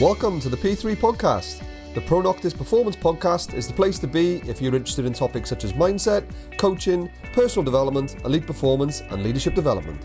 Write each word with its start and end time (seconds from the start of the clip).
Welcome 0.00 0.40
to 0.40 0.48
the 0.48 0.56
P3 0.56 0.96
Podcast. 0.96 1.62
The 1.94 2.00
Pro 2.00 2.20
Noctis 2.20 2.52
Performance 2.52 2.96
Podcast 2.96 3.54
is 3.54 3.68
the 3.68 3.74
place 3.74 3.96
to 4.00 4.08
be 4.08 4.38
if 4.38 4.60
you're 4.60 4.74
interested 4.74 5.06
in 5.06 5.12
topics 5.12 5.48
such 5.48 5.62
as 5.62 5.72
mindset, 5.72 6.28
coaching, 6.58 7.08
personal 7.32 7.62
development, 7.62 8.16
elite 8.24 8.44
performance, 8.44 9.02
and 9.02 9.22
leadership 9.22 9.54
development. 9.54 10.02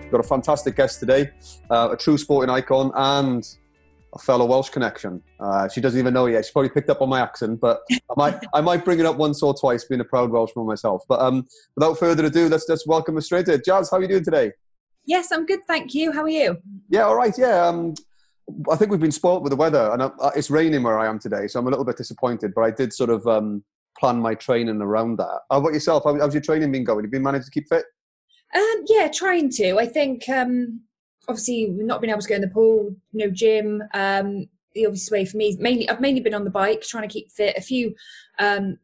We've 0.00 0.10
got 0.10 0.18
a 0.18 0.24
fantastic 0.24 0.74
guest 0.74 0.98
today, 0.98 1.30
uh, 1.70 1.90
a 1.92 1.96
true 1.96 2.18
sporting 2.18 2.50
icon 2.50 2.90
and 2.96 3.46
a 4.12 4.18
fellow 4.18 4.44
Welsh 4.44 4.70
connection. 4.70 5.22
Uh, 5.38 5.68
she 5.68 5.80
doesn't 5.80 6.00
even 6.00 6.12
know 6.12 6.26
yet. 6.26 6.44
She's 6.44 6.50
probably 6.50 6.70
picked 6.70 6.90
up 6.90 7.02
on 7.02 7.08
my 7.08 7.20
accent, 7.20 7.60
but 7.60 7.82
I 7.92 8.14
might, 8.16 8.44
I 8.52 8.60
might 8.60 8.84
bring 8.84 8.98
it 8.98 9.06
up 9.06 9.18
once 9.18 9.40
or 9.40 9.54
twice, 9.54 9.84
being 9.84 10.00
a 10.00 10.04
proud 10.04 10.32
Welshman 10.32 10.66
myself. 10.66 11.04
But 11.08 11.20
um, 11.20 11.46
without 11.76 11.96
further 11.96 12.24
ado, 12.24 12.48
let's 12.48 12.66
just 12.66 12.88
welcome 12.88 13.14
her 13.14 13.20
straight 13.20 13.46
in. 13.46 13.62
Jazz, 13.64 13.88
how 13.88 13.98
are 13.98 14.02
you 14.02 14.08
doing 14.08 14.24
today? 14.24 14.50
Yes, 15.04 15.30
I'm 15.30 15.46
good, 15.46 15.60
thank 15.68 15.94
you. 15.94 16.10
How 16.10 16.22
are 16.22 16.28
you? 16.28 16.58
Yeah, 16.88 17.02
all 17.02 17.14
right. 17.14 17.32
Yeah, 17.38 17.64
um, 17.64 17.94
I 18.70 18.76
think 18.76 18.90
we've 18.90 19.00
been 19.00 19.12
spoilt 19.12 19.42
with 19.42 19.50
the 19.50 19.56
weather, 19.56 19.90
and 19.92 20.02
uh, 20.02 20.10
it's 20.36 20.50
raining 20.50 20.82
where 20.82 20.98
I 20.98 21.06
am 21.06 21.18
today, 21.18 21.48
so 21.48 21.58
I'm 21.58 21.66
a 21.66 21.70
little 21.70 21.84
bit 21.84 21.96
disappointed. 21.96 22.52
But 22.54 22.62
I 22.62 22.70
did 22.70 22.92
sort 22.92 23.10
of 23.10 23.26
um, 23.26 23.64
plan 23.98 24.20
my 24.20 24.34
training 24.34 24.80
around 24.80 25.16
that. 25.18 25.40
How 25.50 25.58
about 25.58 25.72
yourself? 25.72 26.04
How, 26.04 26.18
how's 26.18 26.34
your 26.34 26.42
training 26.42 26.70
been 26.72 26.84
going? 26.84 26.98
Have 26.98 27.06
you 27.06 27.10
been 27.10 27.22
managed 27.22 27.46
to 27.46 27.50
keep 27.50 27.68
fit? 27.68 27.84
Um, 28.54 28.84
yeah, 28.86 29.08
trying 29.12 29.50
to. 29.50 29.78
I 29.78 29.86
think 29.86 30.28
um, 30.28 30.80
obviously 31.28 31.68
not 31.70 32.00
being 32.00 32.10
able 32.10 32.22
to 32.22 32.28
go 32.28 32.36
in 32.36 32.40
the 32.40 32.48
pool, 32.48 32.94
no 33.12 33.30
gym. 33.30 33.82
Um, 33.94 34.46
the 34.74 34.86
obvious 34.86 35.10
way 35.10 35.24
for 35.24 35.38
me 35.38 35.56
mainly 35.58 35.88
I've 35.88 36.00
mainly 36.00 36.20
been 36.20 36.34
on 36.34 36.44
the 36.44 36.50
bike, 36.50 36.82
trying 36.82 37.08
to 37.08 37.12
keep 37.12 37.32
fit. 37.32 37.56
A 37.56 37.62
few 37.62 37.94
um, 38.38 38.78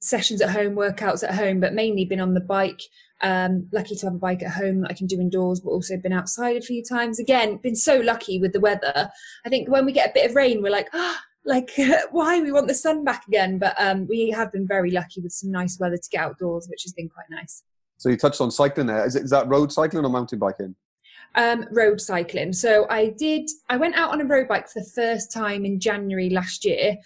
sessions 0.00 0.40
at 0.40 0.50
home, 0.50 0.74
workouts 0.74 1.22
at 1.22 1.34
home, 1.34 1.60
but 1.60 1.74
mainly 1.74 2.04
been 2.04 2.20
on 2.20 2.34
the 2.34 2.40
bike. 2.40 2.80
Um, 3.22 3.68
lucky 3.72 3.94
to 3.94 4.06
have 4.06 4.14
a 4.14 4.18
bike 4.18 4.42
at 4.42 4.52
home 4.52 4.80
that 4.80 4.90
I 4.90 4.94
can 4.94 5.06
do 5.06 5.20
indoors, 5.20 5.60
but 5.60 5.70
also 5.70 5.96
been 5.96 6.12
outside 6.12 6.56
a 6.56 6.60
few 6.60 6.82
times. 6.82 7.20
Again, 7.20 7.58
been 7.58 7.76
so 7.76 8.00
lucky 8.00 8.40
with 8.40 8.52
the 8.52 8.60
weather. 8.60 9.10
I 9.46 9.48
think 9.48 9.68
when 9.68 9.84
we 9.84 9.92
get 9.92 10.10
a 10.10 10.12
bit 10.12 10.28
of 10.28 10.34
rain, 10.34 10.60
we're 10.60 10.72
like, 10.72 10.88
oh, 10.92 11.16
like 11.44 11.70
why 12.10 12.40
we 12.40 12.52
want 12.52 12.68
the 12.68 12.74
sun 12.74 13.04
back 13.04 13.26
again. 13.28 13.58
But 13.58 13.74
um, 13.78 14.06
we 14.08 14.30
have 14.30 14.52
been 14.52 14.66
very 14.66 14.90
lucky 14.90 15.20
with 15.20 15.32
some 15.32 15.50
nice 15.50 15.78
weather 15.78 15.96
to 15.96 16.08
get 16.10 16.20
outdoors, 16.20 16.66
which 16.68 16.82
has 16.82 16.92
been 16.92 17.08
quite 17.08 17.26
nice. 17.30 17.62
So 17.98 18.08
you 18.08 18.16
touched 18.16 18.40
on 18.40 18.50
cycling 18.50 18.88
there. 18.88 19.06
Is, 19.06 19.14
it, 19.14 19.22
is 19.22 19.30
that 19.30 19.46
road 19.46 19.72
cycling 19.72 20.04
or 20.04 20.08
mountain 20.08 20.40
biking? 20.40 20.74
Um, 21.34 21.66
road 21.70 22.00
cycling. 22.00 22.52
So 22.52 22.86
I 22.90 23.14
did. 23.18 23.48
I 23.70 23.76
went 23.76 23.94
out 23.94 24.10
on 24.10 24.20
a 24.20 24.24
road 24.24 24.48
bike 24.48 24.68
for 24.68 24.80
the 24.80 24.90
first 24.94 25.32
time 25.32 25.64
in 25.64 25.80
January 25.80 26.28
last 26.28 26.64
year, 26.64 26.96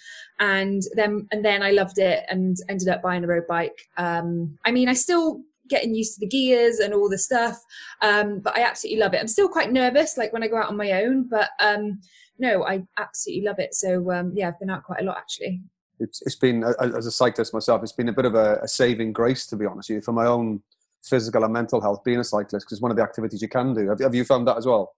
and 0.40 0.82
then 0.94 1.28
and 1.30 1.44
then 1.44 1.62
I 1.62 1.70
loved 1.70 1.98
it 1.98 2.24
and 2.28 2.56
ended 2.68 2.88
up 2.88 3.02
buying 3.02 3.22
a 3.22 3.28
road 3.28 3.46
bike. 3.46 3.78
Um, 3.96 4.58
I 4.64 4.72
mean, 4.72 4.88
I 4.88 4.94
still 4.94 5.42
getting 5.68 5.94
used 5.94 6.14
to 6.14 6.20
the 6.20 6.26
gears 6.26 6.78
and 6.78 6.94
all 6.94 7.08
the 7.08 7.18
stuff. 7.18 7.58
Um, 8.02 8.40
but 8.40 8.56
I 8.56 8.62
absolutely 8.62 9.00
love 9.00 9.14
it. 9.14 9.20
I'm 9.20 9.28
still 9.28 9.48
quite 9.48 9.72
nervous, 9.72 10.16
like 10.16 10.32
when 10.32 10.42
I 10.42 10.48
go 10.48 10.56
out 10.56 10.68
on 10.68 10.76
my 10.76 10.92
own, 10.92 11.28
but 11.28 11.50
um, 11.60 12.00
no, 12.38 12.64
I 12.64 12.82
absolutely 12.98 13.44
love 13.44 13.58
it. 13.58 13.74
So 13.74 14.10
um, 14.12 14.32
yeah, 14.34 14.48
I've 14.48 14.58
been 14.58 14.70
out 14.70 14.84
quite 14.84 15.00
a 15.00 15.04
lot 15.04 15.18
actually. 15.18 15.62
It's, 15.98 16.20
it's 16.22 16.36
been 16.36 16.62
as 16.62 17.06
a 17.06 17.10
cyclist 17.10 17.54
myself, 17.54 17.82
it's 17.82 17.92
been 17.92 18.10
a 18.10 18.12
bit 18.12 18.26
of 18.26 18.34
a, 18.34 18.60
a 18.62 18.68
saving 18.68 19.12
grace 19.12 19.46
to 19.46 19.56
be 19.56 19.64
honest 19.64 19.88
with 19.88 19.96
you 19.96 20.02
for 20.02 20.12
my 20.12 20.26
own 20.26 20.62
physical 21.02 21.44
and 21.44 21.52
mental 21.52 21.80
health. 21.80 22.04
Being 22.04 22.20
a 22.20 22.24
cyclist 22.24 22.66
because 22.66 22.80
one 22.80 22.90
of 22.90 22.96
the 22.96 23.02
activities 23.02 23.40
you 23.40 23.48
can 23.48 23.72
do. 23.72 23.88
Have, 23.88 24.00
have 24.00 24.14
you 24.14 24.24
found 24.24 24.46
that 24.48 24.58
as 24.58 24.66
well? 24.66 24.94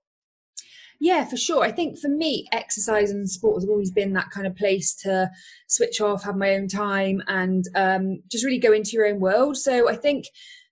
Yeah, 1.01 1.25
for 1.25 1.37
sure. 1.37 1.63
I 1.63 1.71
think 1.71 1.99
for 1.99 2.09
me, 2.09 2.49
exercise 2.53 3.11
and 3.11 3.31
sport 3.31 3.63
has 3.63 3.69
always 3.69 3.93
been 3.93 4.15
that 4.15 4.31
kind 4.31 4.47
of 4.47 4.57
place 4.57 4.95
to 5.03 5.31
switch 5.69 6.01
off, 6.01 6.25
have 6.25 6.37
my 6.37 6.55
own 6.55 6.67
time, 6.67 7.23
and 7.29 7.65
um, 7.77 8.23
just 8.31 8.45
really 8.45 8.59
go 8.59 8.73
into 8.73 8.91
your 8.93 9.07
own 9.07 9.21
world. 9.21 9.57
So 9.57 9.89
I 9.89 9.95
think 9.95 10.25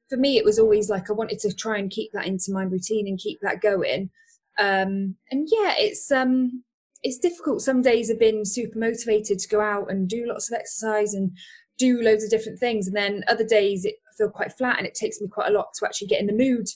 for 0.08 0.16
me, 0.18 0.36
it 0.36 0.44
was 0.44 0.58
always 0.58 0.88
like 0.88 1.08
I 1.08 1.12
wanted 1.12 1.38
to 1.40 1.54
try 1.54 1.78
and 1.78 1.90
keep 1.90 2.10
that 2.12 2.26
into 2.26 2.52
my 2.52 2.64
routine 2.64 3.06
and 3.06 3.18
keep 3.18 3.38
that 3.42 3.60
going. 3.60 4.10
Um, 4.58 5.16
and 5.30 5.48
yeah, 5.50 5.74
it's 5.78 6.10
um, 6.10 6.64
it's 7.04 7.18
difficult. 7.18 7.62
Some 7.62 7.82
days 7.82 8.08
have 8.08 8.18
been 8.18 8.44
super 8.44 8.78
motivated 8.78 9.38
to 9.38 9.48
go 9.48 9.60
out 9.60 9.90
and 9.90 10.08
do 10.08 10.26
lots 10.26 10.50
of 10.50 10.58
exercise 10.58 11.14
and 11.14 11.30
do 11.78 12.02
loads 12.02 12.24
of 12.24 12.30
different 12.30 12.58
things, 12.58 12.88
and 12.88 12.96
then 12.96 13.22
other 13.28 13.46
days 13.46 13.84
it 13.84 13.96
feel 14.18 14.30
quite 14.30 14.52
flat, 14.52 14.78
and 14.78 14.86
it 14.86 14.94
takes 14.94 15.20
me 15.20 15.28
quite 15.28 15.50
a 15.50 15.52
lot 15.52 15.68
to 15.74 15.86
actually 15.86 16.08
get 16.08 16.20
in 16.20 16.26
the 16.26 16.32
mood 16.32 16.66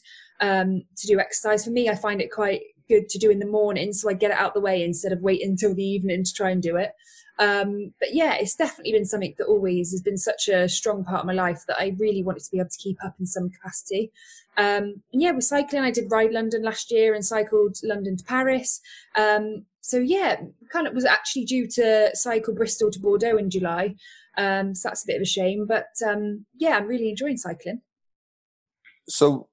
um, 0.41 0.82
to 0.96 1.06
do 1.08 1.19
exercise. 1.19 1.64
For 1.64 1.70
me, 1.70 1.88
I 1.88 1.96
find 1.96 2.20
it 2.20 2.30
quite 2.30 2.60
good 2.90 3.08
to 3.08 3.18
do 3.18 3.30
in 3.30 3.38
the 3.38 3.46
morning, 3.46 3.92
so 3.92 4.10
I 4.10 4.14
get 4.14 4.32
it 4.32 4.36
out 4.36 4.52
the 4.54 4.60
way 4.60 4.82
instead 4.82 5.12
of 5.12 5.22
waiting 5.22 5.50
until 5.50 5.74
the 5.74 5.84
evening 5.84 6.24
to 6.24 6.32
try 6.32 6.50
and 6.50 6.62
do 6.62 6.76
it. 6.76 6.90
Um, 7.38 7.94
but 7.98 8.12
yeah, 8.12 8.34
it's 8.34 8.54
definitely 8.54 8.92
been 8.92 9.06
something 9.06 9.34
that 9.38 9.46
always 9.46 9.92
has 9.92 10.02
been 10.02 10.18
such 10.18 10.48
a 10.48 10.68
strong 10.68 11.04
part 11.04 11.20
of 11.20 11.26
my 11.26 11.32
life 11.32 11.62
that 11.68 11.80
I 11.80 11.96
really 11.98 12.22
wanted 12.22 12.44
to 12.44 12.50
be 12.50 12.58
able 12.58 12.68
to 12.68 12.78
keep 12.78 12.98
up 13.02 13.14
in 13.18 13.26
some 13.26 13.48
capacity. 13.48 14.12
Um, 14.58 15.02
and 15.12 15.22
yeah, 15.22 15.30
with 15.30 15.44
cycling, 15.44 15.82
I 15.82 15.90
did 15.90 16.10
ride 16.10 16.32
London 16.32 16.62
last 16.62 16.90
year 16.90 17.14
and 17.14 17.24
cycled 17.24 17.76
London 17.82 18.18
to 18.18 18.24
Paris. 18.24 18.80
Um, 19.16 19.64
so 19.80 19.96
yeah, 19.98 20.36
kind 20.70 20.86
of 20.86 20.94
was 20.94 21.06
actually 21.06 21.46
due 21.46 21.66
to 21.76 22.10
cycle 22.14 22.54
Bristol 22.54 22.90
to 22.90 23.00
Bordeaux 23.00 23.38
in 23.38 23.48
July. 23.48 23.94
Um, 24.36 24.74
so 24.74 24.88
that's 24.88 25.04
a 25.04 25.06
bit 25.06 25.16
of 25.16 25.22
a 25.22 25.26
shame, 25.26 25.66
but 25.66 25.88
um, 26.06 26.44
yeah, 26.58 26.76
I'm 26.76 26.86
really 26.86 27.10
enjoying 27.10 27.38
cycling. 27.38 27.80
So 29.08 29.48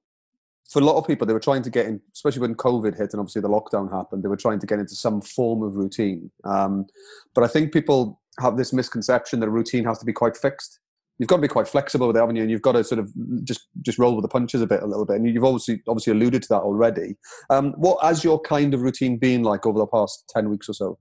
for 0.70 0.82
a 0.82 0.86
lot 0.86 0.98
of 0.98 1.08
people, 1.08 1.26
they 1.26 1.34
were 1.34 1.40
trying 1.40 1.62
to 1.64 1.70
get 1.70 1.86
in, 1.86 2.02
especially 2.14 2.42
when 2.42 2.56
COVID 2.56 2.98
hit 2.98 3.14
and 3.14 3.20
obviously 3.20 3.42
the 3.42 3.50
lockdown 3.50 3.92
happened, 3.92 4.24
they 4.24 4.28
were 4.28 4.38
trying 4.38 4.60
to 4.60 4.68
get 4.68 4.80
into 4.80 4.96
some 4.96 5.22
form 5.22 5.64
of 5.64 5.76
routine. 5.76 6.30
Um, 6.44 6.86
but 7.34 7.44
I 7.44 7.48
think 7.48 7.72
people 7.72 8.22
have 8.40 8.58
this 8.58 8.74
misconception 8.74 9.40
that 9.40 9.48
a 9.48 9.52
routine 9.52 9.86
has 9.86 9.98
to 10.00 10.06
be 10.06 10.14
quite 10.14 10.36
fixed. 10.36 10.80
You've 11.20 11.30
got 11.30 11.38
to 11.38 11.42
be 11.42 11.48
quite 11.48 11.68
flexible 11.68 12.08
with 12.08 12.16
it, 12.16 12.20
haven't 12.20 12.36
you? 12.36 12.44
And 12.44 12.52
you've 12.52 12.62
got 12.62 12.74
to 12.74 12.84
sort 12.84 13.00
of 13.00 13.12
just 13.44 13.68
just 13.82 13.98
roll 13.98 14.16
with 14.16 14.22
the 14.22 14.30
punches 14.30 14.62
a 14.62 14.68
bit, 14.68 14.84
a 14.84 14.86
little 14.86 15.06
bit. 15.06 15.16
And 15.16 15.26
you've 15.26 15.44
obviously 15.44 15.82
obviously 15.88 16.14
alluded 16.14 16.44
to 16.44 16.48
that 16.50 16.62
already. 16.62 17.16
Um, 17.50 17.74
what 17.78 18.04
has 18.04 18.24
your 18.24 18.40
kind 18.40 18.76
of 18.76 18.82
routine 18.82 19.18
been 19.18 19.42
like 19.42 19.66
over 19.66 19.80
the 19.80 19.88
past 19.88 20.26
ten 20.30 20.48
weeks 20.48 20.70
or 20.70 20.74
so? 20.74 21.00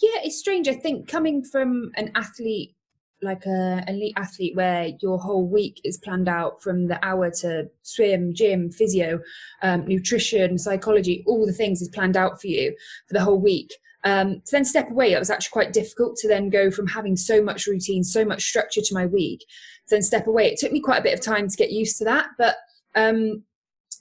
Yeah, 0.00 0.20
it's 0.22 0.38
strange. 0.38 0.68
I 0.68 0.74
think 0.74 1.08
coming 1.08 1.42
from 1.42 1.90
an 1.96 2.12
athlete 2.14 2.76
like 3.22 3.44
a 3.46 3.84
elite 3.86 4.14
athlete 4.16 4.56
where 4.56 4.90
your 5.00 5.18
whole 5.18 5.46
week 5.46 5.80
is 5.84 5.98
planned 5.98 6.28
out 6.28 6.62
from 6.62 6.86
the 6.86 7.04
hour 7.04 7.30
to 7.30 7.68
swim, 7.82 8.34
gym, 8.34 8.70
physio, 8.70 9.20
um, 9.62 9.86
nutrition, 9.86 10.58
psychology, 10.58 11.22
all 11.26 11.46
the 11.46 11.52
things 11.52 11.82
is 11.82 11.88
planned 11.88 12.16
out 12.16 12.40
for 12.40 12.46
you 12.46 12.74
for 13.06 13.14
the 13.14 13.24
whole 13.24 13.40
week. 13.40 13.70
Um, 14.04 14.40
to 14.46 14.52
then 14.52 14.64
step 14.64 14.90
away, 14.90 15.12
it 15.12 15.18
was 15.18 15.30
actually 15.30 15.52
quite 15.52 15.72
difficult 15.72 16.16
to 16.16 16.28
then 16.28 16.48
go 16.48 16.70
from 16.70 16.86
having 16.86 17.16
so 17.16 17.42
much 17.42 17.66
routine, 17.66 18.02
so 18.02 18.24
much 18.24 18.42
structure 18.42 18.80
to 18.80 18.94
my 18.94 19.06
week, 19.06 19.40
to 19.40 19.96
then 19.96 20.02
step 20.02 20.26
away. 20.26 20.46
It 20.46 20.58
took 20.58 20.72
me 20.72 20.80
quite 20.80 21.00
a 21.00 21.02
bit 21.02 21.14
of 21.14 21.24
time 21.24 21.48
to 21.48 21.56
get 21.56 21.70
used 21.70 21.98
to 21.98 22.04
that, 22.04 22.28
but 22.38 22.56
um, 22.94 23.44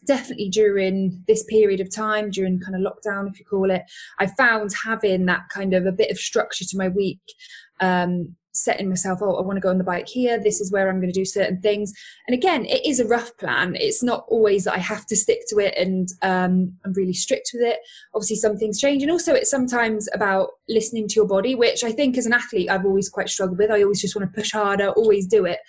definitely 0.06 0.50
during 0.50 1.24
this 1.28 1.44
period 1.44 1.82
of 1.82 1.94
time, 1.94 2.32
during 2.32 2.60
kind 2.60 2.76
of 2.76 2.82
lockdown, 2.82 3.30
if 3.30 3.40
you 3.40 3.46
call 3.46 3.70
it, 3.70 3.84
I 4.20 4.28
found 4.28 4.72
having 4.86 5.26
that 5.26 5.50
kind 5.54 5.74
of 5.74 5.86
a 5.86 5.92
bit 5.92 6.12
of 6.12 6.18
structure 6.18 6.66
to 6.66 6.78
my 6.78 6.88
week 6.88 7.20
um, 7.82 8.36
setting 8.52 8.90
myself, 8.90 9.20
oh, 9.22 9.36
I 9.36 9.42
want 9.42 9.58
to 9.58 9.62
go 9.62 9.70
on 9.70 9.78
the 9.78 9.84
bike 9.84 10.08
here. 10.08 10.42
This 10.42 10.60
is 10.60 10.72
where 10.72 10.90
I'm 10.90 11.00
going 11.00 11.12
to 11.12 11.20
do 11.20 11.26
certain 11.26 11.62
things. 11.62 11.94
And 12.28 12.34
again, 12.36 12.66
it 12.66 12.86
is 12.86 13.00
a 13.00 13.08
rough 13.08 13.36
plan. 13.38 13.76
It's 13.76 14.04
not 14.04 14.26
always 14.28 14.64
that 14.64 14.76
I 14.76 14.80
have 14.80 15.06
to 15.08 15.16
stick 15.16 15.42
to 15.50 15.60
it 15.60 15.76
and 15.78 16.10
um, 16.22 16.74
I'm 16.86 16.94
really 16.94 17.14
strict 17.14 17.52
with 17.54 17.64
it. 17.64 17.80
Obviously, 18.14 18.38
some 18.38 18.58
things 18.58 18.80
change. 18.80 19.04
And 19.04 19.12
also, 19.12 19.34
it's 19.34 19.52
sometimes 19.52 20.08
about 20.14 20.50
listening 20.68 21.08
to 21.08 21.16
your 21.16 21.28
body, 21.28 21.56
which 21.56 21.84
I 21.84 21.92
think 21.92 22.18
as 22.18 22.26
an 22.26 22.34
athlete, 22.34 22.70
I've 22.70 22.86
always 22.86 23.10
quite 23.10 23.30
struggled 23.30 23.60
with. 23.60 23.72
I 23.72 23.84
always 23.84 24.02
just 24.02 24.16
want 24.16 24.32
to 24.32 24.36
push 24.36 24.52
harder, 24.52 24.90
always 24.90 25.28
do 25.28 25.46
it. 25.46 25.60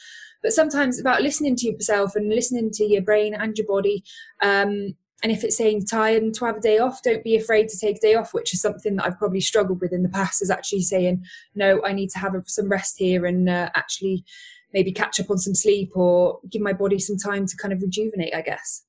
But 0.42 0.52
sometimes 0.52 0.94
it's 0.94 1.02
about 1.02 1.22
listening 1.22 1.56
to 1.56 1.70
yourself 1.70 2.16
and 2.16 2.30
listening 2.30 2.70
to 2.72 2.84
your 2.84 3.02
brain 3.02 3.34
and 3.34 3.56
your 3.56 3.66
body. 3.66 4.02
Um, 4.42 4.94
and 5.22 5.30
if 5.30 5.44
it's 5.44 5.56
saying 5.56 5.86
tired 5.86 6.22
and 6.22 6.34
to 6.34 6.46
have 6.46 6.56
a 6.56 6.60
day 6.60 6.78
off, 6.78 7.02
don't 7.02 7.22
be 7.22 7.36
afraid 7.36 7.68
to 7.68 7.78
take 7.78 7.98
a 7.98 8.00
day 8.00 8.14
off, 8.14 8.32
which 8.32 8.54
is 8.54 8.60
something 8.60 8.96
that 8.96 9.06
I've 9.06 9.18
probably 9.18 9.40
struggled 9.40 9.80
with 9.80 9.92
in 9.92 10.02
the 10.02 10.08
past, 10.08 10.42
is 10.42 10.50
actually 10.50 10.82
saying, 10.82 11.24
no, 11.54 11.82
I 11.84 11.92
need 11.92 12.10
to 12.10 12.18
have 12.18 12.34
some 12.46 12.68
rest 12.68 12.96
here 12.98 13.26
and 13.26 13.48
uh, 13.48 13.70
actually 13.74 14.24
maybe 14.72 14.92
catch 14.92 15.20
up 15.20 15.30
on 15.30 15.38
some 15.38 15.54
sleep 15.54 15.92
or 15.94 16.40
give 16.48 16.62
my 16.62 16.72
body 16.72 16.98
some 16.98 17.16
time 17.16 17.46
to 17.46 17.56
kind 17.56 17.72
of 17.72 17.82
rejuvenate, 17.82 18.34
I 18.34 18.42
guess. 18.42 18.84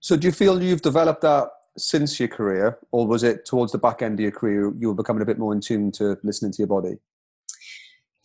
So 0.00 0.16
do 0.16 0.26
you 0.26 0.32
feel 0.32 0.62
you've 0.62 0.82
developed 0.82 1.22
that 1.22 1.50
since 1.78 2.18
your 2.18 2.28
career, 2.28 2.78
or 2.90 3.06
was 3.06 3.22
it 3.22 3.44
towards 3.44 3.72
the 3.72 3.78
back 3.78 4.02
end 4.02 4.14
of 4.14 4.20
your 4.20 4.30
career 4.30 4.72
you 4.78 4.88
were 4.88 4.94
becoming 4.94 5.22
a 5.22 5.26
bit 5.26 5.38
more 5.38 5.52
in 5.52 5.60
tune 5.60 5.92
to 5.92 6.18
listening 6.22 6.52
to 6.52 6.58
your 6.58 6.68
body? 6.68 6.96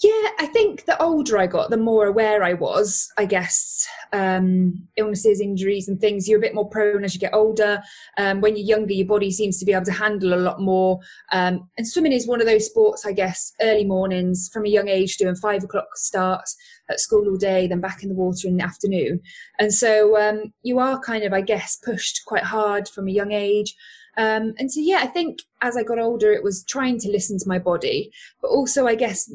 Yeah, 0.01 0.29
I 0.39 0.47
think 0.47 0.85
the 0.85 0.99
older 0.99 1.37
I 1.37 1.45
got, 1.45 1.69
the 1.69 1.77
more 1.77 2.07
aware 2.07 2.43
I 2.43 2.53
was. 2.53 3.07
I 3.19 3.25
guess 3.25 3.87
um, 4.11 4.87
illnesses, 4.97 5.39
injuries, 5.39 5.87
and 5.87 6.01
things. 6.01 6.27
You're 6.27 6.39
a 6.39 6.41
bit 6.41 6.55
more 6.55 6.67
prone 6.67 7.03
as 7.03 7.13
you 7.13 7.19
get 7.19 7.35
older. 7.35 7.83
Um, 8.17 8.41
when 8.41 8.55
you're 8.55 8.65
younger, 8.65 8.93
your 8.93 9.05
body 9.05 9.29
seems 9.29 9.59
to 9.59 9.65
be 9.65 9.73
able 9.73 9.85
to 9.85 9.91
handle 9.91 10.33
a 10.33 10.41
lot 10.41 10.59
more. 10.59 10.99
Um, 11.31 11.69
and 11.77 11.87
swimming 11.87 12.13
is 12.13 12.27
one 12.27 12.41
of 12.41 12.47
those 12.47 12.65
sports, 12.65 13.05
I 13.05 13.11
guess. 13.11 13.53
Early 13.61 13.85
mornings, 13.85 14.49
from 14.51 14.65
a 14.65 14.69
young 14.69 14.87
age, 14.87 15.17
doing 15.17 15.35
five 15.35 15.63
o'clock 15.63 15.95
starts 15.95 16.55
at 16.89 16.99
school 16.99 17.27
all 17.27 17.37
day, 17.37 17.67
then 17.67 17.79
back 17.79 18.01
in 18.01 18.09
the 18.09 18.15
water 18.15 18.47
in 18.47 18.57
the 18.57 18.63
afternoon. 18.63 19.19
And 19.59 19.71
so 19.71 20.19
um, 20.19 20.51
you 20.63 20.79
are 20.79 20.99
kind 20.99 21.23
of, 21.23 21.31
I 21.31 21.41
guess, 21.41 21.77
pushed 21.77 22.21
quite 22.25 22.43
hard 22.43 22.87
from 22.89 23.07
a 23.07 23.11
young 23.11 23.33
age. 23.33 23.75
Um, 24.17 24.53
and 24.57 24.71
so, 24.71 24.79
yeah, 24.79 24.99
I 25.01 25.07
think 25.07 25.39
as 25.61 25.77
I 25.77 25.83
got 25.83 25.99
older, 25.99 26.31
it 26.31 26.43
was 26.43 26.63
trying 26.65 26.99
to 26.99 27.09
listen 27.09 27.37
to 27.39 27.47
my 27.47 27.59
body, 27.59 28.11
but 28.41 28.49
also, 28.49 28.87
I 28.87 28.95
guess, 28.95 29.31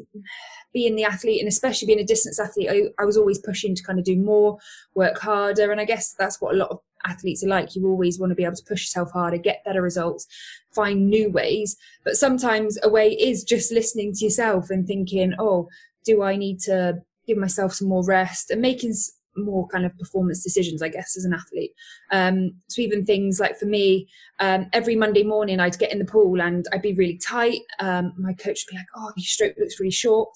being 0.72 0.96
the 0.96 1.04
athlete 1.04 1.40
and 1.40 1.48
especially 1.48 1.86
being 1.86 2.00
a 2.00 2.04
distance 2.04 2.38
athlete, 2.38 2.68
I, 2.70 3.02
I 3.02 3.06
was 3.06 3.16
always 3.16 3.38
pushing 3.38 3.74
to 3.74 3.82
kind 3.82 3.98
of 3.98 4.04
do 4.04 4.16
more, 4.16 4.58
work 4.94 5.18
harder. 5.18 5.72
And 5.72 5.80
I 5.80 5.86
guess 5.86 6.14
that's 6.18 6.40
what 6.40 6.54
a 6.54 6.58
lot 6.58 6.70
of 6.70 6.80
athletes 7.06 7.42
are 7.42 7.48
like. 7.48 7.74
You 7.74 7.86
always 7.86 8.18
want 8.18 8.30
to 8.30 8.34
be 8.34 8.44
able 8.44 8.56
to 8.56 8.64
push 8.68 8.82
yourself 8.82 9.10
harder, 9.12 9.38
get 9.38 9.64
better 9.64 9.80
results, 9.80 10.26
find 10.74 11.08
new 11.08 11.30
ways. 11.30 11.76
But 12.04 12.16
sometimes 12.16 12.78
a 12.82 12.90
way 12.90 13.12
is 13.12 13.42
just 13.42 13.72
listening 13.72 14.12
to 14.14 14.24
yourself 14.24 14.68
and 14.68 14.86
thinking, 14.86 15.32
oh, 15.38 15.68
do 16.04 16.22
I 16.22 16.36
need 16.36 16.60
to 16.60 16.98
give 17.26 17.38
myself 17.38 17.72
some 17.72 17.88
more 17.88 18.04
rest 18.04 18.50
and 18.50 18.60
making 18.60 18.92
more 19.36 19.66
kind 19.68 19.84
of 19.84 19.96
performance 19.98 20.42
decisions, 20.42 20.82
I 20.82 20.88
guess, 20.88 21.16
as 21.16 21.24
an 21.24 21.34
athlete. 21.34 21.72
Um, 22.10 22.52
so 22.68 22.82
even 22.82 23.04
things 23.04 23.40
like 23.40 23.58
for 23.58 23.66
me, 23.66 24.08
um, 24.38 24.66
every 24.72 24.96
Monday 24.96 25.22
morning 25.22 25.60
I'd 25.60 25.78
get 25.78 25.92
in 25.92 25.98
the 25.98 26.04
pool 26.04 26.40
and 26.40 26.66
I'd 26.72 26.82
be 26.82 26.94
really 26.94 27.18
tight. 27.18 27.60
Um, 27.78 28.12
my 28.18 28.32
coach 28.32 28.64
would 28.64 28.72
be 28.72 28.78
like, 28.78 28.86
"Oh, 28.96 29.12
your 29.16 29.24
stroke 29.24 29.54
looks 29.58 29.80
really 29.80 29.90
short." 29.90 30.30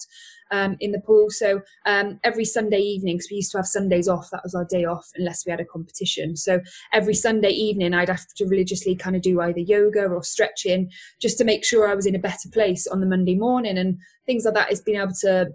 Um, 0.53 0.75
in 0.81 0.91
the 0.91 0.99
pool. 0.99 1.29
So 1.29 1.61
um, 1.85 2.19
every 2.25 2.43
Sunday 2.43 2.79
evening, 2.79 3.15
because 3.15 3.29
we 3.31 3.37
used 3.37 3.53
to 3.53 3.57
have 3.57 3.65
Sundays 3.65 4.09
off, 4.09 4.27
that 4.31 4.43
was 4.43 4.53
our 4.53 4.65
day 4.65 4.83
off, 4.83 5.09
unless 5.15 5.45
we 5.45 5.49
had 5.49 5.61
a 5.61 5.65
competition. 5.65 6.35
So 6.35 6.59
every 6.91 7.13
Sunday 7.13 7.51
evening, 7.51 7.93
I'd 7.93 8.09
have 8.09 8.27
to 8.35 8.45
religiously 8.45 8.93
kind 8.97 9.15
of 9.15 9.21
do 9.21 9.39
either 9.39 9.61
yoga 9.61 10.07
or 10.07 10.25
stretching 10.25 10.91
just 11.21 11.37
to 11.37 11.45
make 11.45 11.63
sure 11.63 11.87
I 11.87 11.95
was 11.95 12.05
in 12.05 12.15
a 12.15 12.19
better 12.19 12.49
place 12.51 12.85
on 12.85 12.99
the 12.99 13.07
Monday 13.07 13.35
morning. 13.35 13.77
And 13.77 13.97
things 14.25 14.43
like 14.43 14.55
that 14.55 14.73
is 14.73 14.81
being 14.81 14.99
able 14.99 15.13
to 15.21 15.51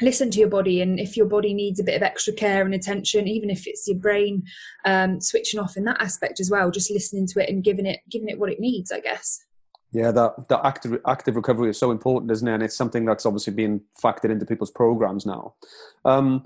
listen 0.00 0.30
to 0.30 0.38
your 0.38 0.48
body 0.48 0.80
and 0.80 0.98
if 0.98 1.16
your 1.16 1.26
body 1.26 1.54
needs 1.54 1.80
a 1.80 1.84
bit 1.84 1.96
of 1.96 2.02
extra 2.02 2.32
care 2.32 2.64
and 2.64 2.74
attention 2.74 3.28
even 3.28 3.50
if 3.50 3.66
it's 3.66 3.86
your 3.86 3.98
brain 3.98 4.42
um, 4.84 5.20
switching 5.20 5.60
off 5.60 5.76
in 5.76 5.84
that 5.84 6.00
aspect 6.00 6.40
as 6.40 6.50
well 6.50 6.70
just 6.70 6.90
listening 6.90 7.26
to 7.26 7.42
it 7.42 7.48
and 7.48 7.64
giving 7.64 7.86
it 7.86 8.00
giving 8.10 8.28
it 8.28 8.38
what 8.38 8.50
it 8.50 8.60
needs 8.60 8.90
i 8.92 9.00
guess. 9.00 9.44
Yeah 9.92 10.12
that 10.12 10.48
that 10.48 10.64
active 10.64 11.00
active 11.06 11.36
recovery 11.36 11.70
is 11.70 11.78
so 11.78 11.90
important 11.90 12.30
isn't 12.30 12.46
it? 12.46 12.54
And 12.54 12.62
it's 12.62 12.76
something 12.76 13.04
that's 13.04 13.26
obviously 13.26 13.52
being 13.52 13.80
factored 14.02 14.30
into 14.30 14.46
people's 14.46 14.70
programs 14.70 15.26
now. 15.26 15.54
Um, 16.04 16.44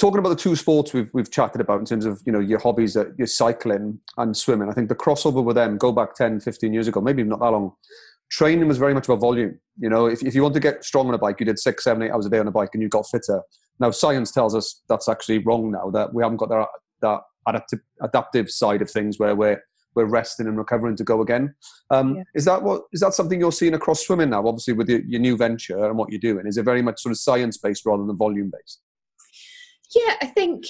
talking 0.00 0.18
about 0.18 0.30
the 0.30 0.36
two 0.36 0.56
sports 0.56 0.94
we've 0.94 1.10
we've 1.12 1.30
chatted 1.30 1.60
about 1.60 1.78
in 1.78 1.84
terms 1.84 2.06
of 2.06 2.22
you 2.24 2.32
know 2.32 2.40
your 2.40 2.58
hobbies 2.58 2.96
uh, 2.96 3.04
your 3.18 3.26
cycling 3.26 4.00
and 4.16 4.34
swimming 4.34 4.68
i 4.70 4.72
think 4.72 4.88
the 4.88 4.94
crossover 4.94 5.44
with 5.44 5.56
them 5.56 5.76
go 5.76 5.92
back 5.92 6.14
10 6.14 6.40
15 6.40 6.72
years 6.72 6.88
ago 6.88 7.02
maybe 7.02 7.22
not 7.22 7.40
that 7.40 7.50
long 7.50 7.72
training 8.30 8.68
was 8.68 8.78
very 8.78 8.94
much 8.94 9.06
about 9.06 9.20
volume. 9.20 9.58
You 9.78 9.90
know, 9.90 10.06
if, 10.06 10.22
if 10.22 10.34
you 10.34 10.42
want 10.42 10.54
to 10.54 10.60
get 10.60 10.84
strong 10.84 11.08
on 11.08 11.14
a 11.14 11.18
bike, 11.18 11.40
you 11.40 11.46
did 11.46 11.58
six, 11.58 11.84
seven, 11.84 12.02
eight 12.02 12.10
hours 12.10 12.26
a 12.26 12.30
day 12.30 12.38
on 12.38 12.48
a 12.48 12.52
bike 12.52 12.70
and 12.74 12.82
you 12.82 12.88
got 12.88 13.08
fitter. 13.08 13.42
Now, 13.78 13.90
science 13.90 14.30
tells 14.30 14.54
us 14.54 14.82
that's 14.88 15.08
actually 15.08 15.38
wrong 15.38 15.70
now, 15.70 15.90
that 15.90 16.12
we 16.14 16.22
haven't 16.22 16.38
got 16.38 16.50
that, 16.50 16.66
that 17.02 17.20
adaptive, 17.46 17.80
adaptive 18.02 18.50
side 18.50 18.82
of 18.82 18.90
things 18.90 19.18
where 19.18 19.34
we're, 19.34 19.62
we're 19.94 20.04
resting 20.04 20.46
and 20.46 20.56
recovering 20.56 20.96
to 20.96 21.04
go 21.04 21.22
again. 21.22 21.54
Um, 21.90 22.16
yeah. 22.16 22.22
Is 22.34 22.44
that 22.44 22.62
what 22.62 22.82
is 22.92 23.00
that 23.00 23.14
something 23.14 23.40
you're 23.40 23.50
seeing 23.50 23.74
across 23.74 24.06
swimming 24.06 24.30
now? 24.30 24.46
Obviously, 24.46 24.74
with 24.74 24.88
your, 24.88 25.00
your 25.00 25.20
new 25.20 25.36
venture 25.36 25.84
and 25.86 25.98
what 25.98 26.10
you're 26.10 26.20
doing, 26.20 26.46
is 26.46 26.56
it 26.56 26.62
very 26.62 26.82
much 26.82 27.00
sort 27.00 27.10
of 27.10 27.18
science 27.18 27.58
based 27.58 27.84
rather 27.84 28.04
than 28.04 28.16
volume 28.16 28.52
based? 28.52 28.82
Yeah, 29.94 30.14
I 30.22 30.26
think 30.26 30.66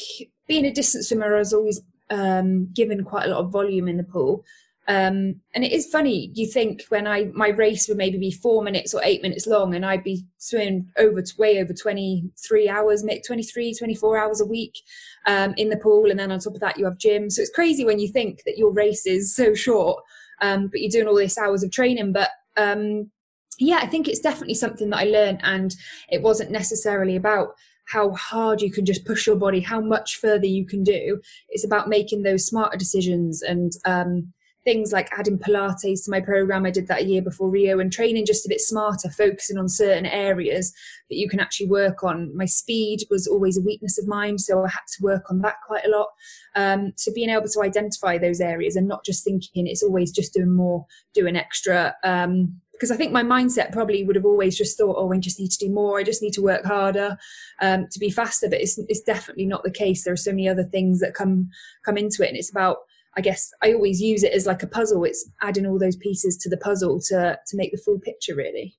being 0.49 0.65
a 0.65 0.73
distance 0.73 1.09
swimmer, 1.09 1.37
has 1.37 1.53
always 1.53 1.83
um, 2.09 2.73
given 2.73 3.05
quite 3.05 3.27
a 3.27 3.31
lot 3.31 3.41
of 3.41 3.51
volume 3.51 3.89
in 3.89 3.99
the 3.99 4.05
pool. 4.05 4.45
Um, 4.89 5.37
and 5.55 5.63
it 5.63 5.73
is 5.73 5.87
funny. 5.87 6.31
You 6.35 6.47
think 6.47 6.83
when 6.89 7.07
I 7.07 7.31
my 7.33 7.49
race 7.49 7.87
would 7.89 7.97
maybe 7.97 8.19
be 8.19 8.33
four 8.33 8.63
minutes 8.63 8.93
or 8.95 9.01
eight 9.05 9.23
minutes 9.23 9.47
long, 9.47 9.75
and 9.75 9.85
I'd 9.87 10.03
be 10.03 10.25
swimming 10.39 10.89
over 10.99 11.23
to 11.23 11.35
way 11.39 11.61
over 11.61 11.73
23 11.73 12.69
hours, 12.69 13.05
23, 13.05 13.75
24 13.75 14.19
hours 14.19 14.41
a 14.41 14.47
week 14.47 14.79
um, 15.27 15.55
in 15.57 15.69
the 15.69 15.77
pool, 15.77 16.11
and 16.11 16.19
then 16.19 16.33
on 16.33 16.41
top 16.41 16.55
of 16.55 16.61
that 16.61 16.79
you 16.79 16.87
have 16.87 16.99
gym. 16.99 17.31
So 17.31 17.43
it's 17.43 17.55
crazy 17.55 17.85
when 17.85 18.01
you 18.01 18.09
think 18.09 18.43
that 18.47 18.59
your 18.59 18.73
race 18.73 19.07
is 19.07 19.35
so 19.35 19.55
short, 19.55 20.03
um, 20.41 20.69
but 20.69 20.81
you're 20.81 20.91
doing 20.91 21.07
all 21.07 21.17
these 21.17 21.39
hours 21.39 21.63
of 21.63 21.71
training. 21.71 22.13
But 22.13 22.31
um, 22.57 23.11
yeah, 23.59 23.79
I 23.83 23.87
think 23.87 24.09
it's 24.09 24.21
definitely 24.21 24.55
something 24.55 24.91
that 24.91 25.01
I 25.01 25.05
learned, 25.05 25.41
and 25.43 25.75
it 26.09 26.23
wasn't 26.23 26.51
necessarily 26.51 27.17
about 27.17 27.55
how 27.87 28.13
hard 28.13 28.61
you 28.61 28.71
can 28.71 28.87
just 28.87 29.05
push 29.05 29.27
your 29.27 29.37
body, 29.37 29.61
how 29.61 29.81
much 29.81 30.17
further 30.17 30.47
you 30.47 30.65
can 30.65 30.83
do. 30.83 31.21
It's 31.49 31.65
about 31.65 31.89
making 31.89 32.23
those 32.23 32.47
smarter 32.47 32.77
decisions 32.77 33.43
and 33.43 33.73
um, 33.85 34.33
things 34.65 34.93
like 34.93 35.09
adding 35.17 35.39
Pilates 35.39 36.05
to 36.05 36.11
my 36.11 36.21
program. 36.21 36.67
I 36.67 36.71
did 36.71 36.87
that 36.89 37.03
a 37.03 37.07
year 37.07 37.23
before 37.23 37.49
Rio 37.49 37.79
and 37.79 37.93
training 37.93 38.27
just 38.27 38.45
a 38.45 38.49
bit 38.49 38.61
smarter, 38.61 39.11
focusing 39.11 39.59
on 39.59 39.69
certain 39.69 40.07
areas 40.07 40.73
that 41.09 41.17
you 41.17 41.29
can 41.29 41.41
actually 41.41 41.69
work 41.69 42.05
on. 42.05 42.37
My 42.37 42.45
speed 42.45 43.01
was 43.11 43.27
always 43.27 43.57
a 43.57 43.63
weakness 43.63 43.99
of 43.99 44.07
mine, 44.07 44.39
so 44.39 44.65
I 44.65 44.69
had 44.69 44.81
to 44.99 45.03
work 45.03 45.31
on 45.31 45.41
that 45.41 45.57
quite 45.67 45.87
a 45.87 45.91
lot. 45.91 46.09
Um, 46.55 46.93
so 46.97 47.13
being 47.15 47.31
able 47.31 47.49
to 47.49 47.63
identify 47.63 48.19
those 48.19 48.41
areas 48.41 48.77
and 48.77 48.87
not 48.87 49.05
just 49.05 49.25
thinking 49.25 49.67
it's 49.67 49.83
always 49.83 50.13
just 50.13 50.35
doing 50.35 50.55
more, 50.55 50.85
doing 51.15 51.37
extra. 51.37 51.95
Um, 52.05 52.61
because 52.73 52.91
I 52.91 52.97
think 52.97 53.13
my 53.13 53.23
mindset 53.23 53.73
probably 53.73 54.05
would 54.05 54.17
have 54.17 54.25
always 54.25 54.57
just 54.57 54.79
thought, 54.79 54.97
oh, 54.99 55.13
I 55.13 55.19
just 55.19 55.39
need 55.39 55.51
to 55.51 55.67
do 55.67 55.71
more. 55.71 55.99
I 55.99 56.03
just 56.03 56.23
need 56.23 56.33
to 56.33 56.43
work 56.43 56.65
harder 56.65 57.19
um, 57.61 57.87
to 57.91 57.99
be 57.99 58.09
faster. 58.09 58.49
But 58.49 58.63
it's, 58.63 58.79
it's 58.89 59.03
definitely 59.03 59.45
not 59.45 59.65
the 59.65 59.71
case. 59.71 60.03
There 60.03 60.15
are 60.15 60.17
so 60.17 60.31
many 60.31 60.49
other 60.49 60.65
things 60.65 61.01
that 61.01 61.13
come 61.13 61.51
come 61.85 61.99
into 61.99 62.25
it, 62.25 62.29
and 62.29 62.39
it's 62.39 62.51
about 62.51 62.79
I 63.17 63.21
guess 63.21 63.51
I 63.63 63.73
always 63.73 64.01
use 64.01 64.23
it 64.23 64.33
as 64.33 64.47
like 64.47 64.63
a 64.63 64.67
puzzle. 64.67 65.05
It's 65.05 65.29
adding 65.43 65.67
all 65.67 65.79
those 65.79 65.97
pieces 65.97 66.37
to 66.39 66.49
the 66.49 66.57
puzzle 66.57 67.01
to 67.09 67.39
to 67.45 67.57
make 67.57 67.73
the 67.73 67.79
full 67.79 67.99
picture 67.99 68.35
really. 68.35 68.77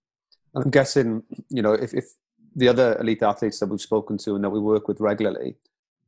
I'm 0.55 0.69
guessing, 0.69 1.23
you 1.49 1.61
know, 1.61 1.73
if, 1.73 1.93
if 1.93 2.05
the 2.55 2.67
other 2.67 2.97
elite 2.99 3.23
athletes 3.23 3.59
that 3.59 3.67
we've 3.67 3.79
spoken 3.79 4.17
to 4.19 4.35
and 4.35 4.43
that 4.43 4.49
we 4.49 4.59
work 4.59 4.87
with 4.87 4.99
regularly, 4.99 5.55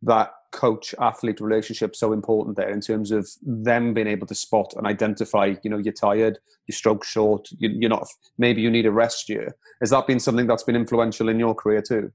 that 0.02 0.34
coach 0.52 0.94
athlete 1.00 1.40
relationship 1.40 1.96
so 1.96 2.14
important 2.14 2.58
there 2.58 2.70
in 2.70 2.82
terms 2.82 3.10
of 3.12 3.28
them 3.42 3.94
being 3.94 4.08
able 4.08 4.28
to 4.28 4.36
spot 4.36 4.74
and 4.76 4.86
identify, 4.86 5.56
you 5.64 5.70
know, 5.70 5.78
you're 5.78 5.94
tired, 5.94 6.38
your 6.68 6.76
stroke 6.76 7.04
short, 7.04 7.48
you, 7.58 7.88
are 7.88 7.90
not, 7.90 8.08
maybe 8.38 8.62
you 8.62 8.70
need 8.70 8.86
a 8.86 8.92
rest 8.92 9.30
year. 9.30 9.56
Has 9.82 9.90
that 9.92 10.06
been 10.06 10.20
something 10.20 10.46
that's 10.46 10.64
been 10.64 10.76
influential 10.76 11.30
in 11.30 11.40
your 11.40 11.56
career 11.56 11.82
too? 11.82 12.12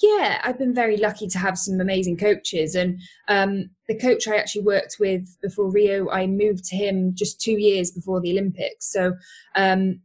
Yeah, 0.00 0.40
I've 0.44 0.58
been 0.58 0.74
very 0.74 0.96
lucky 0.96 1.26
to 1.28 1.38
have 1.38 1.58
some 1.58 1.80
amazing 1.80 2.18
coaches. 2.18 2.74
And 2.74 3.00
um, 3.26 3.70
the 3.88 3.98
coach 3.98 4.28
I 4.28 4.36
actually 4.36 4.62
worked 4.62 4.96
with 5.00 5.36
before 5.42 5.70
Rio, 5.70 6.08
I 6.10 6.26
moved 6.26 6.64
to 6.66 6.76
him 6.76 7.12
just 7.14 7.40
two 7.40 7.58
years 7.58 7.90
before 7.90 8.20
the 8.20 8.30
Olympics. 8.30 8.92
So 8.92 9.14
um, 9.56 10.00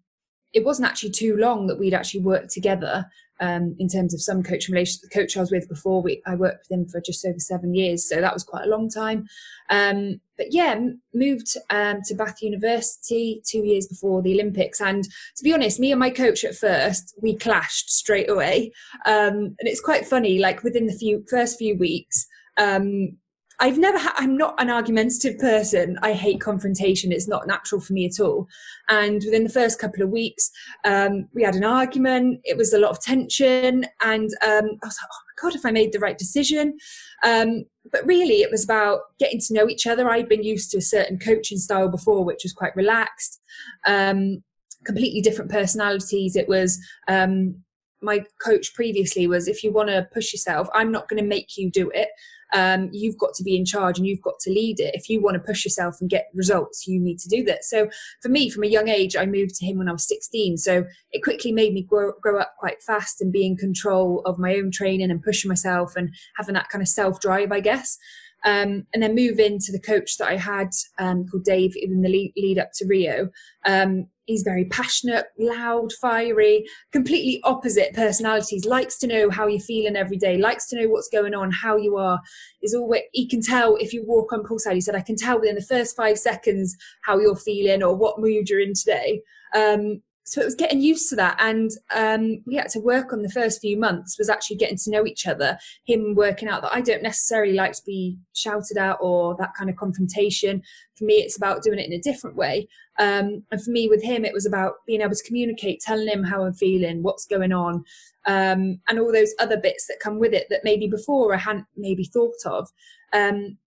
it 0.52 0.66
wasn't 0.66 0.88
actually 0.88 1.12
too 1.12 1.38
long 1.38 1.68
that 1.68 1.80
we'd 1.80 1.94
actually 1.94 2.22
worked 2.22 2.52
together 2.52 3.06
um, 3.44 3.76
in 3.78 3.90
terms 3.90 4.14
of 4.14 4.22
some 4.22 4.42
coaching 4.42 4.74
relations. 4.74 5.02
The 5.02 5.10
coach 5.10 5.36
I 5.36 5.42
was 5.42 5.52
with 5.52 5.68
before, 5.68 6.02
we, 6.02 6.22
I 6.26 6.36
worked 6.36 6.66
with 6.70 6.80
him 6.80 6.88
for 6.88 7.02
just 7.02 7.26
over 7.26 7.40
seven 7.40 7.76
years, 7.76 8.08
so 8.08 8.22
that 8.22 8.34
was 8.34 8.44
quite 8.44 8.66
a 8.66 8.70
long 8.70 8.90
time. 8.90 9.28
Um, 9.70 10.22
but 10.38 10.48
yeah, 10.52 10.80
moved 11.14 11.58
um, 11.70 12.00
to 12.06 12.16
Bath 12.16 12.42
University 12.42 13.42
two 13.46 13.66
years 13.66 13.86
before 13.86 14.22
the 14.22 14.34
Olympics, 14.34 14.80
and 14.80 15.04
to 15.04 15.44
be 15.44 15.54
honest, 15.54 15.80
me 15.80 15.92
and 15.92 16.00
my 16.00 16.10
coach 16.10 16.46
at 16.46 16.56
first 16.56 17.16
we 17.22 17.36
clashed 17.36 17.92
straight 17.92 18.30
away, 18.30 18.72
um, 19.06 19.56
and 19.60 19.68
it's 19.68 19.82
quite 19.82 20.08
funny. 20.08 20.40
Like 20.40 20.64
within 20.64 20.88
the 20.88 20.94
few 20.94 21.26
first 21.30 21.58
few 21.58 21.78
weeks, 21.78 22.26
um, 22.58 23.18
I've 23.60 23.78
never 23.78 23.98
ha- 23.98 24.16
I'm 24.18 24.38
not 24.38 24.60
an 24.62 24.70
argumentative 24.70 25.38
person. 25.40 25.98
I 26.02 26.14
hate 26.14 26.42
confrontation. 26.42 27.12
It's 27.12 27.28
not 27.28 27.48
natural 27.48 27.82
for 27.82 27.94
me 27.94 28.06
at 28.06 28.20
all. 28.20 28.48
And 28.90 29.22
within 29.26 29.44
the 29.44 29.50
first 29.50 29.80
couple 29.80 30.04
of 30.04 30.10
weeks, 30.10 30.52
um, 30.86 31.28
we 31.34 31.44
had 31.44 31.56
an 31.56 31.64
argument. 31.64 32.42
It 32.44 32.58
was 32.58 32.74
a 32.74 32.80
lot 32.80 32.92
of 32.92 33.02
tension. 33.02 33.86
And 34.04 34.30
um, 34.46 34.66
I 34.84 34.88
was 34.88 34.98
like, 35.02 35.10
oh 35.12 35.24
my 35.28 35.42
God, 35.42 35.56
if 35.56 35.66
I 35.66 35.72
made 35.72 35.94
the 35.94 36.00
right 36.00 36.18
decision. 36.18 36.78
Um, 37.24 37.66
but 37.92 38.06
really, 38.06 38.42
it 38.42 38.52
was 38.52 38.64
about 38.64 39.02
getting 39.20 39.40
to 39.40 39.54
know 39.54 39.70
each 39.70 39.88
other. 39.88 40.10
I'd 40.10 40.30
been 40.30 40.44
used 40.44 40.72
to 40.72 40.78
a 40.78 40.82
certain 40.82 41.20
coaching 41.20 41.58
style 41.58 41.90
before, 41.90 42.26
which 42.26 42.44
was 42.44 42.54
quite 42.54 42.76
relaxed, 42.76 43.42
um, 43.88 44.44
completely 44.86 45.22
different 45.22 45.52
personalities. 45.52 46.36
It 46.36 46.48
was 46.50 46.80
um, 47.08 47.64
my 48.02 48.24
coach 48.44 48.74
previously 48.74 49.28
was 49.28 49.48
if 49.48 49.64
you 49.64 49.72
want 49.72 49.90
to 49.90 50.08
push 50.14 50.34
yourself, 50.34 50.68
I'm 50.74 50.92
not 50.92 51.08
going 51.08 51.22
to 51.22 51.28
make 51.28 51.58
you 51.58 51.72
do 51.72 51.90
it 51.94 52.10
um, 52.54 52.90
you've 52.92 53.18
got 53.18 53.34
to 53.36 53.44
be 53.44 53.58
in 53.58 53.66
charge 53.66 53.98
and 53.98 54.08
you've 54.08 54.22
got 54.22 54.40
to 54.42 54.52
lead 54.52 54.80
it. 54.80 54.94
If 54.94 55.10
you 55.10 55.22
want 55.22 55.36
to 55.36 55.40
push 55.40 55.66
yourself 55.66 55.98
and 56.00 56.10
get 56.10 56.30
results, 56.34 56.88
you 56.88 57.00
need 57.00 57.20
to 57.20 57.30
do 57.30 57.44
that. 57.46 57.66
So 57.66 57.90
for 58.22 58.30
me, 58.30 58.50
from 58.50 58.64
a 58.64 58.68
young 58.68 58.88
age, 58.88 59.16
I 59.16 59.26
moved 59.26 59.56
to 59.56 59.66
him 59.66 59.80
when 59.80 59.90
I 59.90 59.92
was 59.92 60.08
16. 60.08 60.58
So 60.58 60.86
it 61.12 61.24
quickly 61.24 61.52
made 61.52 61.74
me 61.74 61.82
grow, 61.84 62.14
grow 62.22 62.40
up 62.40 62.54
quite 62.60 62.82
fast 62.84 63.22
and 63.22 63.34
be 63.34 63.46
in 63.46 63.58
control 63.58 64.22
of 64.26 64.38
my 64.38 64.56
own 64.56 64.72
training 64.72 65.10
and 65.10 65.24
pushing 65.24 65.50
myself 65.50 65.94
and 65.96 66.14
having 66.38 66.54
that 66.54 66.70
kind 66.70 66.82
of 66.82 66.88
self 66.88 67.20
drive, 67.20 67.52
I 67.52 67.60
guess. 67.60 67.98
Um, 68.46 68.86
and 68.94 69.02
then 69.02 69.16
move 69.16 69.40
into 69.40 69.72
the 69.72 69.80
coach 69.80 70.18
that 70.18 70.28
I 70.28 70.36
had 70.36 70.70
um, 71.00 71.26
called 71.28 71.46
Dave 71.46 71.76
in 71.76 72.02
the 72.02 72.10
lead, 72.36 72.60
up 72.60 72.72
to 72.76 72.86
Rio. 72.86 73.30
Um, 73.66 74.08
he's 74.26 74.44
very 74.44 74.66
passionate, 74.66 75.26
loud, 75.38 75.92
fiery, 76.02 76.66
completely 76.92 77.42
opposite 77.44 77.94
personalities. 77.94 78.66
Likes 78.66 78.98
to 79.00 79.08
know 79.08 79.30
how 79.30 79.48
you're 79.48 79.60
feeling 79.60 79.96
every 79.96 80.18
day. 80.18 80.38
Likes 80.38 80.68
to 80.70 80.82
know 80.82 80.88
what's 80.88 81.10
going 81.10 81.34
on, 81.34 81.52
how 81.52 81.78
you 81.78 81.98
are. 81.98 82.20
Is 82.62 82.74
always 82.74 83.02
he 83.12 83.28
can 83.28 83.42
tell 83.42 83.76
if 83.76 83.94
you 83.94 84.04
walk 84.06 84.32
on 84.34 84.44
poolside. 84.44 84.76
He 84.76 84.82
said 84.82 84.96
I 84.96 85.02
can 85.02 85.16
tell 85.16 85.40
within 85.40 85.56
the 85.56 85.62
first 85.62 85.96
five 85.96 86.18
seconds 86.18 86.76
how 87.04 87.20
you're 87.20 87.36
feeling 87.36 87.84
or 87.84 87.96
what 87.96 88.20
mood 88.20 88.50
you're 88.50 88.62
in 88.62 88.74
today. 88.74 89.22
Um, 89.56 90.02
so 90.26 90.42
it 90.42 90.46
was 90.46 90.56
getting 90.56 90.82
used 90.82 91.10
to 91.10 91.16
that 91.18 91.36
and 91.40 91.72
um, 91.94 92.42
we 92.46 92.56
had 92.56 92.70
to 92.70 92.80
work 92.80 93.12
on 93.12 93.22
the 93.22 93.30
first 93.30 93.60
few 93.60 93.78
months 93.78 94.18
was 94.18 94.30
actually 94.30 94.56
getting 94.56 94.78
to 94.78 94.90
know 94.90 95.06
each 95.06 95.28
other 95.28 95.58
him 95.86 96.16
working 96.16 96.48
out 96.48 96.62
that 96.62 96.74
i 96.74 96.82
don't 96.82 97.04
necessarily 97.04 97.54
like 97.54 97.74
to 97.74 97.82
be 97.86 98.18
shouted 98.34 98.78
at 98.78 98.98
or 99.02 99.36
that 99.38 99.52
kind 99.58 99.70
of 99.70 99.76
confrontation 99.76 100.62
for 100.96 101.04
me 101.04 101.16
it's 101.16 101.38
about 101.38 101.62
doing 101.62 101.80
it 101.80 101.88
in 101.88 101.94
a 101.94 102.02
different 102.02 102.36
way 102.36 102.68
um, 103.00 103.44
and 103.52 103.64
for 103.64 103.72
me 103.72 103.88
with 103.88 104.04
him 104.04 104.24
it 104.26 104.34
was 104.34 104.46
about 104.46 104.76
being 104.86 105.02
able 105.02 105.16
to 105.16 105.24
communicate 105.26 105.82
telling 105.82 106.08
him 106.08 106.24
how 106.24 106.44
i'm 106.44 106.54
feeling 106.54 107.02
what's 107.02 107.26
going 107.26 107.54
on 107.54 107.84
um, 108.26 108.80
and 108.88 109.00
all 109.00 109.12
those 109.12 109.34
other 109.40 109.58
bits 109.58 109.88
that 109.88 110.00
come 110.02 110.20
with 110.20 110.34
it 110.34 110.48
that 110.50 110.62
maybe 110.64 110.88
before 110.88 111.34
i 111.34 111.38
hadn't 111.38 111.66
maybe 111.76 112.04
thought 112.04 112.46
of 112.46 112.70
um, 113.14 113.58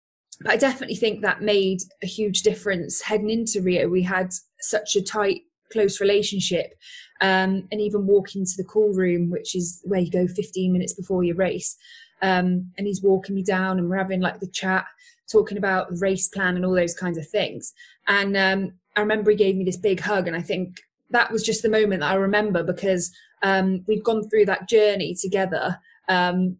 but 0.40 0.52
I 0.52 0.56
definitely 0.56 0.96
think 0.96 1.22
that 1.22 1.42
made 1.42 1.80
a 2.02 2.06
huge 2.06 2.42
difference 2.42 3.00
heading 3.00 3.30
into 3.30 3.62
Rio. 3.62 3.88
We 3.88 4.02
had 4.02 4.32
such 4.60 4.96
a 4.96 5.02
tight, 5.02 5.42
close 5.72 6.00
relationship. 6.00 6.74
Um, 7.22 7.66
and 7.72 7.80
even 7.80 8.06
walking 8.06 8.44
to 8.44 8.56
the 8.58 8.64
call 8.64 8.92
room, 8.92 9.30
which 9.30 9.56
is 9.56 9.80
where 9.84 10.00
you 10.00 10.10
go 10.10 10.26
15 10.26 10.70
minutes 10.70 10.92
before 10.92 11.24
your 11.24 11.36
race. 11.36 11.76
Um, 12.20 12.70
and 12.76 12.86
he's 12.86 13.02
walking 13.02 13.34
me 13.34 13.42
down, 13.42 13.78
and 13.78 13.88
we're 13.88 13.96
having 13.96 14.20
like 14.20 14.40
the 14.40 14.48
chat, 14.48 14.84
talking 15.30 15.56
about 15.56 15.88
the 15.88 15.98
race 15.98 16.28
plan 16.28 16.56
and 16.56 16.64
all 16.64 16.74
those 16.74 16.94
kinds 16.94 17.16
of 17.16 17.26
things. 17.28 17.72
And 18.06 18.36
um, 18.36 18.72
I 18.96 19.00
remember 19.00 19.30
he 19.30 19.36
gave 19.36 19.56
me 19.56 19.64
this 19.64 19.76
big 19.76 20.00
hug, 20.00 20.26
and 20.26 20.36
I 20.36 20.42
think 20.42 20.80
that 21.10 21.30
was 21.30 21.42
just 21.42 21.62
the 21.62 21.68
moment 21.68 22.00
that 22.00 22.10
I 22.10 22.14
remember 22.14 22.62
because 22.62 23.12
um, 23.42 23.84
we'd 23.86 24.04
gone 24.04 24.28
through 24.28 24.46
that 24.46 24.68
journey 24.68 25.14
together. 25.20 25.78
Um, 26.08 26.56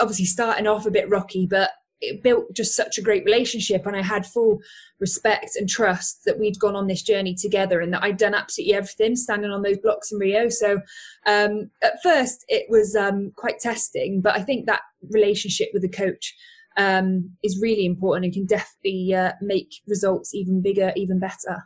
obviously, 0.00 0.24
starting 0.24 0.66
off 0.66 0.86
a 0.86 0.90
bit 0.90 1.08
rocky, 1.08 1.46
but 1.46 1.70
it 2.00 2.22
built 2.22 2.52
just 2.54 2.76
such 2.76 2.98
a 2.98 3.02
great 3.02 3.24
relationship 3.24 3.86
and 3.86 3.96
i 3.96 4.02
had 4.02 4.26
full 4.26 4.58
respect 5.00 5.56
and 5.56 5.68
trust 5.68 6.20
that 6.24 6.38
we'd 6.38 6.58
gone 6.58 6.76
on 6.76 6.86
this 6.86 7.02
journey 7.02 7.34
together 7.34 7.80
and 7.80 7.92
that 7.92 8.02
i'd 8.02 8.16
done 8.16 8.34
absolutely 8.34 8.74
everything 8.74 9.16
standing 9.16 9.50
on 9.50 9.62
those 9.62 9.78
blocks 9.78 10.12
in 10.12 10.18
rio 10.18 10.48
so 10.48 10.80
um, 11.26 11.70
at 11.82 12.02
first 12.02 12.44
it 12.48 12.66
was 12.68 12.94
um, 12.96 13.32
quite 13.36 13.58
testing 13.58 14.20
but 14.20 14.34
i 14.34 14.42
think 14.42 14.66
that 14.66 14.82
relationship 15.10 15.70
with 15.72 15.82
the 15.82 15.88
coach 15.88 16.34
um, 16.76 17.30
is 17.42 17.60
really 17.62 17.86
important 17.86 18.24
and 18.24 18.34
can 18.34 18.46
definitely 18.46 19.14
uh, 19.14 19.32
make 19.40 19.68
results 19.86 20.34
even 20.34 20.60
bigger 20.60 20.92
even 20.96 21.18
better 21.18 21.64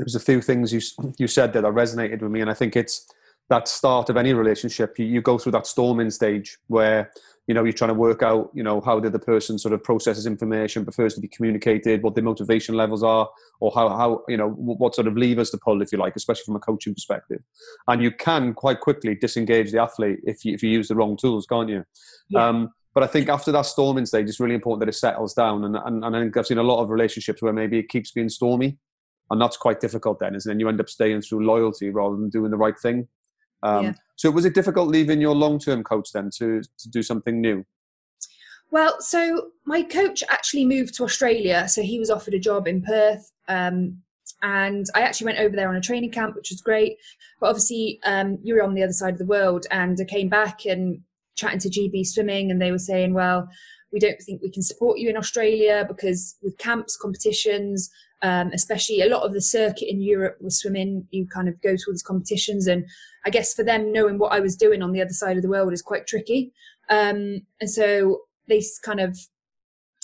there 0.00 0.06
was 0.06 0.14
a 0.14 0.20
few 0.20 0.40
things 0.40 0.72
you 0.72 0.80
you 1.18 1.26
said 1.26 1.52
that 1.52 1.62
resonated 1.64 2.22
with 2.22 2.32
me 2.32 2.40
and 2.40 2.48
i 2.48 2.54
think 2.54 2.74
it's 2.74 3.06
that 3.50 3.68
start 3.68 4.08
of 4.08 4.16
any 4.16 4.32
relationship 4.32 4.98
you, 4.98 5.04
you 5.04 5.20
go 5.20 5.36
through 5.36 5.52
that 5.52 5.66
storming 5.66 6.08
stage 6.08 6.56
where 6.68 7.10
you 7.46 7.52
know 7.52 7.64
you're 7.64 7.74
trying 7.74 7.88
to 7.88 7.94
work 8.08 8.22
out 8.22 8.50
you 8.54 8.62
know 8.62 8.80
how 8.80 8.98
the 8.98 9.08
other 9.08 9.18
person 9.18 9.58
sort 9.58 9.74
of 9.74 9.84
processes 9.84 10.24
information 10.24 10.84
prefers 10.84 11.14
to 11.14 11.20
be 11.20 11.28
communicated 11.28 12.02
what 12.02 12.14
their 12.14 12.24
motivation 12.24 12.74
levels 12.76 13.02
are 13.02 13.28
or 13.60 13.70
how, 13.74 13.90
how 13.90 14.22
you 14.26 14.38
know 14.38 14.48
what 14.48 14.94
sort 14.94 15.06
of 15.06 15.18
levers 15.18 15.50
to 15.50 15.58
pull 15.58 15.82
if 15.82 15.92
you 15.92 15.98
like 15.98 16.16
especially 16.16 16.44
from 16.46 16.56
a 16.56 16.60
coaching 16.60 16.94
perspective 16.94 17.42
and 17.88 18.02
you 18.02 18.10
can 18.10 18.54
quite 18.54 18.80
quickly 18.80 19.14
disengage 19.14 19.70
the 19.70 19.78
athlete 19.78 20.20
if 20.24 20.46
you, 20.46 20.54
if 20.54 20.62
you 20.62 20.70
use 20.70 20.88
the 20.88 20.94
wrong 20.94 21.14
tools 21.14 21.44
can't 21.44 21.68
you 21.68 21.84
yeah. 22.30 22.48
um, 22.48 22.70
but 22.94 23.04
I 23.04 23.06
think 23.06 23.28
after 23.28 23.52
that 23.52 23.66
storming 23.66 24.04
stage, 24.04 24.28
it's 24.28 24.40
really 24.40 24.56
important 24.56 24.80
that 24.80 24.88
it 24.88 24.98
settles 24.98 25.32
down. 25.32 25.62
And, 25.62 25.76
and, 25.76 26.04
and 26.04 26.16
I 26.16 26.20
think 26.22 26.36
I've 26.36 26.44
seen 26.44 26.58
a 26.58 26.64
lot 26.64 26.82
of 26.82 26.90
relationships 26.90 27.40
where 27.40 27.52
maybe 27.52 27.78
it 27.78 27.88
keeps 27.88 28.10
being 28.10 28.28
stormy. 28.28 28.78
And 29.30 29.40
that's 29.40 29.56
quite 29.56 29.80
difficult 29.80 30.18
then, 30.18 30.34
isn't 30.34 30.50
it? 30.50 30.52
And 30.52 30.60
you 30.60 30.68
end 30.68 30.80
up 30.80 30.88
staying 30.88 31.22
through 31.22 31.46
loyalty 31.46 31.90
rather 31.90 32.16
than 32.16 32.30
doing 32.30 32.50
the 32.50 32.56
right 32.56 32.78
thing. 32.78 33.08
Um, 33.62 33.84
yeah. 33.84 33.92
So 34.16 34.30
was 34.30 34.44
it 34.44 34.54
difficult 34.54 34.88
leaving 34.88 35.20
your 35.20 35.34
long-term 35.34 35.84
coach 35.84 36.12
then 36.12 36.30
to 36.38 36.62
to 36.62 36.90
do 36.90 37.02
something 37.02 37.40
new? 37.40 37.64
Well, 38.70 39.00
so 39.00 39.48
my 39.64 39.82
coach 39.82 40.22
actually 40.28 40.64
moved 40.64 40.94
to 40.94 41.04
Australia, 41.04 41.68
so 41.68 41.82
he 41.82 41.98
was 41.98 42.10
offered 42.10 42.34
a 42.34 42.38
job 42.38 42.68
in 42.68 42.82
Perth. 42.82 43.32
Um, 43.48 43.98
and 44.42 44.86
I 44.94 45.02
actually 45.02 45.26
went 45.26 45.38
over 45.38 45.56
there 45.56 45.68
on 45.68 45.76
a 45.76 45.80
training 45.80 46.12
camp, 46.12 46.36
which 46.36 46.50
was 46.50 46.60
great. 46.60 46.96
But 47.40 47.48
obviously, 47.48 47.98
um, 48.04 48.38
you 48.42 48.54
were 48.54 48.62
on 48.62 48.74
the 48.74 48.82
other 48.82 48.92
side 48.92 49.14
of 49.14 49.18
the 49.18 49.26
world, 49.26 49.66
and 49.70 49.98
I 50.00 50.04
came 50.04 50.28
back 50.28 50.64
and 50.66 51.00
chatting 51.36 51.58
to 51.60 51.68
GB 51.68 52.06
Swimming, 52.06 52.50
and 52.50 52.60
they 52.60 52.70
were 52.70 52.78
saying, 52.78 53.12
"Well, 53.12 53.48
we 53.92 53.98
don't 53.98 54.20
think 54.22 54.42
we 54.42 54.50
can 54.50 54.62
support 54.62 54.98
you 54.98 55.08
in 55.08 55.16
Australia 55.16 55.84
because 55.86 56.36
with 56.42 56.56
camps, 56.58 56.96
competitions, 56.96 57.90
um, 58.22 58.50
especially 58.52 59.00
a 59.00 59.08
lot 59.08 59.22
of 59.22 59.32
the 59.32 59.40
circuit 59.40 59.90
in 59.90 60.00
Europe 60.00 60.36
with 60.40 60.52
swimming. 60.52 61.06
You 61.10 61.26
kind 61.26 61.48
of 61.48 61.60
go 61.62 61.76
to 61.76 61.82
all 61.86 61.92
these 61.92 62.02
competitions, 62.02 62.66
and 62.66 62.84
I 63.24 63.30
guess 63.30 63.54
for 63.54 63.64
them, 63.64 63.92
knowing 63.92 64.18
what 64.18 64.32
I 64.32 64.40
was 64.40 64.56
doing 64.56 64.82
on 64.82 64.92
the 64.92 65.00
other 65.00 65.12
side 65.12 65.36
of 65.36 65.42
the 65.42 65.48
world 65.48 65.72
is 65.72 65.82
quite 65.82 66.06
tricky. 66.06 66.52
Um, 66.88 67.42
and 67.60 67.70
so 67.70 68.22
they 68.48 68.62
kind 68.84 69.00
of, 69.00 69.18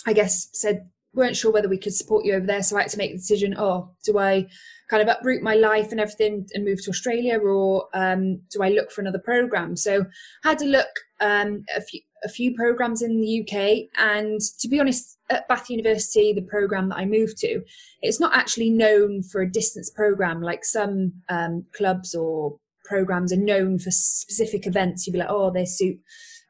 I 0.05 0.13
guess, 0.13 0.49
said 0.53 0.89
weren't 1.13 1.35
sure 1.35 1.51
whether 1.51 1.69
we 1.69 1.79
could 1.79 1.95
support 1.95 2.25
you 2.25 2.33
over 2.33 2.45
there. 2.45 2.61
So 2.61 2.77
I 2.77 2.81
had 2.81 2.91
to 2.91 2.97
make 2.97 3.11
the 3.11 3.17
decision: 3.17 3.55
oh, 3.57 3.91
do 4.03 4.17
I 4.17 4.47
kind 4.89 5.07
of 5.07 5.15
uproot 5.15 5.43
my 5.43 5.53
life 5.53 5.91
and 5.91 5.99
everything 5.99 6.47
and 6.53 6.65
move 6.65 6.83
to 6.83 6.89
Australia, 6.89 7.37
or 7.37 7.87
um, 7.93 8.41
do 8.51 8.63
I 8.63 8.69
look 8.69 8.91
for 8.91 9.01
another 9.01 9.19
program? 9.19 9.75
So 9.75 10.05
I 10.43 10.49
had 10.49 10.59
to 10.59 10.65
look 10.65 10.89
um, 11.19 11.63
a 11.75 11.81
few 11.81 12.01
a 12.23 12.29
few 12.29 12.53
programs 12.53 13.01
in 13.01 13.21
the 13.21 13.41
UK, 13.41 13.89
and 13.97 14.39
to 14.59 14.67
be 14.67 14.79
honest, 14.79 15.17
at 15.29 15.47
Bath 15.47 15.69
University, 15.69 16.33
the 16.33 16.41
program 16.41 16.89
that 16.89 16.97
I 16.97 17.05
moved 17.05 17.37
to, 17.39 17.61
it's 18.01 18.19
not 18.19 18.35
actually 18.35 18.69
known 18.69 19.23
for 19.23 19.41
a 19.41 19.51
distance 19.51 19.89
program 19.89 20.41
like 20.41 20.63
some 20.63 21.13
um, 21.29 21.65
clubs 21.75 22.15
or 22.15 22.57
programs 22.85 23.33
are 23.33 23.37
known 23.37 23.77
for 23.79 23.91
specific 23.91 24.65
events. 24.65 25.05
You'd 25.05 25.13
be 25.13 25.19
like, 25.19 25.29
oh, 25.29 25.51
they 25.51 25.65
suit 25.65 25.99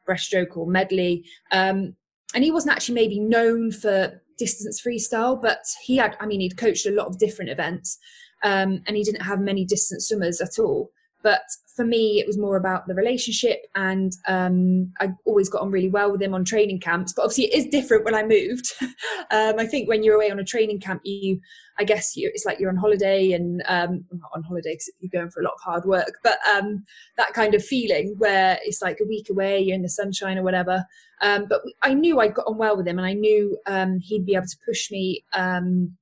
breaststroke 0.08 0.56
or 0.56 0.66
medley. 0.66 1.24
Um, 1.52 1.96
and 2.34 2.44
he 2.44 2.50
wasn't 2.50 2.74
actually 2.74 2.94
maybe 2.94 3.20
known 3.20 3.72
for 3.72 4.22
distance 4.38 4.80
freestyle, 4.80 5.40
but 5.40 5.64
he 5.84 5.96
had, 5.96 6.16
I 6.20 6.26
mean, 6.26 6.40
he'd 6.40 6.56
coached 6.56 6.86
a 6.86 6.92
lot 6.92 7.08
of 7.08 7.18
different 7.18 7.50
events 7.50 7.98
um, 8.44 8.82
and 8.86 8.96
he 8.96 9.02
didn't 9.02 9.22
have 9.22 9.40
many 9.40 9.64
distance 9.64 10.08
swimmers 10.08 10.40
at 10.40 10.58
all. 10.58 10.90
But 11.22 11.42
for 11.74 11.84
me, 11.84 12.20
it 12.20 12.26
was 12.26 12.38
more 12.38 12.56
about 12.56 12.86
the 12.86 12.94
relationship, 12.94 13.66
and 13.74 14.12
um, 14.28 14.92
I 15.00 15.10
always 15.24 15.48
got 15.48 15.62
on 15.62 15.70
really 15.70 15.88
well 15.88 16.12
with 16.12 16.22
him 16.22 16.32
on 16.32 16.44
training 16.44 16.80
camps. 16.80 17.12
But 17.12 17.22
obviously, 17.22 17.46
it 17.46 17.54
is 17.54 17.66
different 17.66 18.04
when 18.04 18.14
I 18.14 18.22
moved. 18.22 18.72
um, 18.80 19.58
I 19.58 19.66
think 19.66 19.88
when 19.88 20.04
you're 20.04 20.14
away 20.14 20.30
on 20.30 20.38
a 20.38 20.44
training 20.44 20.78
camp, 20.78 21.02
you, 21.04 21.40
I 21.78 21.84
guess, 21.84 22.16
you, 22.16 22.30
it's 22.32 22.44
like 22.44 22.60
you're 22.60 22.70
on 22.70 22.76
holiday, 22.76 23.32
and 23.32 23.62
um, 23.66 24.04
not 24.12 24.30
on 24.34 24.44
holiday 24.44 24.74
because 24.74 24.92
you're 25.00 25.10
going 25.10 25.30
for 25.30 25.40
a 25.40 25.44
lot 25.44 25.54
of 25.54 25.60
hard 25.60 25.84
work. 25.84 26.18
But 26.22 26.38
um, 26.48 26.84
that 27.16 27.32
kind 27.32 27.54
of 27.54 27.64
feeling 27.64 28.14
where 28.18 28.58
it's 28.62 28.80
like 28.80 28.98
a 29.00 29.08
week 29.08 29.28
away, 29.28 29.60
you're 29.60 29.74
in 29.74 29.82
the 29.82 29.88
sunshine 29.88 30.38
or 30.38 30.44
whatever. 30.44 30.84
Um, 31.20 31.46
but 31.48 31.62
I 31.82 31.94
knew 31.94 32.20
I'd 32.20 32.34
got 32.34 32.46
on 32.46 32.58
well 32.58 32.76
with 32.76 32.86
him, 32.86 32.98
and 32.98 33.06
I 33.06 33.14
knew 33.14 33.58
um, 33.66 33.98
he'd 33.98 34.26
be 34.26 34.36
able 34.36 34.46
to 34.46 34.58
push 34.64 34.90
me 34.92 35.24
and 35.34 35.96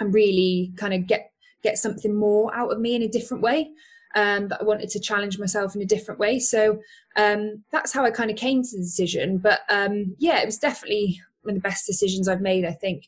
really 0.00 0.72
kind 0.76 0.92
of 0.92 1.06
get 1.06 1.30
get 1.62 1.78
something 1.78 2.14
more 2.14 2.54
out 2.54 2.70
of 2.70 2.80
me 2.80 2.94
in 2.94 3.02
a 3.02 3.08
different 3.08 3.42
way 3.42 3.70
um, 4.16 4.48
that 4.48 4.62
I 4.62 4.64
wanted 4.64 4.88
to 4.88 5.00
challenge 5.00 5.38
myself 5.38 5.76
in 5.76 5.82
a 5.82 5.86
different 5.86 6.18
way. 6.18 6.40
So 6.40 6.80
um, 7.16 7.62
that's 7.70 7.92
how 7.92 8.04
I 8.04 8.10
kind 8.10 8.30
of 8.30 8.36
came 8.36 8.62
to 8.62 8.76
the 8.76 8.82
decision. 8.82 9.38
But 9.38 9.60
um, 9.68 10.16
yeah, 10.18 10.40
it 10.40 10.46
was 10.46 10.58
definitely 10.58 11.20
one 11.42 11.54
of 11.54 11.62
the 11.62 11.68
best 11.68 11.86
decisions 11.86 12.26
I've 12.26 12.40
made. 12.40 12.64
I 12.64 12.72
think 12.72 13.04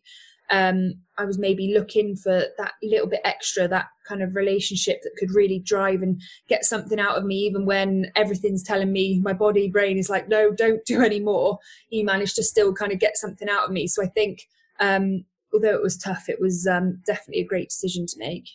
um, 0.51 0.95
I 1.17 1.25
was 1.25 1.39
maybe 1.39 1.73
looking 1.75 2.15
for 2.15 2.45
that 2.59 2.73
little 2.83 3.07
bit 3.07 3.23
extra, 3.25 3.67
that 3.69 3.87
kind 4.07 4.23
of 4.23 4.37
relationship 4.37 5.01
that 5.03 5.17
could 5.19 5.35
really 5.35 5.59
drive 5.59 6.03
and 6.03 6.21
get 6.47 6.65
something 6.65 7.01
out 7.01 7.17
of 7.17 7.25
me, 7.25 7.37
even 7.37 7.65
when 7.65 8.13
everything's 8.15 8.63
telling 8.63 8.93
me 8.93 9.19
my 9.21 9.33
body 9.33 9.69
brain 9.69 9.97
is 9.97 10.11
like, 10.11 10.29
no, 10.29 10.53
don't 10.53 10.85
do 10.85 11.03
any 11.03 11.21
more. 11.21 11.59
He 11.89 12.03
managed 12.03 12.37
to 12.37 12.43
still 12.43 12.75
kind 12.75 12.93
of 12.93 12.99
get 12.99 13.17
something 13.17 13.49
out 13.49 13.65
of 13.65 13.71
me. 13.71 13.87
So 13.87 14.03
I 14.03 14.07
think 14.07 14.47
um, 14.79 15.25
although 15.55 15.75
it 15.75 15.83
was 15.83 15.97
tough, 15.97 16.29
it 16.29 16.41
was 16.41 16.67
um, 16.67 17.03
definitely 17.07 17.43
a 17.43 17.49
great 17.49 17.71
decision 17.71 18.07
to 18.07 18.19
make. 18.19 18.49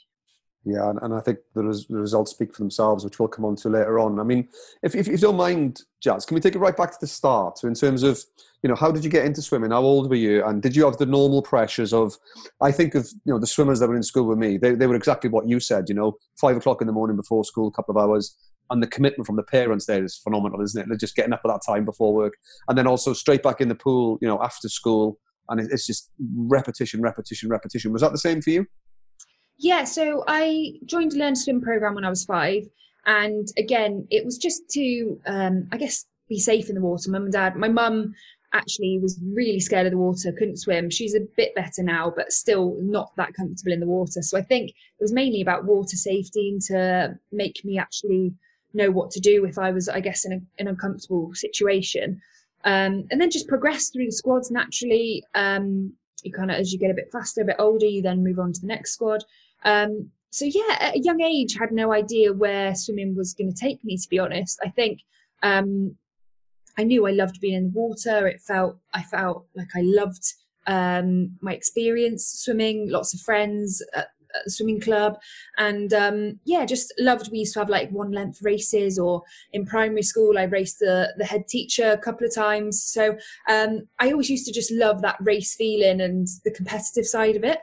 Yeah, 0.65 0.89
and, 0.89 1.00
and 1.01 1.13
I 1.13 1.20
think 1.20 1.39
the, 1.55 1.63
res- 1.63 1.88
the, 1.88 1.98
results 1.98 2.32
speak 2.32 2.53
for 2.53 2.62
themselves, 2.62 3.03
which 3.03 3.20
we'll 3.20 3.27
come 3.27 3.43
on 3.43 3.58
to 3.58 3.70
later 3.70 4.00
on. 4.00 4.17
I 4.20 4.24
mean, 4.24 4.48
if, 4.82 4.96
if, 4.96 5.08
if, 5.08 5.13
you 5.13 5.17
don't 5.17 5.36
mind, 5.36 5.82
Jazz, 6.01 6.25
can 6.25 6.36
we 6.36 6.41
take 6.41 6.55
it 6.55 6.60
right 6.60 6.75
back 6.75 6.91
to 6.91 6.98
the 7.01 7.08
start? 7.08 7.58
So 7.58 7.67
in 7.67 7.74
terms 7.74 8.01
of, 8.01 8.24
you 8.62 8.70
know, 8.70 8.75
how 8.75 8.89
did 8.89 9.03
you 9.03 9.10
get 9.10 9.25
into 9.25 9.41
swimming? 9.41 9.72
How 9.72 9.82
old 9.82 10.10
were 10.10 10.15
you? 10.15 10.43
And 10.46 10.62
did 10.62 10.74
you 10.74 10.86
have 10.86 10.98
the 10.98 11.05
normal 11.05 11.41
pressures 11.41 11.91
of, 11.91 12.15
I 12.62 12.72
think 12.72 12.96
of, 12.96 13.10
you 13.25 13.34
know, 13.34 13.39
the 13.39 13.48
swimmers 13.48 13.82
that 13.82 13.89
were 13.89 13.96
in 13.96 14.03
school 14.03 14.25
with 14.25 14.38
me, 14.38 14.58
they, 14.58 14.74
they 14.74 14.88
were 14.88 14.96
exactly 14.96 15.29
what 15.29 15.50
you 15.50 15.60
said, 15.60 15.89
you 15.89 15.96
know, 15.96 16.15
five 16.39 16.55
o'clock 16.55 16.79
in 16.79 16.88
the 16.88 16.93
morning 16.93 17.17
before 17.17 17.43
school, 17.43 17.67
a 17.67 17.72
couple 17.72 17.98
of 17.98 18.01
hours. 18.01 18.34
And 18.70 18.82
the 18.82 18.88
commitment 18.88 19.27
from 19.27 19.36
the 19.36 19.43
parents 19.43 19.86
there 19.86 20.03
is 20.03 20.15
phenomenal, 20.15 20.62
isn't 20.62 20.82
it? 20.82 20.88
They're 20.88 20.98
just 20.98 21.17
getting 21.17 21.34
up 21.34 21.41
at 21.43 21.50
that 21.50 21.62
time 21.67 21.84
before 21.84 22.13
work. 22.13 22.36
And 22.70 22.77
then 22.77 22.88
also 22.88 23.12
straight 23.12 23.43
back 23.43 23.60
in 23.60 23.67
the 23.67 23.75
pool, 23.75 24.17
you 24.22 24.29
know, 24.29 24.41
after 24.41 24.70
school. 24.70 25.20
And 25.50 25.60
it's 25.60 25.86
just 25.86 26.10
repetition, 26.38 27.01
repetition, 27.01 27.50
repetition. 27.50 27.91
Was 27.91 28.01
that 28.01 28.13
the 28.13 28.17
same 28.17 28.41
for 28.41 28.51
you? 28.51 28.65
Yeah, 29.58 29.84
so 29.84 30.24
I 30.28 30.74
joined 30.86 31.14
a 31.14 31.18
Learn 31.18 31.36
to 31.36 31.40
Swim 31.40 31.62
program 31.62 31.96
when 31.96 32.06
I 32.06 32.10
was 32.10 32.26
five. 32.26 32.64
And 33.06 33.48
again, 33.58 34.08
it 34.10 34.26
was 34.26 34.38
just 34.38 34.70
to, 34.72 35.20
um, 35.26 35.68
I 35.72 35.78
guess, 35.78 36.06
be 36.30 36.40
safe 36.40 36.70
in 36.70 36.76
the 36.76 36.82
water. 36.82 37.12
Mum 37.12 37.24
and 37.24 37.34
dad, 37.34 37.56
my 37.56 37.68
mum 37.68 38.14
actually 38.54 39.00
was 39.00 39.20
really 39.24 39.60
scared 39.60 39.88
of 39.88 39.92
the 39.92 39.98
water, 39.98 40.32
couldn't 40.32 40.58
swim. 40.58 40.90
She's 40.90 41.16
a 41.16 41.28
bit 41.36 41.56
better 41.56 41.84
now, 41.84 42.14
but 42.16 42.32
still 42.32 42.78
not 42.80 43.12
that 43.18 43.34
comfortable 43.34 43.74
in 43.74 43.80
the 43.80 43.88
water. 43.88 44.22
So 44.22 44.38
I 44.38 44.42
think 44.42 44.70
it 44.70 45.02
was 45.02 45.12
mainly 45.12 45.42
about 45.42 45.66
water 45.66 45.98
safety 45.98 46.50
and 46.50 46.62
to 46.64 47.18
make 47.32 47.66
me 47.66 47.78
actually 47.78 48.34
know 48.74 48.92
what 48.92 49.12
to 49.12 49.20
do 49.20 49.46
if 49.46 49.58
I 49.58 49.72
was, 49.72 49.90
I 49.90 50.00
guess, 50.00 50.26
in, 50.26 50.34
a, 50.34 50.42
an 50.62 50.68
uncomfortable 50.68 51.34
situation. 51.34 52.22
Um, 52.64 53.08
and 53.12 53.20
then 53.20 53.32
just 53.32 53.48
progress 53.48 53.90
through 53.90 54.06
the 54.06 54.12
squads 54.12 54.50
naturally. 54.50 55.24
Um, 55.36 55.94
you 56.24 56.32
kind 56.32 56.52
of, 56.52 56.58
as 56.58 56.72
you 56.72 56.80
get 56.80 56.92
a 56.92 56.96
bit 56.96 57.12
faster, 57.12 57.42
a 57.42 57.46
bit 57.46 57.58
older, 57.60 57.86
you 57.86 58.02
then 58.02 58.24
move 58.24 58.40
on 58.40 58.54
to 58.54 58.62
the 58.62 58.68
next 58.68 58.94
squad. 58.94 59.24
Um, 59.63 60.12
so 60.32 60.46
yeah, 60.46 60.77
at 60.79 60.96
a 60.96 61.00
young 61.00 61.22
age, 61.22 61.55
had 61.60 61.72
no 61.72 61.93
idea 61.93 62.34
where 62.34 62.74
swimming 62.75 63.15
was 63.15 63.34
going 63.34 63.53
to 63.53 63.60
take 63.60 63.84
me. 63.84 63.98
To 63.98 64.10
be 64.10 64.20
honest, 64.20 64.60
I 64.63 64.70
think 64.70 65.00
um, 65.43 65.96
I 66.77 66.84
knew 66.84 67.05
I 67.05 67.12
loved 67.12 67.39
being 67.39 67.55
in 67.55 67.72
the 67.72 67.79
water. 67.79 68.27
It 68.27 68.41
felt 68.41 68.77
I 68.93 69.03
felt 69.03 69.46
like 69.55 69.70
I 69.75 69.82
loved 69.84 70.25
um, 70.65 71.38
my 71.41 71.53
experience 71.53 72.25
swimming. 72.25 72.89
Lots 72.89 73.13
of 73.13 73.20
friends. 73.22 73.84
Uh, 73.96 74.03
at 74.36 74.46
the 74.46 74.50
swimming 74.51 74.82
club, 74.82 75.20
and 75.58 75.93
um, 75.93 76.39
yeah, 76.43 76.65
just 76.65 76.91
loved. 77.00 77.29
We 77.32 77.39
used 77.39 77.53
to 77.53 77.60
have 77.60 77.70
like 77.70 77.91
one 77.91 78.12
length 78.12 78.39
races, 78.41 78.98
or 78.98 79.22
in 79.51 79.63
primary 79.63 80.01
school, 80.01 80.39
I 80.39 80.43
raced 80.43 80.79
the 80.79 81.13
the 81.17 81.25
head 81.25 81.48
teacher 81.48 81.91
a 81.91 81.98
couple 81.98 82.25
of 82.25 82.34
times. 82.34 82.84
So 82.84 83.15
um, 83.48 83.88
I 84.00 84.12
always 84.12 84.32
used 84.32 84.48
to 84.48 84.51
just 84.51 84.72
love 84.72 85.03
that 85.03 85.17
race 85.20 85.55
feeling 85.55 86.01
and 86.01 86.27
the 86.43 86.51
competitive 86.51 87.05
side 87.05 87.36
of 87.36 87.43
it. 87.43 87.60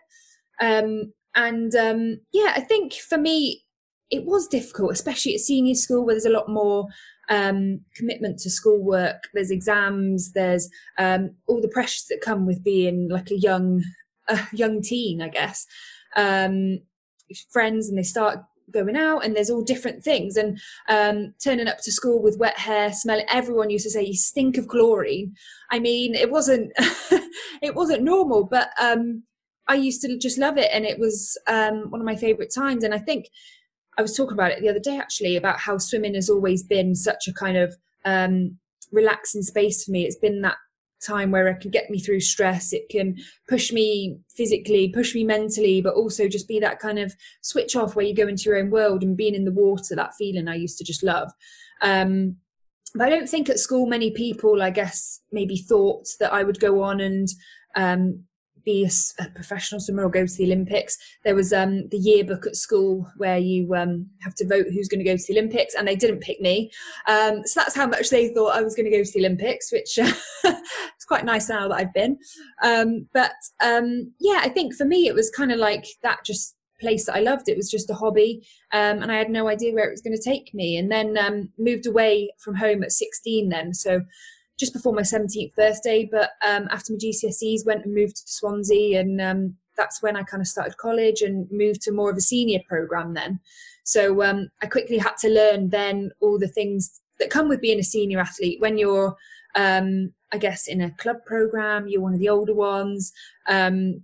Um, 0.61 1.13
and 1.35 1.75
um, 1.75 2.21
yeah, 2.33 2.53
I 2.55 2.61
think 2.61 2.95
for 2.95 3.19
me, 3.19 3.65
it 4.11 4.25
was 4.25 4.49
difficult, 4.49 4.93
especially 4.93 5.35
at 5.35 5.41
senior 5.41 5.75
school 5.75 6.05
where 6.05 6.15
there's 6.15 6.25
a 6.25 6.31
lot 6.31 6.49
more 6.49 6.89
um, 7.29 7.81
commitment 7.95 8.39
to 8.41 8.51
schoolwork. 8.51 9.29
There's 9.33 9.53
exams. 9.53 10.33
There's 10.33 10.69
um, 10.99 11.31
all 11.47 11.61
the 11.61 11.69
pressures 11.69 12.07
that 12.11 12.21
come 12.21 12.45
with 12.47 12.63
being 12.65 13.09
like 13.09 13.31
a 13.31 13.39
young, 13.39 13.83
a 14.29 14.41
young 14.53 14.83
teen, 14.83 15.23
I 15.23 15.29
guess. 15.29 15.67
Um, 16.17 16.81
friends, 17.53 17.89
and 17.89 17.97
they 17.97 18.03
start 18.03 18.41
going 18.73 18.97
out, 18.97 19.25
and 19.25 19.37
there's 19.37 19.51
all 19.51 19.63
different 19.63 20.03
things. 20.03 20.37
And 20.37 20.59
um, 20.89 21.35
turning 21.43 21.69
up 21.69 21.79
to 21.83 21.93
school 21.93 22.21
with 22.21 22.39
wet 22.39 22.59
hair, 22.59 22.93
smelling. 22.93 23.27
Everyone 23.29 23.71
used 23.71 23.85
to 23.85 23.91
say 23.91 24.03
you 24.03 24.15
stink 24.15 24.59
of 24.59 24.67
chlorine. 24.67 25.35
I 25.71 25.79
mean, 25.79 26.17
it 26.17 26.33
wasn't, 26.33 26.73
it 27.63 27.77
wasn't 27.77 28.03
normal, 28.03 28.45
but 28.45 28.71
um, 28.81 29.23
I 29.71 29.75
used 29.75 30.03
to 30.03 30.19
just 30.19 30.37
love 30.37 30.59
it, 30.59 30.69
and 30.73 30.85
it 30.85 30.99
was 30.99 31.39
um, 31.47 31.91
one 31.91 32.01
of 32.01 32.05
my 32.05 32.17
favourite 32.17 32.51
times. 32.53 32.83
And 32.83 32.93
I 32.93 32.99
think 32.99 33.31
I 33.97 34.03
was 34.03 34.17
talking 34.17 34.35
about 34.35 34.51
it 34.51 34.61
the 34.61 34.69
other 34.69 34.81
day 34.81 34.99
actually 34.99 35.37
about 35.37 35.61
how 35.61 35.79
swimming 35.79 36.15
has 36.15 36.29
always 36.29 36.65
been 36.65 36.97
such 36.97 37.29
a 37.29 37.33
kind 37.33 37.57
of 37.57 37.77
um, 38.05 38.59
relaxing 38.91 39.43
space 39.43 39.85
for 39.85 39.93
me. 39.93 40.05
It's 40.05 40.19
been 40.19 40.43
that 40.43 40.57
time 41.07 41.31
where 41.31 41.47
it 41.47 41.61
can 41.61 41.71
get 41.71 41.89
me 41.89 42.01
through 42.01 42.19
stress. 42.19 42.73
It 42.73 42.89
can 42.91 43.17
push 43.49 43.71
me 43.71 44.19
physically, 44.37 44.89
push 44.93 45.15
me 45.15 45.23
mentally, 45.23 45.81
but 45.81 45.95
also 45.95 46.27
just 46.27 46.49
be 46.49 46.59
that 46.59 46.81
kind 46.81 46.99
of 46.99 47.15
switch 47.41 47.77
off 47.77 47.95
where 47.95 48.05
you 48.05 48.15
go 48.15 48.27
into 48.27 48.51
your 48.51 48.59
own 48.59 48.71
world 48.71 49.05
and 49.05 49.17
being 49.17 49.37
in 49.37 49.45
the 49.45 49.53
water. 49.53 49.95
That 49.95 50.17
feeling 50.19 50.49
I 50.49 50.57
used 50.57 50.79
to 50.79 50.85
just 50.85 51.05
love. 51.05 51.31
Um, 51.81 52.39
but 52.97 53.07
I 53.07 53.11
don't 53.11 53.29
think 53.29 53.49
at 53.49 53.61
school 53.61 53.87
many 53.87 54.11
people, 54.11 54.63
I 54.63 54.71
guess, 54.71 55.21
maybe 55.31 55.59
thought 55.59 56.09
that 56.19 56.33
I 56.33 56.43
would 56.43 56.59
go 56.59 56.83
on 56.83 57.01
and 57.01 57.29
um, 57.77 58.25
be 58.71 58.85
a, 58.85 59.23
a, 59.23 59.31
professional 59.31 59.81
swimmer 59.81 60.05
or 60.05 60.11
go 60.11 60.27
to 60.27 60.37
the 60.37 60.45
Olympics. 60.45 60.97
There 61.25 61.35
was 61.35 61.53
um, 61.53 61.89
the 61.89 61.99
yearbook 61.99 62.47
at 62.47 62.57
school 62.57 63.11
where 63.17 63.39
you 63.39 63.75
um, 63.75 64.07
have 64.23 64.35
to 64.37 64.47
vote 64.47 64.67
who's 64.73 64.89
going 64.89 65.05
to 65.05 65.11
go 65.11 65.17
to 65.17 65.25
the 65.27 65.39
Olympics, 65.39 65.75
and 65.75 65.87
they 65.87 65.97
didn't 65.97 66.21
pick 66.21 66.41
me. 66.41 66.71
Um, 67.09 67.43
so 67.45 67.61
that's 67.61 67.77
how 67.77 67.87
much 67.87 68.11
they 68.11 68.29
thought 68.29 68.57
I 68.57 68.63
was 68.63 68.75
going 68.75 68.91
to 68.91 68.97
go 68.97 69.03
to 69.03 69.13
the 69.13 69.21
Olympics, 69.21 69.73
which 69.73 69.99
uh, 69.99 70.13
it's 70.45 71.05
quite 71.07 71.25
nice 71.25 71.49
now 71.49 71.69
that 71.69 71.75
I've 71.75 71.95
been. 71.95 72.19
Um, 72.63 73.09
but 73.13 73.33
um, 73.63 74.13
yeah, 74.21 74.41
I 74.43 74.49
think 74.49 74.75
for 74.75 74.85
me 74.85 75.07
it 75.07 75.15
was 75.15 75.31
kind 75.31 75.53
of 75.53 75.59
like 75.59 75.87
that 76.03 76.25
just 76.25 76.57
place 76.81 77.07
that 77.07 77.17
I 77.17 77.21
loved. 77.21 77.49
It 77.49 77.57
was 77.57 77.71
just 77.71 77.91
a 77.91 77.95
hobby, 77.95 78.47
um, 78.73 79.03
and 79.03 79.13
I 79.13 79.17
had 79.17 79.31
no 79.31 79.49
idea 79.49 79.75
where 79.75 79.87
it 79.87 79.93
was 79.93 80.03
going 80.03 80.17
to 80.17 80.23
take 80.23 80.55
me. 80.55 80.77
And 80.77 80.91
then 80.91 81.19
um, 81.19 81.51
moved 81.59 81.87
away 81.87 82.33
from 82.43 82.55
home 82.55 82.83
at 82.83 82.93
16. 82.93 83.49
Then 83.49 83.75
so 83.75 84.03
just 84.61 84.75
before 84.75 84.93
my 84.93 85.03
17th 85.03 85.55
birthday. 85.57 86.09
But 86.11 86.31
um, 86.47 86.69
after 86.71 86.93
my 86.93 86.99
GCSEs, 86.99 87.67
went 87.67 87.85
and 87.85 87.95
moved 87.95 88.17
to 88.17 88.23
Swansea, 88.27 89.01
and 89.01 89.21
um, 89.21 89.57
that's 89.77 90.03
when 90.03 90.17
I 90.17 90.23
kind 90.23 90.43
of 90.43 90.47
started 90.47 90.77
college 90.77 91.23
and 91.23 91.49
moved 91.51 91.81
to 91.83 91.93
more 91.93 92.11
of 92.11 92.17
a 92.17 92.21
senior 92.21 92.61
program 92.69 93.15
then. 93.15 93.41
So 93.85 94.23
um, 94.23 94.51
I 94.63 94.67
quickly 94.67 94.99
had 94.99 95.17
to 95.21 95.31
learn 95.31 95.71
then 95.71 96.11
all 96.21 96.39
the 96.39 96.47
things 96.47 97.01
that 97.19 97.31
come 97.31 97.49
with 97.49 97.63
being 97.63 97.81
a 97.81 97.85
senior 97.85 98.21
athlete 98.21 98.61
when 98.61 98.79
you're. 98.79 99.17
Um, 99.57 100.13
I 100.33 100.39
guess 100.39 100.69
in 100.69 100.81
a 100.81 100.93
club 100.93 101.17
program, 101.27 101.89
you're 101.89 102.01
one 102.01 102.15
of 102.15 102.21
the 102.21 102.29
older 102.29 102.55
ones. 102.55 103.13
Um, 103.49 104.03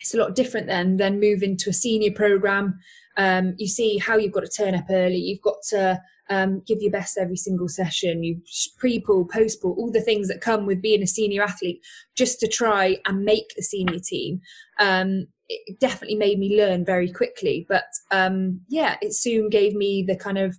it's 0.00 0.12
a 0.12 0.18
lot 0.18 0.34
different 0.34 0.66
then 0.66 0.96
than 0.96 1.20
moving 1.20 1.56
to 1.58 1.70
a 1.70 1.72
senior 1.72 2.10
program. 2.10 2.80
Um, 3.16 3.54
you 3.58 3.68
see 3.68 3.98
how 3.98 4.16
you've 4.16 4.32
got 4.32 4.40
to 4.40 4.48
turn 4.48 4.74
up 4.74 4.86
early. 4.90 5.18
You've 5.18 5.40
got 5.40 5.62
to 5.68 6.00
um, 6.30 6.62
give 6.66 6.82
your 6.82 6.90
best 6.90 7.18
every 7.18 7.36
single 7.36 7.68
session. 7.68 8.22
You 8.22 8.40
pre-pull, 8.78 9.26
post-pull, 9.26 9.74
all 9.78 9.90
the 9.90 10.00
things 10.00 10.28
that 10.28 10.40
come 10.40 10.66
with 10.66 10.82
being 10.82 11.02
a 11.02 11.06
senior 11.06 11.42
athlete, 11.42 11.80
just 12.16 12.40
to 12.40 12.48
try 12.48 12.98
and 13.06 13.24
make 13.24 13.54
the 13.56 13.62
senior 13.62 13.98
team. 13.98 14.40
Um, 14.78 15.26
it 15.48 15.80
definitely 15.80 16.16
made 16.16 16.38
me 16.38 16.56
learn 16.56 16.84
very 16.84 17.10
quickly, 17.10 17.64
but 17.68 17.84
um, 18.10 18.60
yeah, 18.68 18.96
it 19.00 19.14
soon 19.14 19.48
gave 19.48 19.74
me 19.74 20.04
the 20.06 20.16
kind 20.16 20.38
of 20.38 20.58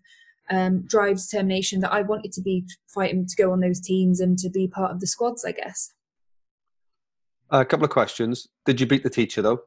um, 0.50 0.82
drive, 0.88 1.17
determination 1.17 1.80
that 1.82 1.93
I 1.93 2.02
wanted 2.02 2.32
to 2.34 2.41
be 2.41 2.65
fighting 2.88 3.28
to 3.28 3.36
go 3.36 3.52
on 3.52 3.60
those 3.60 3.80
teams 3.80 4.20
and 4.20 4.38
to 4.39 4.50
be 4.50 4.67
part 4.67 4.91
of 4.91 5.00
the 5.00 5.08
squads. 5.08 5.46
I 5.46 5.52
guess. 5.52 5.93
A 7.52 7.65
couple 7.65 7.86
of 7.86 7.91
questions. 7.91 8.48
Did 8.65 8.80
you 8.80 8.88
beat 8.88 9.04
the 9.04 9.10
teacher 9.10 9.41
though? 9.41 9.62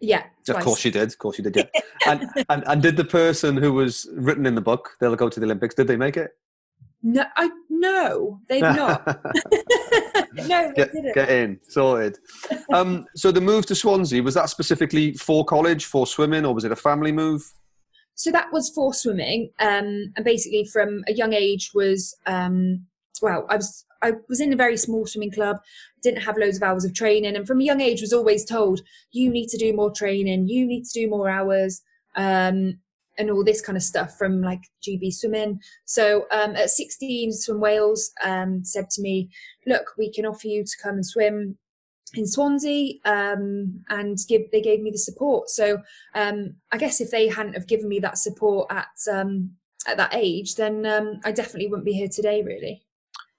Yeah. 0.00 0.24
Twice. 0.44 0.56
Of 0.56 0.64
course 0.64 0.84
you 0.84 0.90
did. 0.90 1.08
Of 1.08 1.18
course 1.18 1.38
you 1.38 1.44
did. 1.44 1.56
Yeah. 1.56 1.80
and, 2.06 2.28
and 2.48 2.64
and 2.66 2.82
did 2.82 2.96
the 2.96 3.04
person 3.04 3.56
who 3.56 3.72
was 3.72 4.08
written 4.14 4.46
in 4.46 4.54
the 4.54 4.60
book, 4.60 4.96
they'll 5.00 5.16
go 5.16 5.28
to 5.28 5.40
the 5.40 5.46
Olympics, 5.46 5.74
did 5.74 5.86
they 5.86 5.96
make 5.96 6.16
it? 6.16 6.32
No, 7.02 7.24
I 7.36 7.50
no, 7.68 8.40
they've 8.48 8.60
not. 8.62 9.06
no, 10.34 10.68
they 10.68 10.72
get, 10.74 10.92
didn't. 10.92 11.14
Get 11.14 11.30
in, 11.30 11.60
sorted. 11.68 12.18
Um, 12.72 13.06
so 13.16 13.32
the 13.32 13.40
move 13.40 13.66
to 13.66 13.74
Swansea 13.74 14.22
was 14.22 14.34
that 14.34 14.50
specifically 14.50 15.14
for 15.14 15.44
college, 15.44 15.86
for 15.86 16.06
swimming, 16.06 16.44
or 16.44 16.54
was 16.54 16.64
it 16.64 16.72
a 16.72 16.76
family 16.76 17.12
move? 17.12 17.42
So 18.14 18.30
that 18.32 18.52
was 18.52 18.70
for 18.74 18.92
swimming, 18.92 19.50
um, 19.60 20.12
and 20.14 20.24
basically 20.24 20.64
from 20.64 21.02
a 21.08 21.12
young 21.12 21.32
age 21.32 21.70
was 21.74 22.14
um, 22.26 22.86
well, 23.22 23.46
I 23.48 23.56
was 23.56 23.86
I 24.02 24.12
was 24.28 24.40
in 24.40 24.52
a 24.52 24.56
very 24.56 24.76
small 24.76 25.06
swimming 25.06 25.32
club, 25.32 25.58
didn't 26.02 26.22
have 26.22 26.36
loads 26.36 26.56
of 26.56 26.62
hours 26.62 26.84
of 26.84 26.94
training, 26.94 27.36
and 27.36 27.46
from 27.46 27.60
a 27.60 27.64
young 27.64 27.80
age 27.80 28.00
was 28.00 28.12
always 28.12 28.44
told, 28.44 28.80
you 29.12 29.30
need 29.30 29.48
to 29.48 29.58
do 29.58 29.74
more 29.74 29.90
training, 29.90 30.48
you 30.48 30.66
need 30.66 30.84
to 30.84 31.00
do 31.00 31.08
more 31.08 31.28
hours, 31.28 31.82
um, 32.16 32.78
and 33.18 33.30
all 33.30 33.44
this 33.44 33.60
kind 33.60 33.76
of 33.76 33.82
stuff 33.82 34.16
from 34.16 34.40
like 34.40 34.62
GB 34.82 35.12
swimming. 35.12 35.60
So 35.84 36.26
um, 36.30 36.56
at 36.56 36.70
16, 36.70 37.32
Swim 37.32 37.60
Wales 37.60 38.12
um, 38.24 38.64
said 38.64 38.88
to 38.90 39.02
me, 39.02 39.28
look, 39.66 39.92
we 39.98 40.10
can 40.10 40.24
offer 40.24 40.46
you 40.46 40.64
to 40.64 40.76
come 40.82 40.94
and 40.94 41.06
swim 41.06 41.58
in 42.14 42.26
Swansea, 42.26 42.94
um, 43.04 43.84
and 43.88 44.18
give 44.28 44.50
they 44.50 44.60
gave 44.60 44.80
me 44.80 44.90
the 44.90 44.98
support. 44.98 45.48
So 45.48 45.78
um, 46.14 46.54
I 46.72 46.78
guess 46.78 47.00
if 47.00 47.10
they 47.10 47.28
hadn't 47.28 47.54
have 47.54 47.68
given 47.68 47.88
me 47.88 48.00
that 48.00 48.18
support 48.18 48.70
at 48.72 48.88
um, 49.10 49.52
at 49.86 49.96
that 49.96 50.14
age, 50.14 50.56
then 50.56 50.84
um, 50.86 51.20
I 51.24 51.32
definitely 51.32 51.68
wouldn't 51.68 51.86
be 51.86 51.92
here 51.92 52.08
today, 52.08 52.42
really. 52.42 52.82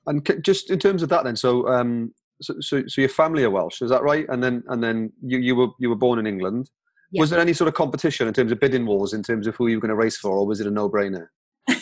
And 0.08 0.44
just 0.44 0.72
in 0.72 0.80
terms 0.80 1.04
of 1.04 1.10
that, 1.10 1.24
then, 1.24 1.36
so 1.36 1.68
um, 1.68 2.14
so, 2.42 2.56
so, 2.60 2.84
so 2.88 3.02
your 3.02 3.10
family 3.10 3.44
are 3.44 3.50
Welsh, 3.50 3.82
is 3.82 3.90
that 3.90 4.04
right? 4.04 4.26
And 4.30 4.44
then 4.44 4.64
and 4.68 4.84
then 4.84 5.12
you, 5.22 5.40
you 5.40 5.56
were 5.56 5.68
you 5.80 5.90
were 5.90 5.96
born 5.96 6.20
in 6.20 6.28
England. 6.28 6.70
Yeah. 7.12 7.22
Was 7.22 7.30
there 7.30 7.40
any 7.40 7.54
sort 7.54 7.68
of 7.68 7.74
competition 7.74 8.28
in 8.28 8.34
terms 8.34 8.52
of 8.52 8.60
bidding 8.60 8.86
wars, 8.86 9.14
in 9.14 9.22
terms 9.22 9.46
of 9.46 9.56
who 9.56 9.68
you 9.68 9.78
were 9.78 9.82
going 9.82 9.90
to 9.90 9.96
race 9.96 10.18
for, 10.18 10.32
or 10.32 10.48
was 10.48 10.62
it 10.62 10.68
a 10.68 10.72
no-brainer? 10.72 11.28
no, 11.68 11.74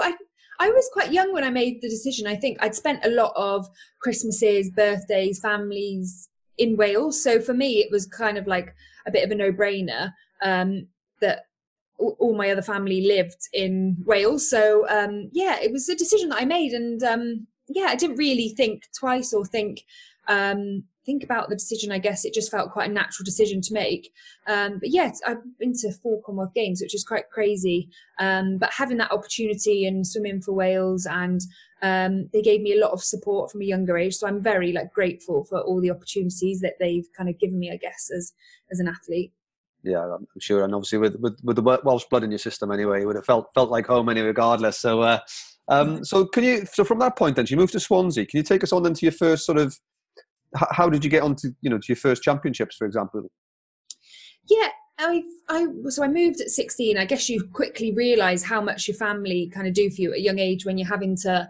I 0.00 0.14
I 0.60 0.70
was 0.70 0.88
quite 0.92 1.12
young 1.12 1.32
when 1.32 1.44
I 1.44 1.50
made 1.50 1.80
the 1.80 1.88
decision. 1.88 2.26
I 2.26 2.36
think 2.36 2.58
I'd 2.60 2.74
spent 2.74 3.04
a 3.04 3.10
lot 3.10 3.32
of 3.36 3.66
Christmases, 4.00 4.70
birthdays, 4.70 5.40
families 5.40 6.28
in 6.58 6.76
Wales, 6.76 7.22
so 7.22 7.40
for 7.40 7.54
me 7.54 7.78
it 7.78 7.90
was 7.90 8.06
kind 8.06 8.36
of 8.36 8.46
like 8.46 8.74
a 9.06 9.10
bit 9.10 9.24
of 9.24 9.30
a 9.30 9.34
no-brainer 9.34 10.12
um, 10.42 10.86
that 11.20 11.44
all 11.98 12.36
my 12.36 12.50
other 12.50 12.62
family 12.62 13.06
lived 13.06 13.48
in 13.52 13.96
Wales. 14.04 14.48
So 14.48 14.88
um, 14.88 15.30
yeah, 15.32 15.58
it 15.60 15.72
was 15.72 15.88
a 15.88 15.96
decision 15.96 16.28
that 16.28 16.42
I 16.42 16.44
made, 16.44 16.72
and 16.72 17.02
um, 17.02 17.46
yeah, 17.68 17.86
I 17.88 17.96
didn't 17.96 18.16
really 18.16 18.50
think 18.50 18.84
twice 18.98 19.32
or 19.32 19.44
think 19.44 19.84
um, 20.28 20.84
think 21.06 21.24
about 21.24 21.48
the 21.48 21.56
decision. 21.56 21.90
I 21.90 21.98
guess 21.98 22.24
it 22.24 22.34
just 22.34 22.50
felt 22.50 22.72
quite 22.72 22.90
a 22.90 22.92
natural 22.92 23.24
decision 23.24 23.60
to 23.62 23.74
make. 23.74 24.12
Um, 24.46 24.78
but 24.78 24.90
yeah, 24.90 25.10
I've 25.26 25.38
been 25.58 25.72
to 25.74 25.92
four 25.92 26.22
Commonwealth 26.22 26.54
Games, 26.54 26.80
which 26.82 26.94
is 26.94 27.04
quite 27.04 27.30
crazy. 27.30 27.88
Um, 28.18 28.58
but 28.58 28.72
having 28.72 28.98
that 28.98 29.12
opportunity 29.12 29.86
and 29.86 30.06
swimming 30.06 30.42
for 30.42 30.52
Wales, 30.52 31.06
and 31.06 31.40
um, 31.82 32.28
they 32.32 32.42
gave 32.42 32.60
me 32.60 32.74
a 32.74 32.80
lot 32.80 32.92
of 32.92 33.02
support 33.02 33.50
from 33.50 33.62
a 33.62 33.66
younger 33.66 33.96
age, 33.96 34.16
so 34.16 34.26
I'm 34.26 34.42
very 34.42 34.72
like 34.72 34.92
grateful 34.92 35.44
for 35.44 35.60
all 35.60 35.80
the 35.80 35.90
opportunities 35.90 36.60
that 36.60 36.74
they've 36.78 37.06
kind 37.16 37.28
of 37.28 37.38
given 37.38 37.58
me. 37.58 37.70
I 37.70 37.76
guess 37.76 38.10
as 38.14 38.32
as 38.70 38.80
an 38.80 38.88
athlete 38.88 39.32
yeah, 39.84 40.04
I'm 40.04 40.26
sure, 40.38 40.64
and 40.64 40.74
obviously 40.74 40.98
with, 40.98 41.16
with, 41.20 41.38
with 41.42 41.56
the 41.56 41.62
Welsh 41.62 42.04
blood 42.10 42.24
in 42.24 42.30
your 42.30 42.38
system 42.38 42.72
anyway, 42.72 43.02
it 43.02 43.06
would 43.06 43.16
have 43.16 43.24
felt 43.24 43.54
felt 43.54 43.70
like 43.70 43.86
home 43.86 44.08
anyway, 44.08 44.26
regardless. 44.26 44.78
So, 44.78 45.02
uh, 45.02 45.20
um, 45.68 46.04
so 46.04 46.24
can 46.26 46.44
you? 46.44 46.66
So 46.72 46.84
from 46.84 46.98
that 47.00 47.16
point, 47.16 47.36
then 47.36 47.46
you 47.48 47.56
moved 47.56 47.72
to 47.72 47.80
Swansea. 47.80 48.26
Can 48.26 48.38
you 48.38 48.44
take 48.44 48.62
us 48.62 48.72
on 48.72 48.82
then 48.82 48.94
to 48.94 49.06
your 49.06 49.12
first 49.12 49.44
sort 49.44 49.58
of? 49.58 49.76
How 50.54 50.88
did 50.88 51.04
you 51.04 51.10
get 51.10 51.22
on 51.22 51.34
to 51.36 51.50
you 51.60 51.68
know 51.68 51.78
to 51.78 51.84
your 51.88 51.96
first 51.96 52.22
championships, 52.22 52.76
for 52.76 52.86
example? 52.86 53.30
Yeah, 54.48 54.68
I, 54.98 55.22
I 55.48 55.66
so 55.88 56.02
I 56.02 56.08
moved 56.08 56.40
at 56.40 56.48
16. 56.48 56.96
I 56.96 57.04
guess 57.04 57.28
you 57.28 57.44
quickly 57.52 57.92
realise 57.92 58.42
how 58.42 58.60
much 58.60 58.88
your 58.88 58.96
family 58.96 59.50
kind 59.54 59.66
of 59.66 59.74
do 59.74 59.90
for 59.90 60.00
you 60.00 60.12
at 60.12 60.18
a 60.18 60.22
young 60.22 60.38
age 60.38 60.64
when 60.64 60.78
you're 60.78 60.88
having 60.88 61.16
to 61.18 61.48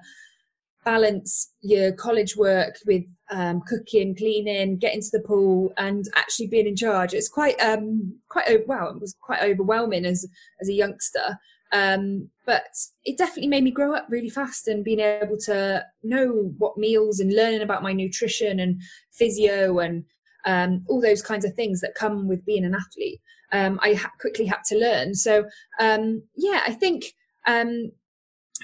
balance 0.85 1.53
your 1.61 1.93
college 1.93 2.37
work 2.37 2.77
with 2.87 3.05
um, 3.31 3.61
cooking, 3.69 4.17
cleaning, 4.17 4.79
getting 4.79 5.03
to 5.03 5.11
the 5.13 5.21
pool, 5.21 5.73
and 5.77 6.07
actually 6.17 6.47
being 6.47 6.67
in 6.67 6.75
charge. 6.77 7.15
It's 7.15 7.29
quite 7.29 7.61
um, 7.61 8.19
quite 8.29 8.67
well. 8.67 8.89
It 8.91 9.01
was 9.01 9.15
quite 9.21 9.43
overwhelming 9.43 10.05
as 10.05 10.27
as 10.61 10.69
a 10.69 10.73
youngster. 10.73 11.39
Um, 11.73 12.31
but 12.47 12.75
it 13.05 13.19
definitely 13.19 13.49
made 13.49 13.65
me 13.65 13.71
grow 13.71 13.95
up 13.95 14.07
really 14.09 14.31
fast 14.31 14.69
and 14.69 14.85
being 14.85 15.01
able 15.01 15.37
to 15.45 15.85
know 16.03 16.53
what 16.57 16.79
meals 16.79 17.21
and 17.21 17.33
learning 17.33 17.61
about 17.61 17.83
my 17.83 17.93
nutrition 17.93 18.59
and 18.61 18.81
physio 19.13 19.79
and 19.79 20.05
um, 20.47 20.85
all 20.89 21.01
those 21.01 21.21
kinds 21.21 21.45
of 21.45 21.55
things 21.55 21.81
that 21.81 21.95
come 21.95 22.27
with 22.27 22.45
being 22.47 22.65
an 22.65 22.75
athlete. 22.75 23.21
Um, 23.53 23.79
I 23.83 23.95
ha- 23.95 24.13
quickly 24.21 24.47
had 24.47 24.63
to 24.69 24.79
learn. 24.79 25.15
So 25.15 25.45
um, 25.79 26.23
yeah, 26.37 26.63
I 26.67 26.73
think 26.73 27.13
um, 27.47 27.93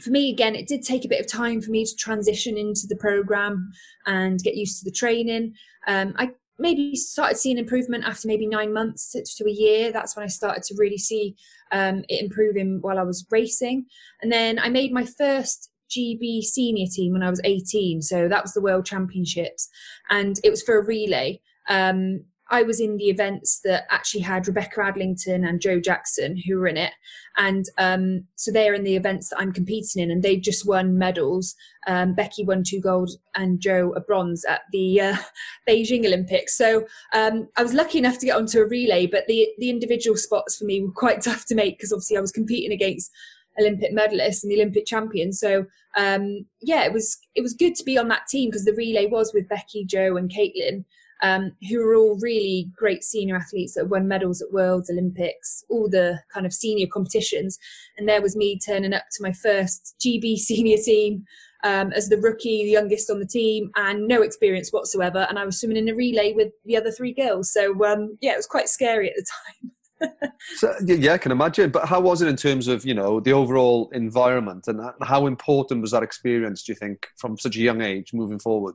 for 0.03 0.11
me 0.11 0.31
again, 0.31 0.55
it 0.55 0.67
did 0.67 0.83
take 0.83 1.05
a 1.05 1.09
bit 1.09 1.21
of 1.21 1.31
time 1.31 1.61
for 1.61 1.71
me 1.71 1.85
to 1.85 1.97
transition 1.97 2.57
into 2.57 2.87
the 2.87 2.97
program 2.97 3.71
and 4.07 4.43
get 4.43 4.57
used 4.57 4.79
to 4.79 4.85
the 4.85 4.97
training. 4.97 5.55
Um, 5.87 6.15
I 6.17 6.33
maybe 6.65 6.97
started 6.97 7.37
seeing 7.37 7.59
improvement 7.59 8.05
after 8.05 8.27
maybe 8.27 8.47
nine 8.47 8.73
months 8.73 9.13
to, 9.13 9.23
to 9.23 9.45
a 9.49 9.53
year. 9.53 9.93
That's 9.93 10.17
when 10.17 10.25
I 10.25 10.29
started 10.29 10.63
to 10.65 10.75
really 10.79 10.97
see 10.99 11.37
um, 11.73 12.05
it 12.09 12.23
improving 12.23 12.79
while 12.81 12.99
I 12.99 13.03
was 13.03 13.27
racing. 13.31 13.85
And 14.23 14.33
then 14.33 14.59
I 14.59 14.71
made 14.71 14.91
my 14.91 15.05
first 15.05 15.71
GB 15.91 16.43
senior 16.43 16.87
team 16.91 17.13
when 17.13 17.23
I 17.23 17.29
was 17.29 17.41
18. 17.45 18.01
So 18.01 18.29
that 18.29 18.43
was 18.43 18.55
the 18.55 18.63
World 18.63 18.87
Championships, 18.87 19.69
and 20.09 20.41
it 20.43 20.51
was 20.51 20.63
for 20.63 20.79
a 20.79 20.85
relay. 20.85 21.41
Um, 21.69 22.25
I 22.55 22.63
was 22.63 22.79
in 22.79 22.99
the 22.99 23.09
events 23.09 23.61
that 23.65 23.83
actually 23.91 24.21
had 24.21 24.47
Rebecca 24.47 24.81
Adlington 24.81 25.45
and 25.49 25.61
Jo 25.61 25.81
Jackson 25.81 26.37
who 26.37 26.57
were 26.57 26.69
in 26.69 26.77
it, 26.77 26.93
and 27.37 27.65
um, 27.79 28.29
so 28.37 28.53
they're 28.53 28.75
in 28.75 28.85
the 28.85 28.95
events 28.95 29.31
that 29.31 29.41
I'm 29.41 29.53
competing 29.53 30.01
in, 30.01 30.13
and 30.13 30.23
they've 30.23 30.41
just 30.41 30.65
won 30.65 30.97
medals. 30.97 31.57
Um, 31.89 32.15
Becky 32.15 32.45
won 32.45 32.63
two 32.63 32.81
gold 32.81 33.11
and 33.35 33.59
Jo 33.59 33.93
a 33.97 34.01
bronze 34.01 34.45
at 34.45 34.61
the 34.71 35.01
uh, 35.01 35.17
Beijing 35.69 36.07
Olympics. 36.07 36.57
So 36.57 36.87
um, 37.13 37.49
I 37.57 37.65
was 37.65 37.75
lucky 37.75 37.99
enough 37.99 38.19
to 38.19 38.27
get 38.27 38.37
onto 38.37 38.61
a 38.61 38.69
relay, 38.69 39.09
but 39.09 39.27
the 39.27 39.49
the 39.59 39.69
individual 39.69 40.17
spots 40.17 40.57
for 40.57 40.65
me 40.65 40.81
were 40.81 40.93
quite 40.93 41.23
tough 41.29 41.47
to 41.47 41.57
make 41.57 41.77
because 41.77 41.93
obviously 41.93 42.19
I 42.19 42.21
was 42.21 42.31
competing 42.31 42.71
against 42.71 43.11
Olympic 43.59 43.93
medalists 43.93 44.45
and 44.45 44.53
the 44.53 44.61
Olympic 44.61 44.87
champions. 44.87 45.41
So 45.41 45.67
um, 45.97 46.47
yeah, 46.63 46.85
it 46.85 46.93
was 46.93 47.19
it 47.35 47.43
was 47.43 47.53
good 47.53 47.75
to 47.75 47.85
be 47.85 47.99
on 47.99 48.07
that 48.09 48.29
team 48.29 48.51
because 48.51 48.65
the 48.65 48.75
relay 48.75 49.07
was 49.07 49.33
with 49.35 49.49
Becky, 49.49 49.85
Jo, 49.85 50.17
and 50.17 50.31
Caitlin, 50.31 50.85
um, 51.25 51.53
who 51.71 51.81
are 51.81 51.97
all 51.97 52.19
really 52.21 52.71
great 52.77 53.03
senior 53.03 53.37
athletes 53.37 53.75
that 53.75 53.89
won 53.89 54.07
medals 54.07 54.43
at 54.43 54.53
Worlds, 54.53 54.91
Olympics, 54.91 55.65
all 55.71 55.89
the 55.89 56.21
kind 56.33 56.45
of 56.45 56.53
senior 56.53 56.87
competitions. 56.87 57.59
And 57.97 58.07
there 58.07 58.21
was 58.21 58.37
me 58.37 58.59
turning 58.59 58.93
up 58.93 59.05
to 59.13 59.23
my 59.23 59.33
first 59.33 59.95
GB 60.05 60.37
senior 60.37 60.77
team. 60.77 61.25
Um, 61.63 61.95
as 61.95 62.11
the 62.11 62.19
rookie, 62.19 62.63
the 62.63 62.73
youngest 62.73 63.09
on 63.09 63.21
the 63.21 63.27
team, 63.27 63.71
and 63.75 64.07
no 64.07 64.21
experience 64.21 64.71
whatsoever. 64.71 65.27
And 65.31 65.39
I 65.39 65.47
was 65.47 65.59
swimming 65.59 65.79
in 65.79 65.89
a 65.89 65.95
relay 65.95 66.35
with 66.35 66.53
the 66.67 66.77
other 66.77 66.91
three 66.91 67.15
girls. 67.15 67.51
So, 67.55 67.83
um, 67.87 68.19
yeah, 68.21 68.33
it 68.33 68.37
was 68.37 68.47
quite 68.47 68.69
scary 68.69 69.09
at 69.09 69.15
the 69.17 70.11
time. 70.11 70.31
so, 70.57 70.75
yeah, 70.85 71.15
I 71.15 71.17
can 71.17 71.33
imagine. 71.33 71.71
But 71.71 71.89
how 71.89 72.03
was 72.03 72.21
it 72.21 72.29
in 72.29 72.37
terms 72.37 72.69
of 72.69 72.85
you 72.85 72.93
know 72.93 73.19
the 73.19 73.33
overall 73.33 73.89
environment, 73.95 74.69
and 74.69 74.79
how 75.01 75.27
important 75.27 75.81
was 75.81 75.93
that 75.93 76.03
experience? 76.03 76.65
Do 76.65 76.73
you 76.73 76.77
think 76.77 77.07
from 77.17 77.39
such 77.39 77.57
a 77.57 77.61
young 77.61 77.81
age 77.81 78.13
moving 78.13 78.39
forward? 78.39 78.75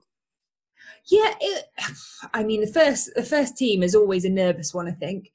Yeah, 1.10 1.34
it, 1.40 1.66
I 2.34 2.44
mean 2.44 2.62
the 2.62 2.68
first 2.68 3.12
the 3.16 3.24
first 3.24 3.58
team 3.58 3.84
is 3.84 3.96
always 3.96 4.26
a 4.26 4.30
nervous 4.30 4.74
one. 4.74 4.88
I 4.88 4.92
think 4.92 5.32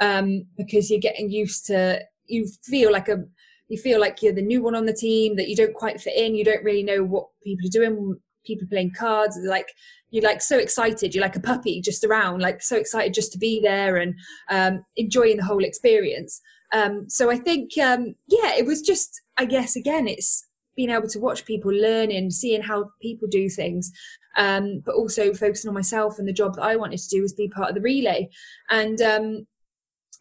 um, 0.00 0.46
because 0.56 0.90
you're 0.90 1.00
getting 1.00 1.30
used 1.30 1.66
to 1.66 2.00
you 2.26 2.48
feel 2.62 2.92
like 2.92 3.08
a 3.08 3.24
you 3.68 3.78
feel 3.78 4.00
like 4.00 4.22
you're 4.22 4.34
the 4.34 4.42
new 4.42 4.62
one 4.62 4.74
on 4.74 4.86
the 4.86 4.92
team 4.92 5.36
that 5.36 5.48
you 5.48 5.56
don't 5.56 5.74
quite 5.74 6.00
fit 6.00 6.16
in. 6.16 6.34
You 6.34 6.44
don't 6.44 6.64
really 6.64 6.82
know 6.82 7.04
what 7.04 7.28
people 7.42 7.66
are 7.66 7.70
doing. 7.70 8.16
People 8.44 8.66
playing 8.68 8.90
cards, 8.98 9.38
like 9.44 9.68
you're 10.12 10.22
like 10.22 10.40
so 10.40 10.58
excited 10.58 11.14
you're 11.14 11.22
like 11.22 11.36
a 11.36 11.40
puppy 11.40 11.80
just 11.80 12.04
around 12.04 12.40
like 12.40 12.62
so 12.62 12.76
excited 12.76 13.12
just 13.12 13.32
to 13.32 13.38
be 13.38 13.60
there 13.60 13.96
and 13.96 14.14
um, 14.50 14.84
enjoying 14.96 15.38
the 15.38 15.44
whole 15.44 15.64
experience 15.64 16.40
um, 16.72 17.08
so 17.08 17.30
i 17.30 17.36
think 17.36 17.76
um, 17.78 18.14
yeah 18.28 18.54
it 18.56 18.64
was 18.64 18.80
just 18.80 19.20
i 19.38 19.44
guess 19.44 19.74
again 19.74 20.06
it's 20.06 20.46
being 20.76 20.90
able 20.90 21.08
to 21.08 21.18
watch 21.18 21.44
people 21.44 21.72
learning 21.72 22.30
seeing 22.30 22.62
how 22.62 22.90
people 23.00 23.26
do 23.28 23.48
things 23.48 23.90
um, 24.36 24.82
but 24.84 24.94
also 24.94 25.32
focusing 25.34 25.68
on 25.68 25.74
myself 25.74 26.18
and 26.18 26.26
the 26.26 26.32
job 26.32 26.54
that 26.54 26.62
i 26.62 26.76
wanted 26.76 26.98
to 26.98 27.08
do 27.08 27.22
was 27.22 27.32
be 27.32 27.48
part 27.48 27.68
of 27.68 27.74
the 27.74 27.80
relay. 27.80 28.28
And 28.70 29.00
um, 29.00 29.46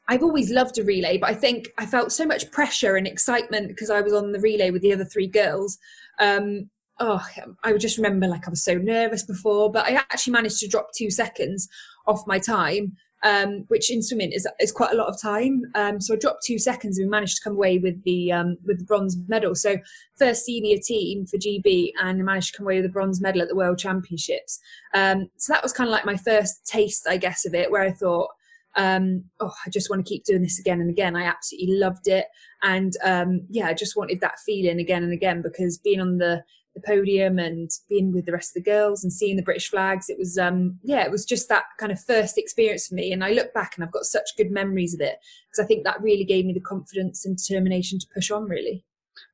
I've 0.08 0.24
always 0.24 0.52
loved 0.52 0.78
a 0.78 0.84
relay, 0.84 1.18
but 1.18 1.30
I 1.30 1.34
think 1.34 1.70
I 1.78 1.86
felt 1.86 2.12
so 2.12 2.26
much 2.26 2.52
pressure 2.52 2.96
and 2.96 3.08
excitement 3.08 3.70
because 3.70 3.90
I 3.90 4.02
was 4.02 4.14
on 4.14 4.32
the 4.32 4.40
relay 4.40 4.72
with 4.72 4.82
the 4.82 4.94
other 4.94 5.06
three 5.06 5.28
girls. 5.28 5.78
Um, 6.20 6.70
oh, 7.00 7.26
I 7.64 7.74
just 7.78 7.98
remember 7.98 8.28
like 8.28 8.48
I 8.48 8.50
was 8.50 8.64
so 8.64 8.76
nervous 8.76 9.24
before, 9.24 9.72
but 9.72 9.86
I 9.86 9.94
actually 9.94 10.34
managed 10.34 10.60
to 10.60 10.68
drop 10.68 10.90
two 10.96 11.10
seconds 11.10 11.70
off 12.08 12.28
my 12.28 12.40
time, 12.40 12.94
um, 13.24 13.66
which 13.68 13.92
in 13.92 14.02
swimming 14.02 14.32
is 14.32 14.48
is 14.60 14.72
quite 14.72 14.92
a 14.92 14.96
lot 14.96 15.08
of 15.08 15.22
time. 15.22 15.64
Um, 15.76 16.02
so 16.02 16.14
I 16.14 16.18
dropped 16.18 16.44
two 16.44 16.58
seconds 16.58 16.98
and 16.98 17.08
we 17.08 17.12
managed 17.12 17.38
to 17.38 17.44
come 17.44 17.54
away 17.54 17.78
with 17.78 18.04
the 18.04 18.32
um, 18.32 18.58
with 18.66 18.80
the 18.80 18.86
bronze 18.86 19.18
medal. 19.28 19.56
So 19.56 19.78
first 20.18 20.46
senior 20.46 20.78
team 20.78 21.26
for 21.26 21.38
GB 21.38 21.92
and 22.02 22.24
managed 22.24 22.54
to 22.54 22.58
come 22.58 22.66
away 22.66 22.78
with 22.78 22.86
the 22.86 22.92
bronze 22.92 23.22
medal 23.22 23.42
at 23.42 23.48
the 23.48 23.56
World 23.56 23.78
Championships. 23.78 24.60
Um, 24.94 25.30
so 25.38 25.54
that 25.54 25.64
was 25.64 25.74
kind 25.74 25.88
of 25.88 25.92
like 25.92 26.06
my 26.06 26.18
first 26.18 26.66
taste, 26.66 27.08
I 27.08 27.18
guess, 27.18 27.46
of 27.46 27.54
it, 27.54 27.72
where 27.72 27.84
I 27.84 27.92
thought. 27.92 28.30
Um, 28.78 29.26
oh, 29.42 29.52
I 29.66 29.70
just 29.70 29.90
want 29.90 30.06
to 30.06 30.10
keep 30.10 30.24
doing 30.24 30.44
this 30.44 30.58
again 30.58 30.80
and 30.80 30.90
again. 30.90 31.18
I 31.18 31.24
absolutely 31.24 31.76
loved 31.76 32.08
it, 32.08 32.26
and 32.64 32.94
um, 33.04 33.42
yeah, 33.50 33.68
I 33.68 33.74
just 33.74 33.98
wanted 33.98 34.22
that 34.22 34.40
feeling 34.46 34.80
again 34.80 35.04
and 35.04 35.12
again 35.12 35.42
because 35.42 35.78
being 35.78 36.00
on 36.00 36.20
the 36.20 36.42
the 36.76 36.82
podium 36.86 37.38
and 37.38 37.70
being 37.90 38.14
with 38.14 38.26
the 38.26 38.32
rest 38.32 38.52
of 38.52 38.64
the 38.64 38.70
girls 38.70 39.04
and 39.04 39.12
seeing 39.12 39.36
the 39.36 39.44
British 39.44 39.70
flags. 39.70 40.10
It 40.10 40.18
was, 40.18 40.38
um, 40.38 40.80
yeah, 40.84 41.04
it 41.04 41.12
was 41.12 41.26
just 41.26 41.50
that 41.50 41.64
kind 41.80 41.92
of 41.92 42.02
first 42.04 42.38
experience 42.38 42.88
for 42.88 42.96
me. 42.96 43.12
And 43.12 43.24
I 43.24 43.32
look 43.32 43.54
back 43.54 43.74
and 43.76 43.84
I've 43.84 43.92
got 43.92 44.06
such 44.06 44.38
good 44.38 44.52
memories 44.52 44.94
of 44.94 45.02
it 45.02 45.18
because 45.50 45.64
I 45.64 45.68
think 45.68 45.84
that 45.84 46.02
really 46.02 46.24
gave 46.24 46.46
me 46.46 46.54
the 46.54 46.62
confidence 46.62 47.26
and 47.26 47.38
determination 47.38 48.00
to 48.00 48.08
push 48.14 48.32
on, 48.32 48.46
really 48.46 48.86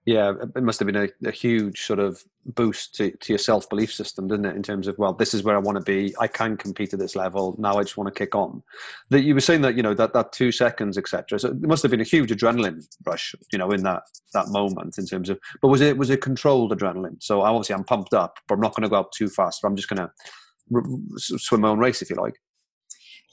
yeah, 0.06 0.34
it 0.56 0.64
must 0.64 0.80
have 0.80 0.86
been 0.86 0.96
a, 0.96 1.28
a 1.28 1.32
huge 1.32 1.82
sort 1.82 2.00
of 2.00 2.24
boost 2.46 2.96
to, 2.96 3.12
to 3.12 3.34
your 3.34 3.40
self 3.40 3.70
belief 3.70 3.94
system, 3.94 4.28
didn't 4.28 4.46
it? 4.46 4.56
In 4.56 4.64
terms 4.64 4.88
of 4.88 4.98
well, 4.98 5.14
this 5.14 5.34
is 5.34 5.44
where 5.44 5.56
I 5.56 5.60
want 5.60 5.78
to 5.78 5.84
be. 5.84 6.16
I 6.20 6.28
can 6.28 6.56
compete 6.56 6.94
at 6.94 7.00
this 7.00 7.16
level. 7.16 7.56
Now 7.60 7.78
I 7.78 7.84
just 7.84 7.98
want 7.98 8.08
to 8.14 8.18
kick 8.18 8.34
on. 8.34 8.64
That 9.10 9.22
you 9.22 9.34
were 9.34 9.42
saying 9.42 9.62
that 9.62 9.76
you 9.76 9.84
know 9.84 9.94
that 9.94 10.14
that 10.14 10.32
two 10.32 10.52
seconds, 10.52 10.98
etc. 10.98 11.40
So 11.40 11.50
it 11.50 11.62
must 11.62 11.84
have 11.84 11.92
been 11.92 12.02
a 12.02 12.06
huge 12.06 12.32
adrenaline 12.32 12.88
rush, 13.06 13.36
you 13.52 13.60
know, 13.60 13.70
in 13.72 13.84
that 13.84 14.04
that 14.34 14.48
moment 14.48 14.98
in 14.98 15.06
terms 15.06 15.30
of. 15.30 15.40
But 15.62 15.68
was 15.68 15.82
it 15.82 15.98
was 15.98 16.10
it 16.10 16.22
controlled 16.22 16.72
adrenaline? 16.72 17.22
So 17.22 17.42
obviously 17.42 17.76
I'm 17.76 17.84
pumped 17.84 18.14
up, 18.14 18.38
but 18.48 18.56
I'm 18.56 18.62
not 18.62 18.76
going 18.76 18.84
to 18.84 18.90
go 18.90 19.00
up 19.00 19.12
too 19.12 19.28
fast. 19.28 19.66
I'm 19.66 19.76
just 19.76 19.90
going 19.90 20.08
to 20.08 21.38
swim 21.38 21.62
my 21.62 21.70
own 21.70 21.80
race, 21.80 22.02
if 22.02 22.10
you 22.10 22.16
like. 22.16 22.40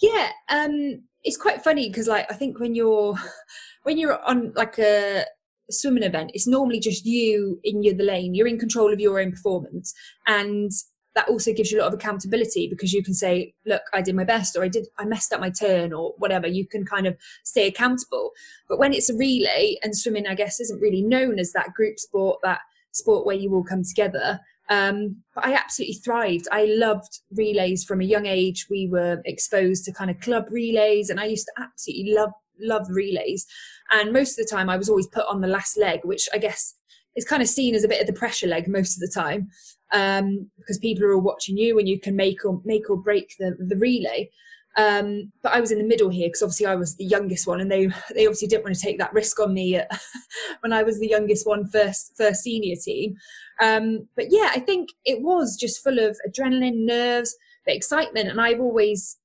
Yeah, 0.03 0.31
um, 0.51 1.03
it's 1.23 1.37
quite 1.37 1.63
funny 1.63 1.89
because 1.89 2.09
like 2.09 2.31
I 2.31 2.35
think 2.35 2.59
when 2.59 2.75
you're 2.75 3.15
when 3.85 3.99
you're 3.99 4.23
on 4.25 4.53
like 4.55 4.79
a 4.79 5.25
swimming 5.71 6.03
event, 6.03 6.31
it's 6.35 6.47
normally 6.47 6.81
just 6.81 7.05
you 7.05 7.61
in 7.65 7.83
your, 7.83 7.95
the 7.95 8.05
lane. 8.05 8.35
You're 8.35 8.47
in 8.47 8.59
control 8.59 8.93
of 8.93 9.01
your 9.01 9.21
own 9.21 9.31
performance, 9.31 9.95
and 10.27 10.71
that 11.15 11.29
also 11.29 11.53
gives 11.53 11.71
you 11.71 11.79
a 11.79 11.83
lot 11.83 11.89
of 11.89 11.95
accountability 11.95 12.69
because 12.69 12.93
you 12.93 13.03
can 13.03 13.15
say, 13.15 13.55
"Look, 13.67 13.83
I 13.93 14.03
did 14.03 14.17
my 14.17 14.25
best," 14.25 14.57
or 14.57 14.65
"I 14.65 14.69
did, 14.69 14.87
I 14.99 15.05
messed 15.05 15.33
up 15.33 15.41
my 15.41 15.51
turn," 15.51 15.93
or 15.93 16.15
whatever. 16.19 16.47
You 16.47 16.67
can 16.67 16.85
kind 16.85 17.07
of 17.07 17.17
stay 17.45 17.67
accountable. 17.67 18.33
But 18.69 18.79
when 18.79 18.93
it's 18.93 19.11
a 19.11 19.17
relay 19.17 19.77
and 19.83 19.97
swimming, 19.97 20.27
I 20.27 20.35
guess, 20.35 20.61
isn't 20.61 20.81
really 20.81 21.03
known 21.03 21.39
as 21.39 21.53
that 21.53 21.73
group 21.75 21.99
sport, 21.99 22.41
that 22.43 22.61
sport 22.93 23.27
where 23.27 23.37
you 23.37 23.55
all 23.55 23.65
come 23.65 23.83
together. 23.85 24.41
Um, 24.71 25.23
but 25.35 25.45
I 25.45 25.53
absolutely 25.53 25.97
thrived. 25.97 26.49
I 26.51 26.65
loved 26.65 27.21
relays 27.31 27.85
from 27.85 28.01
a 28.01 28.05
young 28.05 28.27
age. 28.27 28.67
We 28.71 28.89
were 28.89 29.21
exposed 29.25 29.85
to 29.85 29.93
kind 29.93 30.11
of 30.11 30.21
club 30.21 30.47
relays, 30.51 31.11
and 31.11 31.21
I 31.21 31.27
used 31.27 31.47
to 31.47 31.63
absolutely 31.63 32.15
love 32.15 32.33
love 32.61 32.87
relays. 32.89 33.47
And 33.91 34.13
most 34.13 34.39
of 34.39 34.47
the 34.47 34.51
time, 34.51 34.71
I 34.71 34.77
was 34.77 34.89
always 34.89 35.07
put 35.07 35.27
on 35.29 35.41
the 35.41 35.49
last 35.49 35.79
leg, 35.79 36.01
which 36.05 36.29
I 36.33 36.39
guess 36.39 36.75
is 37.17 37.25
kind 37.25 37.43
of 37.43 37.49
seen 37.49 37.75
as 37.75 37.85
a 37.85 37.89
bit 37.89 38.01
of 38.01 38.07
the 38.07 38.13
pressure 38.13 38.47
leg 38.47 38.67
most 38.69 38.97
of 38.97 39.01
the 39.01 39.13
time, 39.15 39.49
um, 39.93 40.51
because 40.59 40.79
people 40.79 41.05
are 41.05 41.15
all 41.15 41.21
watching 41.21 41.57
you 41.57 41.79
and 41.79 41.89
you 41.89 42.01
can 42.01 42.17
make 42.17 42.45
or 42.45 42.61
make 42.65 42.91
or 42.91 42.97
break 42.97 43.35
the 43.39 43.57
the 43.59 43.77
relay. 43.77 44.31
Um, 44.77 45.31
but 45.43 45.53
I 45.53 45.61
was 45.61 45.71
in 45.71 45.79
the 45.79 45.85
middle 45.85 46.09
here 46.09 46.27
because 46.27 46.43
obviously 46.43 46.67
I 46.67 46.75
was 46.75 46.97
the 46.97 47.05
youngest 47.05 47.47
one, 47.47 47.61
and 47.61 47.71
they 47.71 47.87
they 48.15 48.27
obviously 48.27 48.49
didn't 48.49 48.65
want 48.65 48.75
to 48.75 48.83
take 48.83 48.99
that 48.99 49.13
risk 49.13 49.39
on 49.39 49.55
me 49.55 49.81
when 50.61 50.73
I 50.73 50.83
was 50.83 50.99
the 50.99 51.09
youngest 51.09 51.47
one, 51.47 51.69
first 51.69 52.13
first 52.17 52.43
senior 52.43 52.75
team. 52.83 53.15
Um, 53.61 54.09
but 54.17 54.27
yeah, 54.31 54.51
I 54.53 54.59
think 54.59 54.91
it 55.05 55.23
was 55.23 55.57
just 55.57 55.83
full 55.83 56.01
of 56.01 56.19
adrenaline, 56.29 56.87
nerves, 56.87 57.37
the 57.67 57.75
excitement, 57.75 58.29
and 58.29 58.41
I've 58.41 58.61
always 58.61 59.17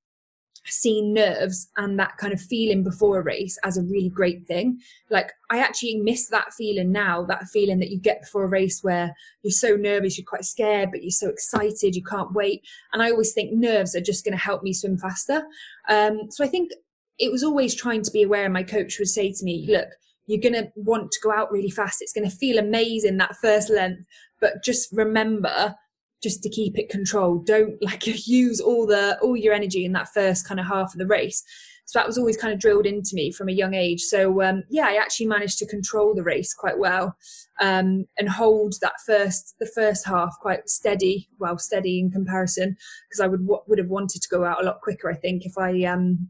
seen 0.66 1.14
nerves 1.14 1.70
and 1.78 1.98
that 2.00 2.18
kind 2.18 2.34
of 2.34 2.42
feeling 2.42 2.84
before 2.84 3.20
a 3.20 3.24
race 3.24 3.58
as 3.64 3.78
a 3.78 3.84
really 3.84 4.10
great 4.10 4.46
thing. 4.48 4.80
Like 5.10 5.32
I 5.50 5.60
actually 5.60 5.96
miss 5.96 6.28
that 6.30 6.54
feeling 6.54 6.92
now, 6.92 7.24
that 7.26 7.48
feeling 7.52 7.80
that 7.80 7.90
you 7.90 8.00
get 8.00 8.22
before 8.22 8.44
a 8.44 8.50
race 8.50 8.84
where 8.84 9.14
you're 9.44 9.52
so 9.52 9.76
nervous, 9.76 10.18
you're 10.18 10.26
quite 10.26 10.46
scared, 10.46 10.92
but 10.92 11.02
you're 11.02 11.12
so 11.12 11.30
excited, 11.30 11.96
you 11.96 12.04
can't 12.04 12.34
wait. 12.34 12.62
And 12.94 13.02
I 13.02 13.12
always 13.12 13.34
think 13.34 13.54
nerves 13.54 13.96
are 13.96 14.02
just 14.02 14.24
going 14.24 14.38
to 14.38 14.44
help 14.44 14.64
me 14.64 14.74
swim 14.74 14.98
faster. 14.98 15.44
Um, 15.88 16.30
so 16.30 16.44
I 16.44 16.48
think 16.48 16.72
it 17.18 17.32
was 17.32 17.44
always 17.44 17.76
trying 17.76 18.04
to 18.04 18.12
be 18.12 18.24
aware. 18.24 18.46
And 18.46 18.54
my 18.54 18.64
coach 18.64 18.98
would 19.00 19.10
say 19.10 19.32
to 19.32 19.44
me, 19.44 19.66
look, 19.70 19.90
you're 20.28 20.40
going 20.40 20.54
to 20.54 20.72
want 20.76 21.12
to 21.12 21.20
go 21.24 21.32
out 21.32 21.52
really 21.52 21.72
fast. 21.72 22.02
It's 22.02 22.14
going 22.14 22.30
to 22.30 22.36
feel 22.36 22.60
amazing 22.60 23.18
that 23.18 23.36
first 23.42 23.70
length, 23.70 24.04
but 24.40 24.64
just 24.64 24.90
remember 24.92 25.76
just 26.22 26.44
to 26.44 26.50
keep 26.50 26.78
it 26.78 26.90
controlled. 26.90 27.46
Don't 27.46 27.76
like 27.82 28.06
use 28.28 28.60
all 28.60 28.86
the 28.86 29.18
all 29.22 29.36
your 29.36 29.54
energy 29.54 29.86
in 29.86 29.94
that 29.94 30.14
first 30.14 30.48
kind 30.48 30.60
of 30.60 30.66
half 30.66 30.94
of 30.94 31.00
the 31.00 31.08
race. 31.08 31.44
So 31.86 31.98
that 31.98 32.06
was 32.06 32.20
always 32.20 32.38
kind 32.38 32.54
of 32.54 32.60
drilled 32.60 32.86
into 32.86 33.16
me 33.16 33.32
from 33.32 33.50
a 33.50 33.54
young 33.54 33.74
age. 33.74 34.02
So 34.02 34.44
um, 34.44 34.62
yeah, 34.70 34.86
I 34.86 34.98
actually 34.98 35.26
managed 35.26 35.58
to 35.58 35.66
control 35.66 36.14
the 36.14 36.22
race 36.22 36.54
quite 36.54 36.78
well 36.78 37.18
um, 37.60 38.06
and 38.20 38.30
hold 38.30 38.76
that 38.82 38.94
first 39.08 39.56
the 39.60 39.66
first 39.66 40.06
half 40.06 40.38
quite 40.40 40.70
steady, 40.70 41.30
well 41.40 41.58
steady 41.58 42.00
in 42.00 42.12
comparison, 42.12 42.78
because 43.10 43.22
I 43.22 43.28
would 43.28 43.48
would 43.68 43.80
have 43.80 43.88
wanted 43.88 44.22
to 44.22 44.30
go 44.30 44.46
out 44.46 44.62
a 44.62 44.66
lot 44.66 44.82
quicker. 44.82 45.10
I 45.10 45.16
think 45.16 45.46
if 45.46 45.58
I 45.58 45.84
um, 45.86 46.30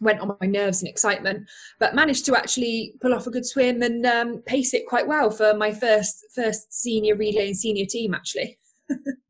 went 0.00 0.20
on 0.20 0.36
my 0.40 0.46
nerves 0.46 0.80
and 0.80 0.88
excitement, 0.88 1.48
but 1.78 1.94
managed 1.94 2.24
to 2.26 2.36
actually 2.36 2.94
pull 3.02 3.12
off 3.12 3.26
a 3.26 3.30
good 3.30 3.46
swim 3.46 3.82
and 3.82 4.06
um, 4.06 4.42
pace 4.46 4.72
it 4.72 4.86
quite 4.86 5.06
well 5.06 5.30
for 5.30 5.52
my 5.52 5.72
first 5.72 6.24
first 6.34 6.72
senior 6.72 7.14
relay 7.14 7.48
and 7.48 7.56
senior 7.56 7.84
team 7.84 8.14
actually. 8.14 8.58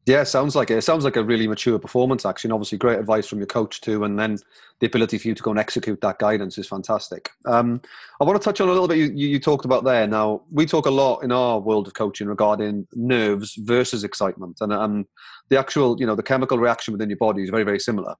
Yeah, 0.06 0.24
sounds 0.24 0.54
like 0.54 0.70
it. 0.70 0.78
it. 0.78 0.82
Sounds 0.82 1.04
like 1.04 1.16
a 1.16 1.24
really 1.24 1.46
mature 1.46 1.78
performance 1.78 2.26
actually, 2.26 2.48
and 2.48 2.54
obviously 2.54 2.78
great 2.78 2.98
advice 2.98 3.26
from 3.26 3.38
your 3.38 3.46
coach 3.46 3.80
too, 3.80 4.04
and 4.04 4.18
then 4.18 4.38
the 4.80 4.86
ability 4.86 5.18
for 5.18 5.28
you 5.28 5.34
to 5.34 5.42
go 5.42 5.50
and 5.50 5.60
execute 5.60 6.00
that 6.00 6.18
guidance 6.18 6.58
is 6.58 6.68
fantastic. 6.68 7.30
Um, 7.46 7.80
I 8.20 8.24
want 8.24 8.40
to 8.40 8.44
touch 8.44 8.60
on 8.60 8.68
a 8.68 8.72
little 8.72 8.88
bit 8.88 8.98
you, 8.98 9.06
you 9.06 9.40
talked 9.40 9.64
about 9.64 9.84
there. 9.84 10.06
Now 10.06 10.42
we 10.50 10.66
talk 10.66 10.86
a 10.86 10.90
lot 10.90 11.20
in 11.20 11.32
our 11.32 11.58
world 11.60 11.86
of 11.86 11.94
coaching 11.94 12.26
regarding 12.26 12.86
nerves 12.94 13.54
versus 13.56 14.04
excitement, 14.04 14.58
and 14.60 14.72
um, 14.72 15.06
the 15.48 15.58
actual 15.58 15.96
you 15.98 16.06
know 16.06 16.14
the 16.14 16.22
chemical 16.22 16.58
reaction 16.58 16.92
within 16.92 17.10
your 17.10 17.18
body 17.18 17.42
is 17.42 17.50
very 17.50 17.64
very 17.64 17.80
similar 17.80 18.14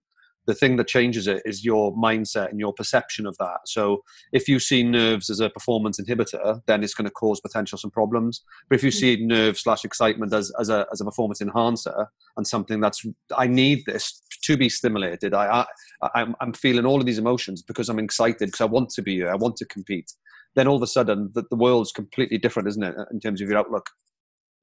the 0.47 0.55
thing 0.55 0.77
that 0.77 0.89
changes 0.89 1.27
it 1.27 1.43
is 1.45 1.65
your 1.65 1.95
mindset 1.97 2.51
and 2.51 2.61
your 2.61 2.73
perception 2.73 3.27
of 3.27 3.37
that. 3.39 3.61
So 3.67 4.03
if 4.33 4.49
you 4.49 4.59
see 4.59 4.83
nerves 4.83 5.31
as 5.31 5.41
a 5.41 5.51
performance 5.51 6.01
inhibitor, 6.01 6.61
then 6.67 6.83
it's 6.83 6.95
going 6.95 7.07
to 7.07 7.11
cause 7.11 7.41
potential 7.41 7.79
some 7.79 7.91
problems. 7.91 8.43
But 8.69 8.77
if 8.77 8.85
you 8.85 8.91
hmm. 8.91 8.99
see 8.99 9.27
nerves 9.27 9.61
slash 9.61 9.85
excitement 9.85 10.33
as, 10.33 10.53
as 10.61 10.69
a 10.69 10.87
as 10.93 11.01
a 11.01 11.05
performance 11.05 11.41
enhancer 11.41 12.09
and 12.37 12.47
something 12.47 12.81
that's 12.81 13.05
I 13.37 13.47
need 13.47 13.85
this 13.87 14.23
to 14.45 14.57
be 14.57 14.69
stimulated. 14.69 15.35
I, 15.35 15.67
I 16.03 16.11
I'm, 16.15 16.35
I'm 16.41 16.53
feeling 16.53 16.87
all 16.87 17.01
of 17.01 17.07
these 17.07 17.19
emotions 17.19 17.63
because 17.63 17.89
I'm 17.89 17.99
excited 17.99 18.47
because 18.47 18.61
I 18.61 18.67
want 18.67 18.91
to 18.91 19.03
be 19.03 19.17
here. 19.17 19.31
I 19.31 19.37
want 19.37 19.57
to 19.57 19.67
compete. 19.67 20.13
Then 20.55 20.69
all 20.69 20.77
of 20.77 20.83
a 20.83 20.87
sudden, 20.87 21.31
the, 21.35 21.45
the 21.51 21.57
world's 21.57 21.93
completely 21.93 22.39
different, 22.39 22.69
isn't 22.69 22.83
it, 22.83 22.95
in 23.11 23.19
terms 23.19 23.41
of 23.41 23.49
your 23.49 23.59
outlook? 23.59 23.91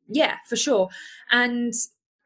Yeah, 0.08 0.36
for 0.48 0.56
sure. 0.56 0.89
And 1.32 1.74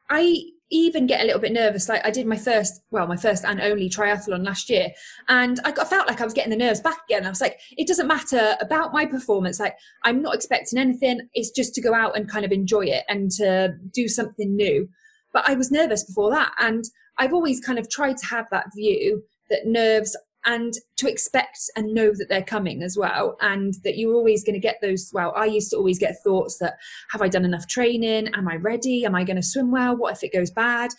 I 0.08 0.42
even 0.70 1.06
get 1.06 1.22
a 1.22 1.24
little 1.24 1.40
bit 1.40 1.52
nervous. 1.52 1.88
Like 1.88 2.04
I 2.04 2.10
did 2.10 2.26
my 2.26 2.36
first, 2.36 2.82
well, 2.90 3.06
my 3.06 3.16
first 3.16 3.44
and 3.44 3.60
only 3.60 3.88
triathlon 3.88 4.44
last 4.44 4.68
year, 4.68 4.88
and 5.28 5.60
I, 5.64 5.72
got, 5.72 5.88
felt 5.88 6.08
like 6.08 6.20
I 6.20 6.24
was 6.24 6.32
getting 6.32 6.50
the 6.50 6.56
nerves 6.56 6.80
back 6.80 6.98
again. 7.08 7.26
I 7.26 7.28
was 7.28 7.40
like, 7.40 7.60
it 7.76 7.86
doesn't 7.86 8.06
matter 8.06 8.56
about 8.60 8.92
my 8.92 9.06
performance. 9.06 9.60
Like 9.60 9.76
I'm 10.04 10.22
not 10.22 10.34
expecting 10.34 10.78
anything. 10.78 11.28
It's 11.34 11.50
just 11.50 11.74
to 11.74 11.80
go 11.80 11.94
out 11.94 12.16
and 12.16 12.28
kind 12.28 12.44
of 12.44 12.52
enjoy 12.52 12.86
it 12.86 13.04
and 13.08 13.30
to 13.32 13.74
do 13.92 14.08
something 14.08 14.54
new. 14.54 14.88
But 15.32 15.48
I 15.48 15.54
was 15.54 15.70
nervous 15.70 16.04
before 16.04 16.30
that, 16.30 16.52
and 16.58 16.84
I've 17.18 17.34
always 17.34 17.60
kind 17.60 17.78
of 17.78 17.88
tried 17.88 18.16
to 18.18 18.26
have 18.26 18.46
that 18.50 18.66
view 18.74 19.22
that 19.50 19.66
nerves 19.66 20.16
and 20.46 20.74
to 20.96 21.10
expect 21.10 21.58
and 21.76 21.92
know 21.92 22.12
that 22.12 22.28
they're 22.28 22.42
coming 22.42 22.82
as 22.82 22.96
well 22.96 23.36
and 23.40 23.74
that 23.84 23.98
you're 23.98 24.14
always 24.14 24.44
going 24.44 24.54
to 24.54 24.60
get 24.60 24.78
those 24.80 25.10
well 25.12 25.32
i 25.36 25.44
used 25.44 25.70
to 25.70 25.76
always 25.76 25.98
get 25.98 26.16
thoughts 26.22 26.58
that 26.58 26.76
have 27.10 27.20
i 27.20 27.28
done 27.28 27.44
enough 27.44 27.66
training? 27.66 28.28
Am 28.34 28.48
i 28.48 28.56
ready? 28.56 29.04
Am 29.04 29.14
i 29.14 29.24
going 29.24 29.36
to 29.36 29.42
swim 29.42 29.70
well? 29.70 29.96
What 29.96 30.14
if 30.14 30.22
it 30.22 30.32
goes 30.32 30.50
bad? 30.50 30.90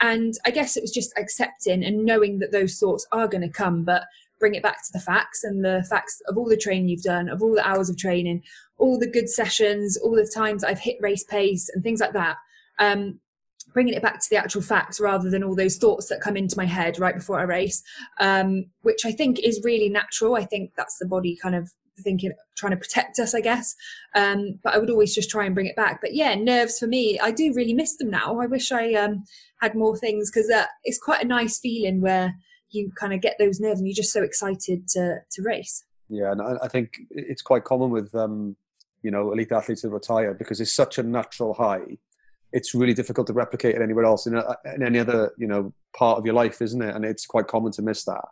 And 0.00 0.34
i 0.46 0.50
guess 0.50 0.76
it 0.76 0.82
was 0.82 0.92
just 0.92 1.12
accepting 1.18 1.84
and 1.84 2.04
knowing 2.04 2.38
that 2.38 2.52
those 2.52 2.78
thoughts 2.78 3.06
are 3.12 3.28
going 3.28 3.42
to 3.42 3.48
come 3.48 3.84
but 3.84 4.04
bring 4.38 4.54
it 4.54 4.62
back 4.62 4.76
to 4.84 4.92
the 4.92 5.00
facts 5.00 5.42
and 5.42 5.64
the 5.64 5.84
facts 5.90 6.22
of 6.28 6.38
all 6.38 6.48
the 6.48 6.56
training 6.56 6.88
you've 6.88 7.02
done 7.02 7.28
of 7.28 7.42
all 7.42 7.54
the 7.54 7.68
hours 7.68 7.90
of 7.90 7.96
training 7.96 8.40
all 8.78 8.96
the 8.96 9.10
good 9.10 9.28
sessions 9.28 9.96
all 9.96 10.14
the 10.14 10.30
times 10.32 10.62
i've 10.62 10.78
hit 10.78 10.96
race 11.00 11.24
pace 11.24 11.68
and 11.74 11.82
things 11.82 12.00
like 12.00 12.12
that. 12.12 12.36
Um, 12.78 13.18
bringing 13.72 13.94
it 13.94 14.02
back 14.02 14.20
to 14.20 14.26
the 14.30 14.36
actual 14.36 14.62
facts 14.62 15.00
rather 15.00 15.30
than 15.30 15.44
all 15.44 15.54
those 15.54 15.76
thoughts 15.76 16.08
that 16.08 16.20
come 16.20 16.36
into 16.36 16.56
my 16.56 16.64
head 16.64 16.98
right 16.98 17.14
before 17.14 17.38
I 17.38 17.42
race, 17.42 17.82
um, 18.20 18.66
which 18.82 19.04
I 19.04 19.12
think 19.12 19.38
is 19.40 19.60
really 19.64 19.88
natural. 19.88 20.36
I 20.36 20.44
think 20.44 20.72
that's 20.76 20.98
the 20.98 21.06
body 21.06 21.36
kind 21.40 21.54
of 21.54 21.70
thinking, 22.02 22.32
trying 22.56 22.70
to 22.72 22.76
protect 22.76 23.18
us, 23.18 23.34
I 23.34 23.40
guess. 23.40 23.74
Um, 24.14 24.58
but 24.62 24.74
I 24.74 24.78
would 24.78 24.90
always 24.90 25.14
just 25.14 25.30
try 25.30 25.44
and 25.44 25.54
bring 25.54 25.66
it 25.66 25.76
back. 25.76 26.00
But 26.00 26.14
yeah, 26.14 26.34
nerves 26.34 26.78
for 26.78 26.86
me, 26.86 27.18
I 27.20 27.30
do 27.30 27.52
really 27.54 27.74
miss 27.74 27.96
them 27.96 28.10
now. 28.10 28.40
I 28.40 28.46
wish 28.46 28.72
I 28.72 28.94
um, 28.94 29.24
had 29.60 29.74
more 29.74 29.96
things 29.96 30.30
because 30.30 30.50
uh, 30.50 30.66
it's 30.84 30.98
quite 30.98 31.24
a 31.24 31.28
nice 31.28 31.58
feeling 31.58 32.00
where 32.00 32.34
you 32.70 32.90
kind 32.98 33.12
of 33.12 33.20
get 33.20 33.36
those 33.38 33.60
nerves 33.60 33.80
and 33.80 33.88
you're 33.88 33.94
just 33.94 34.12
so 34.12 34.22
excited 34.22 34.88
to 34.88 35.16
to 35.30 35.42
race. 35.42 35.84
Yeah, 36.08 36.32
and 36.32 36.40
I 36.62 36.68
think 36.68 36.94
it's 37.10 37.42
quite 37.42 37.64
common 37.64 37.90
with 37.90 38.14
um, 38.14 38.56
you 39.02 39.10
know 39.10 39.32
elite 39.32 39.52
athletes 39.52 39.82
to 39.82 39.90
retire 39.90 40.34
because 40.34 40.60
it's 40.60 40.72
such 40.72 40.98
a 40.98 41.02
natural 41.02 41.54
high 41.54 41.98
it's 42.52 42.74
really 42.74 42.94
difficult 42.94 43.26
to 43.26 43.32
replicate 43.32 43.76
it 43.76 43.82
anywhere 43.82 44.04
else 44.04 44.26
in, 44.26 44.40
in 44.74 44.82
any 44.82 44.98
other 44.98 45.32
you 45.38 45.46
know 45.46 45.72
part 45.96 46.18
of 46.18 46.24
your 46.24 46.34
life, 46.34 46.62
isn't 46.62 46.82
it? 46.82 46.94
And 46.94 47.04
it's 47.04 47.26
quite 47.26 47.46
common 47.46 47.72
to 47.72 47.82
miss 47.82 48.04
that. 48.04 48.24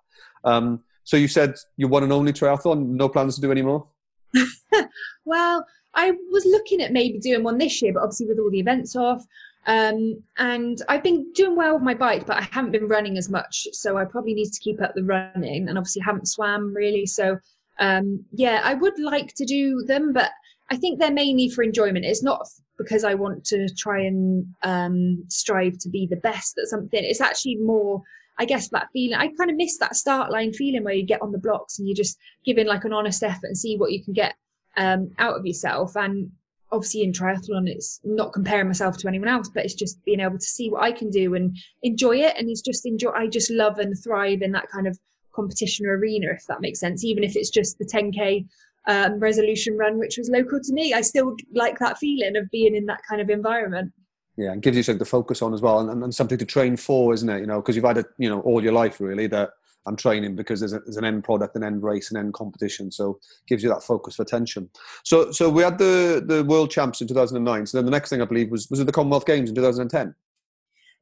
Um, 0.44 0.82
so 1.04 1.16
you 1.16 1.28
said 1.28 1.54
you 1.76 1.88
one 1.88 2.02
and 2.02 2.12
only 2.12 2.32
triathlon. 2.32 2.86
No 2.88 3.08
plans 3.08 3.36
to 3.36 3.40
do 3.40 3.52
any 3.52 3.62
more. 3.62 3.86
well, 5.24 5.64
I 5.94 6.12
was 6.30 6.44
looking 6.44 6.82
at 6.82 6.92
maybe 6.92 7.18
doing 7.18 7.42
one 7.42 7.58
this 7.58 7.80
year, 7.80 7.92
but 7.92 8.02
obviously 8.02 8.26
with 8.26 8.38
all 8.38 8.50
the 8.50 8.60
events 8.60 8.96
off. 8.96 9.24
Um, 9.68 10.22
and 10.38 10.80
I've 10.88 11.02
been 11.02 11.32
doing 11.32 11.56
well 11.56 11.74
with 11.74 11.82
my 11.82 11.94
bike, 11.94 12.24
but 12.24 12.36
I 12.36 12.48
haven't 12.52 12.70
been 12.70 12.86
running 12.86 13.18
as 13.18 13.28
much. 13.28 13.66
So 13.72 13.96
I 13.96 14.04
probably 14.04 14.34
need 14.34 14.52
to 14.52 14.60
keep 14.60 14.80
up 14.80 14.94
the 14.94 15.02
running. 15.02 15.68
And 15.68 15.76
obviously, 15.76 16.02
haven't 16.02 16.28
swam 16.28 16.72
really. 16.72 17.06
So 17.06 17.38
um, 17.78 18.24
yeah, 18.32 18.60
I 18.64 18.74
would 18.74 18.98
like 18.98 19.34
to 19.34 19.44
do 19.44 19.82
them, 19.82 20.12
but 20.12 20.30
I 20.70 20.76
think 20.76 20.98
they're 20.98 21.12
mainly 21.12 21.48
for 21.48 21.62
enjoyment. 21.62 22.04
It's 22.04 22.22
not 22.22 22.46
because 22.78 23.04
I 23.04 23.14
want 23.14 23.44
to 23.46 23.68
try 23.76 24.00
and 24.02 24.46
um, 24.62 25.24
strive 25.28 25.78
to 25.78 25.88
be 25.88 26.06
the 26.06 26.16
best 26.16 26.58
at 26.58 26.68
something. 26.68 27.02
It's 27.02 27.20
actually 27.20 27.56
more, 27.56 28.02
I 28.38 28.44
guess, 28.44 28.68
that 28.68 28.88
feeling. 28.92 29.18
I 29.18 29.28
kind 29.38 29.50
of 29.50 29.56
miss 29.56 29.78
that 29.78 29.96
start 29.96 30.30
line 30.30 30.52
feeling 30.52 30.84
where 30.84 30.94
you 30.94 31.04
get 31.04 31.22
on 31.22 31.32
the 31.32 31.38
blocks 31.38 31.78
and 31.78 31.88
you 31.88 31.94
just 31.94 32.18
give 32.44 32.58
in 32.58 32.66
like 32.66 32.84
an 32.84 32.92
honest 32.92 33.22
effort 33.22 33.46
and 33.46 33.56
see 33.56 33.76
what 33.76 33.92
you 33.92 34.04
can 34.04 34.12
get 34.12 34.34
um, 34.76 35.10
out 35.18 35.36
of 35.36 35.46
yourself. 35.46 35.96
And 35.96 36.30
obviously 36.72 37.02
in 37.02 37.12
triathlon, 37.12 37.68
it's 37.68 38.00
not 38.04 38.32
comparing 38.32 38.66
myself 38.66 38.96
to 38.98 39.08
anyone 39.08 39.28
else, 39.28 39.48
but 39.48 39.64
it's 39.64 39.74
just 39.74 40.04
being 40.04 40.20
able 40.20 40.38
to 40.38 40.44
see 40.44 40.70
what 40.70 40.82
I 40.82 40.92
can 40.92 41.10
do 41.10 41.34
and 41.34 41.56
enjoy 41.82 42.16
it. 42.18 42.36
And 42.36 42.50
it's 42.50 42.62
just 42.62 42.86
enjoy. 42.86 43.10
I 43.10 43.26
just 43.26 43.50
love 43.50 43.78
and 43.78 43.94
thrive 44.02 44.42
in 44.42 44.52
that 44.52 44.68
kind 44.68 44.86
of 44.86 44.98
competition 45.34 45.86
arena, 45.86 46.28
if 46.32 46.46
that 46.48 46.60
makes 46.60 46.80
sense. 46.80 47.04
Even 47.04 47.22
if 47.22 47.36
it's 47.36 47.50
just 47.50 47.78
the 47.78 47.84
10k 47.84 48.46
um, 48.86 49.18
resolution 49.18 49.76
run, 49.76 49.98
which 49.98 50.16
was 50.18 50.30
local 50.30 50.60
to 50.60 50.72
me. 50.72 50.94
I 50.94 51.00
still 51.00 51.34
like 51.54 51.78
that 51.78 51.98
feeling 51.98 52.36
of 52.36 52.50
being 52.50 52.74
in 52.74 52.86
that 52.86 53.00
kind 53.08 53.20
of 53.20 53.30
environment. 53.30 53.92
Yeah, 54.36 54.52
and 54.52 54.62
gives 54.62 54.76
you 54.76 54.82
something 54.82 54.98
to 54.98 55.04
focus 55.04 55.40
on 55.42 55.54
as 55.54 55.62
well, 55.62 55.80
and, 55.80 56.02
and 56.02 56.14
something 56.14 56.38
to 56.38 56.44
train 56.44 56.76
for, 56.76 57.14
isn't 57.14 57.28
it? 57.28 57.40
You 57.40 57.46
know, 57.46 57.60
because 57.60 57.74
you've 57.74 57.84
had 57.84 57.98
it, 57.98 58.06
you 58.18 58.28
know, 58.28 58.40
all 58.40 58.62
your 58.62 58.72
life 58.72 59.00
really 59.00 59.26
that 59.28 59.50
I'm 59.86 59.96
training 59.96 60.36
because 60.36 60.60
there's, 60.60 60.72
a, 60.72 60.80
there's, 60.80 60.96
an 60.96 61.04
end 61.04 61.24
product, 61.24 61.56
an 61.56 61.62
end 61.62 61.82
race, 61.82 62.10
an 62.10 62.16
end 62.16 62.34
competition. 62.34 62.90
So 62.90 63.18
gives 63.46 63.62
you 63.62 63.68
that 63.70 63.82
focus 63.82 64.16
for 64.16 64.22
attention. 64.22 64.68
So 65.04 65.30
so 65.30 65.48
we 65.48 65.62
had 65.62 65.78
the 65.78 66.22
the 66.24 66.44
world 66.44 66.70
champs 66.70 67.00
in 67.00 67.08
2009. 67.08 67.66
So 67.66 67.78
then 67.78 67.84
the 67.84 67.90
next 67.90 68.10
thing 68.10 68.20
I 68.20 68.26
believe 68.26 68.50
was 68.50 68.68
was 68.68 68.80
it 68.80 68.84
the 68.84 68.92
Commonwealth 68.92 69.26
Games 69.26 69.48
in 69.48 69.54
2010. 69.54 70.14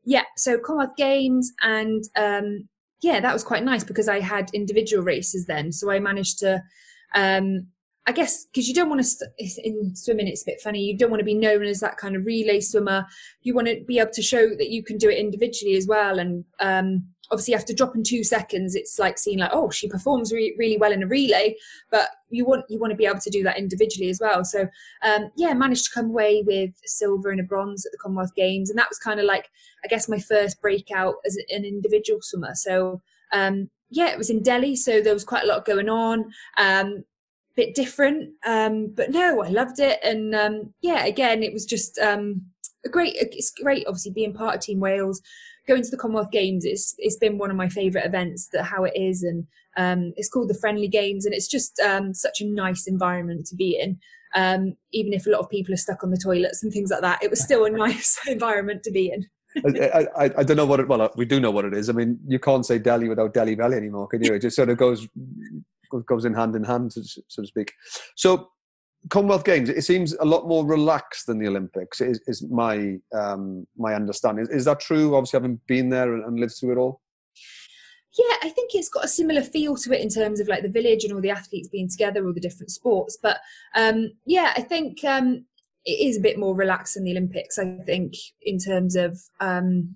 Yeah, 0.04 0.24
so 0.36 0.58
Commonwealth 0.58 0.96
Games 0.96 1.50
and 1.62 2.04
um, 2.16 2.68
yeah, 3.02 3.20
that 3.20 3.32
was 3.32 3.42
quite 3.42 3.64
nice 3.64 3.84
because 3.84 4.08
I 4.08 4.20
had 4.20 4.50
individual 4.54 5.02
races 5.02 5.46
then. 5.46 5.72
So 5.72 5.90
I 5.90 5.98
managed 5.98 6.38
to 6.40 6.62
um, 7.14 7.66
I 8.06 8.12
guess 8.12 8.44
because 8.44 8.68
you 8.68 8.74
don't 8.74 8.90
want 8.90 9.02
to 9.02 9.26
in 9.38 9.96
swimming, 9.96 10.28
it's 10.28 10.42
a 10.42 10.46
bit 10.46 10.60
funny. 10.60 10.80
You 10.80 10.96
don't 10.96 11.10
want 11.10 11.20
to 11.20 11.24
be 11.24 11.34
known 11.34 11.64
as 11.64 11.80
that 11.80 11.96
kind 11.96 12.16
of 12.16 12.26
relay 12.26 12.60
swimmer. 12.60 13.06
You 13.42 13.54
want 13.54 13.68
to 13.68 13.82
be 13.86 13.98
able 13.98 14.12
to 14.12 14.22
show 14.22 14.50
that 14.50 14.70
you 14.70 14.82
can 14.82 14.98
do 14.98 15.08
it 15.08 15.18
individually 15.18 15.74
as 15.76 15.86
well. 15.86 16.18
And 16.18 16.44
um, 16.60 17.06
obviously, 17.30 17.54
after 17.54 17.72
dropping 17.72 18.04
two 18.04 18.22
seconds, 18.22 18.74
it's 18.74 18.98
like 18.98 19.16
seeing 19.16 19.38
like, 19.38 19.52
oh, 19.54 19.70
she 19.70 19.88
performs 19.88 20.32
re- 20.32 20.54
really 20.58 20.76
well 20.76 20.92
in 20.92 21.02
a 21.02 21.06
relay. 21.06 21.56
But 21.90 22.10
you 22.28 22.44
want 22.44 22.66
you 22.68 22.78
want 22.78 22.90
to 22.90 22.96
be 22.96 23.06
able 23.06 23.20
to 23.20 23.30
do 23.30 23.42
that 23.44 23.58
individually 23.58 24.10
as 24.10 24.20
well. 24.20 24.44
So 24.44 24.68
um, 25.02 25.30
yeah, 25.38 25.54
managed 25.54 25.86
to 25.86 25.94
come 25.94 26.10
away 26.10 26.42
with 26.46 26.72
silver 26.84 27.30
and 27.30 27.40
a 27.40 27.44
bronze 27.44 27.86
at 27.86 27.92
the 27.92 27.98
Commonwealth 27.98 28.34
Games, 28.34 28.68
and 28.68 28.78
that 28.78 28.90
was 28.90 28.98
kind 28.98 29.18
of 29.18 29.24
like 29.24 29.48
I 29.82 29.88
guess 29.88 30.10
my 30.10 30.18
first 30.18 30.60
breakout 30.60 31.14
as 31.24 31.38
an 31.48 31.64
individual 31.64 32.20
swimmer. 32.20 32.54
So 32.54 33.00
um, 33.32 33.70
yeah, 33.88 34.10
it 34.10 34.18
was 34.18 34.28
in 34.28 34.42
Delhi, 34.42 34.76
so 34.76 35.00
there 35.00 35.14
was 35.14 35.24
quite 35.24 35.44
a 35.44 35.46
lot 35.46 35.64
going 35.64 35.88
on. 35.88 36.30
Um, 36.58 37.04
bit 37.56 37.74
different. 37.74 38.30
Um, 38.46 38.92
but 38.94 39.10
no, 39.10 39.42
I 39.42 39.48
loved 39.48 39.78
it, 39.78 39.98
and 40.02 40.34
um, 40.34 40.74
yeah, 40.82 41.04
again, 41.04 41.42
it 41.42 41.52
was 41.52 41.64
just 41.64 41.98
um, 41.98 42.42
a 42.84 42.88
great. 42.88 43.14
It's 43.16 43.52
great, 43.52 43.86
obviously, 43.86 44.12
being 44.12 44.34
part 44.34 44.56
of 44.56 44.60
Team 44.60 44.80
Wales. 44.80 45.20
Going 45.66 45.82
to 45.82 45.90
the 45.90 45.96
Commonwealth 45.96 46.30
Games, 46.30 46.64
it's 46.64 46.94
it's 46.98 47.16
been 47.16 47.38
one 47.38 47.50
of 47.50 47.56
my 47.56 47.68
favourite 47.68 48.06
events. 48.06 48.48
That 48.52 48.64
how 48.64 48.84
it 48.84 48.92
is, 48.94 49.22
and 49.22 49.46
um, 49.76 50.12
it's 50.16 50.28
called 50.28 50.50
the 50.50 50.58
Friendly 50.60 50.88
Games, 50.88 51.24
and 51.24 51.34
it's 51.34 51.48
just 51.48 51.80
um, 51.80 52.12
such 52.12 52.40
a 52.40 52.46
nice 52.46 52.86
environment 52.86 53.46
to 53.46 53.56
be 53.56 53.78
in. 53.80 53.98
Um, 54.36 54.74
even 54.92 55.12
if 55.12 55.26
a 55.26 55.30
lot 55.30 55.40
of 55.40 55.48
people 55.48 55.72
are 55.72 55.78
stuck 55.78 56.02
on 56.02 56.10
the 56.10 56.20
toilets 56.22 56.62
and 56.62 56.72
things 56.72 56.90
like 56.90 57.02
that, 57.02 57.22
it 57.22 57.30
was 57.30 57.42
still 57.42 57.64
a 57.64 57.70
nice 57.84 58.18
environment 58.26 58.82
to 58.84 58.90
be 58.90 59.10
in. 59.10 59.26
I, 59.56 60.06
I, 60.16 60.24
I, 60.38 60.42
don't 60.42 60.56
know 60.56 60.66
what 60.66 60.80
it. 60.80 60.88
Well, 60.88 61.08
we 61.16 61.24
do 61.24 61.38
know 61.38 61.52
what 61.52 61.64
it 61.64 61.74
is. 61.74 61.88
I 61.88 61.92
mean, 61.92 62.18
you 62.26 62.40
can't 62.40 62.66
say 62.66 62.76
Delhi 62.78 63.08
without 63.08 63.34
Delhi 63.34 63.54
belly 63.54 63.76
anymore, 63.76 64.08
can 64.08 64.20
you? 64.20 64.34
It 64.34 64.40
just 64.40 64.56
sort 64.56 64.68
of 64.68 64.76
goes 64.76 65.06
goes 66.06 66.24
in 66.24 66.34
hand 66.34 66.56
in 66.56 66.64
hand, 66.64 66.92
so 66.92 67.02
to 67.02 67.46
speak. 67.46 67.72
So, 68.16 68.48
Commonwealth 69.10 69.44
Games, 69.44 69.68
it 69.68 69.82
seems 69.82 70.14
a 70.14 70.24
lot 70.24 70.48
more 70.48 70.64
relaxed 70.64 71.26
than 71.26 71.38
the 71.38 71.48
Olympics. 71.48 72.00
Is, 72.00 72.20
is 72.26 72.46
my 72.50 72.96
um, 73.14 73.66
my 73.76 73.94
understanding? 73.94 74.44
Is, 74.44 74.50
is, 74.50 74.64
that 74.64 74.80
true? 74.80 75.14
Obviously, 75.14 75.38
having 75.38 75.60
been 75.66 75.90
there 75.90 76.14
and, 76.14 76.24
and 76.24 76.40
lived 76.40 76.54
through 76.58 76.72
it 76.72 76.78
all. 76.78 77.00
Yeah, 78.16 78.36
I 78.44 78.48
think 78.48 78.70
it's 78.74 78.88
got 78.88 79.04
a 79.04 79.08
similar 79.08 79.42
feel 79.42 79.76
to 79.76 79.92
it 79.92 80.00
in 80.00 80.08
terms 80.08 80.38
of 80.38 80.46
like 80.46 80.62
the 80.62 80.68
village 80.68 81.02
and 81.02 81.12
all 81.12 81.20
the 81.20 81.30
athletes 81.30 81.68
being 81.68 81.88
together, 81.88 82.24
all 82.24 82.32
the 82.32 82.40
different 82.40 82.70
sports. 82.70 83.18
But 83.20 83.38
um, 83.74 84.12
yeah, 84.24 84.52
I 84.56 84.62
think 84.62 85.04
um, 85.04 85.46
it 85.84 86.08
is 86.08 86.16
a 86.16 86.22
bit 86.22 86.38
more 86.38 86.54
relaxed 86.54 86.94
than 86.94 87.04
the 87.04 87.10
Olympics. 87.10 87.58
I 87.58 87.78
think 87.84 88.14
in 88.40 88.58
terms 88.58 88.94
of, 88.94 89.18
um, 89.40 89.94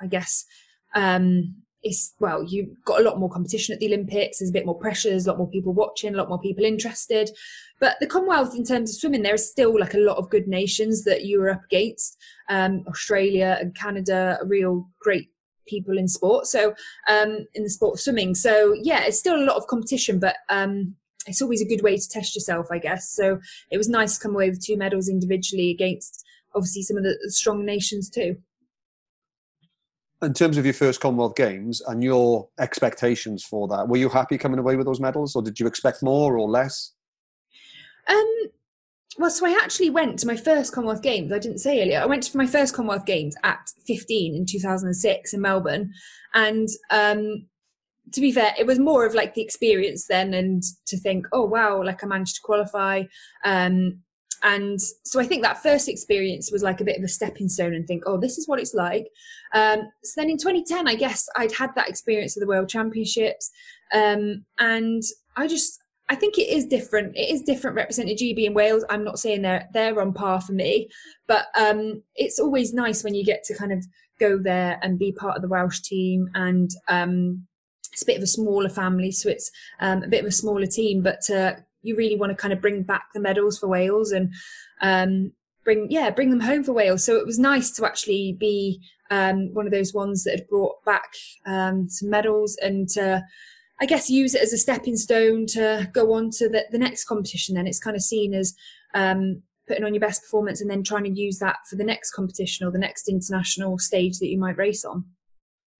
I 0.00 0.06
guess, 0.06 0.46
um, 0.94 1.56
it's 1.82 2.14
well, 2.20 2.42
you've 2.42 2.68
got 2.84 3.00
a 3.00 3.02
lot 3.02 3.18
more 3.18 3.30
competition 3.30 3.72
at 3.72 3.80
the 3.80 3.86
Olympics. 3.86 4.38
There's 4.38 4.50
a 4.50 4.52
bit 4.52 4.66
more 4.66 4.78
pressure. 4.78 5.10
There's 5.10 5.26
a 5.26 5.30
lot 5.30 5.38
more 5.38 5.50
people 5.50 5.72
watching, 5.72 6.14
a 6.14 6.18
lot 6.18 6.28
more 6.28 6.40
people 6.40 6.64
interested. 6.64 7.30
But 7.80 7.96
the 8.00 8.06
Commonwealth, 8.06 8.54
in 8.54 8.64
terms 8.64 8.90
of 8.90 8.96
swimming, 8.96 9.22
there 9.22 9.34
is 9.34 9.48
still 9.48 9.78
like 9.78 9.94
a 9.94 9.98
lot 9.98 10.18
of 10.18 10.30
good 10.30 10.46
nations 10.46 11.04
that 11.04 11.24
you 11.24 11.40
are 11.42 11.50
up 11.50 11.64
against. 11.64 12.18
Um, 12.48 12.84
Australia 12.86 13.56
and 13.60 13.74
Canada 13.74 14.38
are 14.40 14.46
real 14.46 14.88
great 15.00 15.28
people 15.66 15.96
in 15.96 16.08
sport. 16.08 16.46
So 16.46 16.74
um, 17.08 17.46
in 17.54 17.62
the 17.62 17.70
sport 17.70 17.94
of 17.94 18.00
swimming. 18.00 18.34
So 18.34 18.74
yeah, 18.82 19.04
it's 19.04 19.18
still 19.18 19.36
a 19.36 19.46
lot 19.46 19.56
of 19.56 19.66
competition, 19.66 20.18
but 20.18 20.36
um, 20.50 20.96
it's 21.26 21.40
always 21.40 21.62
a 21.62 21.68
good 21.68 21.82
way 21.82 21.96
to 21.96 22.08
test 22.08 22.34
yourself, 22.34 22.66
I 22.70 22.78
guess. 22.78 23.10
So 23.10 23.40
it 23.70 23.78
was 23.78 23.88
nice 23.88 24.16
to 24.16 24.22
come 24.22 24.34
away 24.34 24.50
with 24.50 24.64
two 24.64 24.76
medals 24.76 25.08
individually 25.08 25.70
against 25.70 26.24
obviously 26.54 26.82
some 26.82 26.96
of 26.96 27.04
the 27.04 27.16
strong 27.28 27.64
nations 27.64 28.10
too 28.10 28.36
in 30.22 30.34
terms 30.34 30.58
of 30.58 30.64
your 30.64 30.74
first 30.74 31.00
Commonwealth 31.00 31.34
Games 31.34 31.80
and 31.80 32.02
your 32.02 32.48
expectations 32.58 33.44
for 33.44 33.68
that, 33.68 33.88
were 33.88 33.96
you 33.96 34.08
happy 34.08 34.36
coming 34.36 34.58
away 34.58 34.76
with 34.76 34.86
those 34.86 35.00
medals, 35.00 35.34
or 35.34 35.42
did 35.42 35.58
you 35.58 35.66
expect 35.66 36.02
more 36.02 36.36
or 36.36 36.48
less? 36.48 36.92
Um, 38.06 38.34
well, 39.18 39.30
so 39.30 39.46
I 39.46 39.58
actually 39.62 39.90
went 39.90 40.18
to 40.20 40.26
my 40.26 40.36
first 40.36 40.72
Commonwealth 40.72 41.02
Games. 41.02 41.32
I 41.32 41.38
didn't 41.38 41.58
say 41.58 41.82
earlier. 41.82 42.00
I 42.00 42.06
went 42.06 42.22
to 42.24 42.36
my 42.36 42.46
first 42.46 42.74
Commonwealth 42.74 43.06
Games 43.06 43.36
at 43.44 43.70
15 43.86 44.34
in 44.34 44.46
2006 44.46 45.32
in 45.32 45.40
Melbourne, 45.40 45.92
and 46.34 46.68
um, 46.90 47.46
to 48.12 48.20
be 48.20 48.32
fair, 48.32 48.54
it 48.58 48.66
was 48.66 48.78
more 48.78 49.06
of 49.06 49.14
like 49.14 49.34
the 49.34 49.42
experience 49.42 50.06
then, 50.06 50.34
and 50.34 50.62
to 50.86 50.98
think, 50.98 51.26
oh 51.32 51.46
wow, 51.46 51.82
like 51.82 52.04
I 52.04 52.06
managed 52.06 52.36
to 52.36 52.42
qualify. 52.42 53.04
Um, 53.44 54.00
and 54.42 54.80
so 54.80 55.20
I 55.20 55.24
think 55.24 55.42
that 55.42 55.62
first 55.62 55.88
experience 55.88 56.50
was 56.50 56.62
like 56.62 56.80
a 56.80 56.84
bit 56.84 56.96
of 56.96 57.04
a 57.04 57.08
stepping 57.08 57.48
stone 57.48 57.74
and 57.74 57.86
think, 57.86 58.04
oh, 58.06 58.18
this 58.18 58.38
is 58.38 58.48
what 58.48 58.60
it's 58.60 58.74
like. 58.74 59.06
Um, 59.54 59.82
so 60.02 60.20
then 60.20 60.30
in 60.30 60.38
2010, 60.38 60.88
I 60.88 60.94
guess 60.94 61.28
I'd 61.36 61.52
had 61.52 61.74
that 61.74 61.88
experience 61.88 62.36
of 62.36 62.40
the 62.40 62.46
World 62.46 62.68
Championships, 62.68 63.50
um, 63.92 64.44
and 64.58 65.02
I 65.36 65.46
just 65.46 65.78
I 66.08 66.16
think 66.16 66.38
it 66.38 66.48
is 66.48 66.66
different. 66.66 67.16
It 67.16 67.30
is 67.30 67.42
different 67.42 67.76
representing 67.76 68.16
GB 68.16 68.44
in 68.44 68.54
Wales. 68.54 68.84
I'm 68.90 69.04
not 69.04 69.18
saying 69.18 69.42
they're 69.42 69.68
they're 69.72 70.00
on 70.00 70.12
par 70.12 70.40
for 70.40 70.52
me, 70.52 70.88
but 71.28 71.46
um, 71.58 72.02
it's 72.16 72.38
always 72.38 72.72
nice 72.72 73.04
when 73.04 73.14
you 73.14 73.24
get 73.24 73.44
to 73.44 73.56
kind 73.56 73.72
of 73.72 73.84
go 74.18 74.38
there 74.38 74.78
and 74.82 74.98
be 74.98 75.12
part 75.12 75.36
of 75.36 75.42
the 75.42 75.48
Welsh 75.48 75.80
team 75.80 76.28
and 76.34 76.70
um, 76.88 77.46
it's 77.92 78.02
a 78.02 78.06
bit 78.06 78.16
of 78.16 78.22
a 78.22 78.26
smaller 78.26 78.68
family, 78.68 79.10
so 79.10 79.28
it's 79.28 79.50
um, 79.80 80.02
a 80.02 80.08
bit 80.08 80.20
of 80.20 80.26
a 80.26 80.32
smaller 80.32 80.66
team, 80.66 81.02
but 81.02 81.28
uh, 81.30 81.54
you 81.82 81.96
really 81.96 82.16
want 82.16 82.30
to 82.30 82.36
kind 82.36 82.52
of 82.52 82.60
bring 82.60 82.82
back 82.82 83.06
the 83.14 83.20
medals 83.20 83.58
for 83.58 83.68
Wales 83.68 84.12
and 84.12 84.32
um, 84.80 85.32
bring 85.64 85.86
yeah 85.90 86.10
bring 86.10 86.30
them 86.30 86.40
home 86.40 86.64
for 86.64 86.72
Wales. 86.72 87.04
So 87.04 87.16
it 87.16 87.26
was 87.26 87.38
nice 87.38 87.70
to 87.72 87.86
actually 87.86 88.36
be 88.38 88.80
um, 89.10 89.52
one 89.52 89.66
of 89.66 89.72
those 89.72 89.92
ones 89.92 90.24
that 90.24 90.38
had 90.38 90.48
brought 90.48 90.84
back 90.84 91.14
um, 91.44 91.88
some 91.88 92.10
medals 92.10 92.56
and 92.62 92.88
to, 92.90 93.24
I 93.80 93.86
guess 93.86 94.08
use 94.08 94.34
it 94.34 94.42
as 94.42 94.52
a 94.52 94.58
stepping 94.58 94.96
stone 94.96 95.46
to 95.48 95.90
go 95.92 96.12
on 96.14 96.30
to 96.32 96.48
the, 96.48 96.64
the 96.70 96.78
next 96.78 97.04
competition. 97.04 97.56
Then 97.56 97.66
it's 97.66 97.80
kind 97.80 97.96
of 97.96 98.02
seen 98.02 98.34
as 98.34 98.54
um, 98.94 99.42
putting 99.66 99.84
on 99.84 99.94
your 99.94 100.00
best 100.00 100.22
performance 100.22 100.60
and 100.60 100.70
then 100.70 100.84
trying 100.84 101.04
to 101.04 101.10
use 101.10 101.38
that 101.38 101.56
for 101.68 101.76
the 101.76 101.84
next 101.84 102.12
competition 102.12 102.66
or 102.66 102.70
the 102.70 102.78
next 102.78 103.08
international 103.08 103.78
stage 103.78 104.18
that 104.18 104.28
you 104.28 104.38
might 104.38 104.56
race 104.56 104.84
on. 104.84 105.04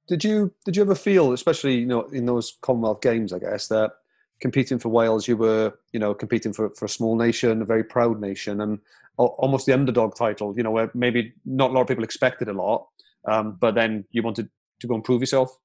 Did 0.08 0.24
you 0.24 0.52
did 0.64 0.76
you 0.76 0.82
ever 0.82 0.96
feel, 0.96 1.32
especially 1.32 1.76
you 1.76 1.86
know 1.86 2.02
in 2.02 2.26
those 2.26 2.58
Commonwealth 2.62 3.00
Games, 3.00 3.32
I 3.32 3.38
guess 3.38 3.68
that 3.68 3.92
competing 4.40 4.78
for 4.78 4.88
Wales, 4.88 5.28
you 5.28 5.36
were, 5.36 5.74
you 5.92 6.00
know, 6.00 6.14
competing 6.14 6.52
for, 6.52 6.70
for 6.70 6.84
a 6.86 6.88
small 6.88 7.16
nation, 7.16 7.62
a 7.62 7.64
very 7.64 7.84
proud 7.84 8.20
nation, 8.20 8.60
and 8.60 8.78
almost 9.16 9.66
the 9.66 9.72
underdog 9.72 10.16
title, 10.16 10.54
you 10.56 10.62
know, 10.62 10.70
where 10.70 10.90
maybe 10.94 11.34
not 11.44 11.70
a 11.70 11.72
lot 11.74 11.82
of 11.82 11.88
people 11.88 12.04
expected 12.04 12.48
a 12.48 12.52
lot, 12.52 12.86
um, 13.26 13.58
but 13.60 13.74
then 13.74 14.04
you 14.12 14.22
wanted 14.22 14.48
to 14.80 14.86
go 14.86 14.94
and 14.94 15.04
prove 15.04 15.20
yourself? 15.20 15.58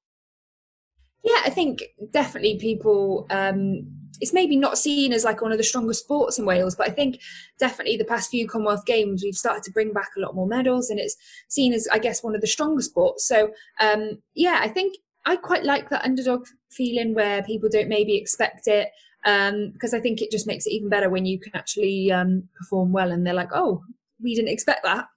Yeah, 1.24 1.42
I 1.44 1.50
think 1.50 1.84
definitely 2.12 2.60
people. 2.60 3.26
Um, 3.32 3.88
it's 4.22 4.32
maybe 4.32 4.56
not 4.56 4.78
seen 4.78 5.12
as 5.12 5.26
like 5.26 5.42
one 5.42 5.52
of 5.52 5.58
the 5.58 5.64
strongest 5.64 6.04
sports 6.04 6.38
in 6.38 6.46
Wales, 6.46 6.76
but 6.76 6.88
I 6.88 6.92
think 6.92 7.20
definitely 7.60 7.98
the 7.98 8.06
past 8.06 8.30
few 8.30 8.48
Commonwealth 8.48 8.86
Games 8.86 9.24
we've 9.24 9.36
started 9.36 9.64
to 9.64 9.72
bring 9.72 9.92
back 9.92 10.10
a 10.16 10.20
lot 10.20 10.36
more 10.36 10.48
medals, 10.48 10.90
and 10.90 11.00
it's 11.00 11.18
seen 11.48 11.74
as 11.74 11.88
I 11.92 11.98
guess 11.98 12.24
one 12.24 12.36
of 12.36 12.42
the 12.42 12.48
strongest 12.48 12.92
sports. 12.92 13.28
So 13.28 13.52
um, 13.80 14.22
yeah, 14.36 14.60
I 14.62 14.68
think 14.68 14.98
I 15.26 15.36
quite 15.36 15.64
like 15.64 15.90
that 15.90 16.06
underdog 16.06 16.46
feeling 16.70 17.14
where 17.14 17.44
people 17.44 17.70
don't 17.70 17.90
maybe 17.90 18.16
expect 18.16 18.68
it 18.68 18.90
um, 19.26 19.72
because 19.72 19.94
I 19.94 20.00
think 20.00 20.22
it 20.22 20.32
just 20.32 20.48
makes 20.48 20.66
it 20.66 20.74
even 20.74 20.90
better 20.90 21.10
when 21.10 21.26
you 21.26 21.40
can 21.40 21.56
actually 21.56 22.12
um, 22.12 22.48
perform 22.56 22.92
well 22.92 23.12
and 23.12 23.26
they're 23.26 23.34
like, 23.34 23.50
oh, 23.54 23.84
we 24.22 24.36
didn't 24.36 24.52
expect 24.52 24.84
that. 24.84 25.08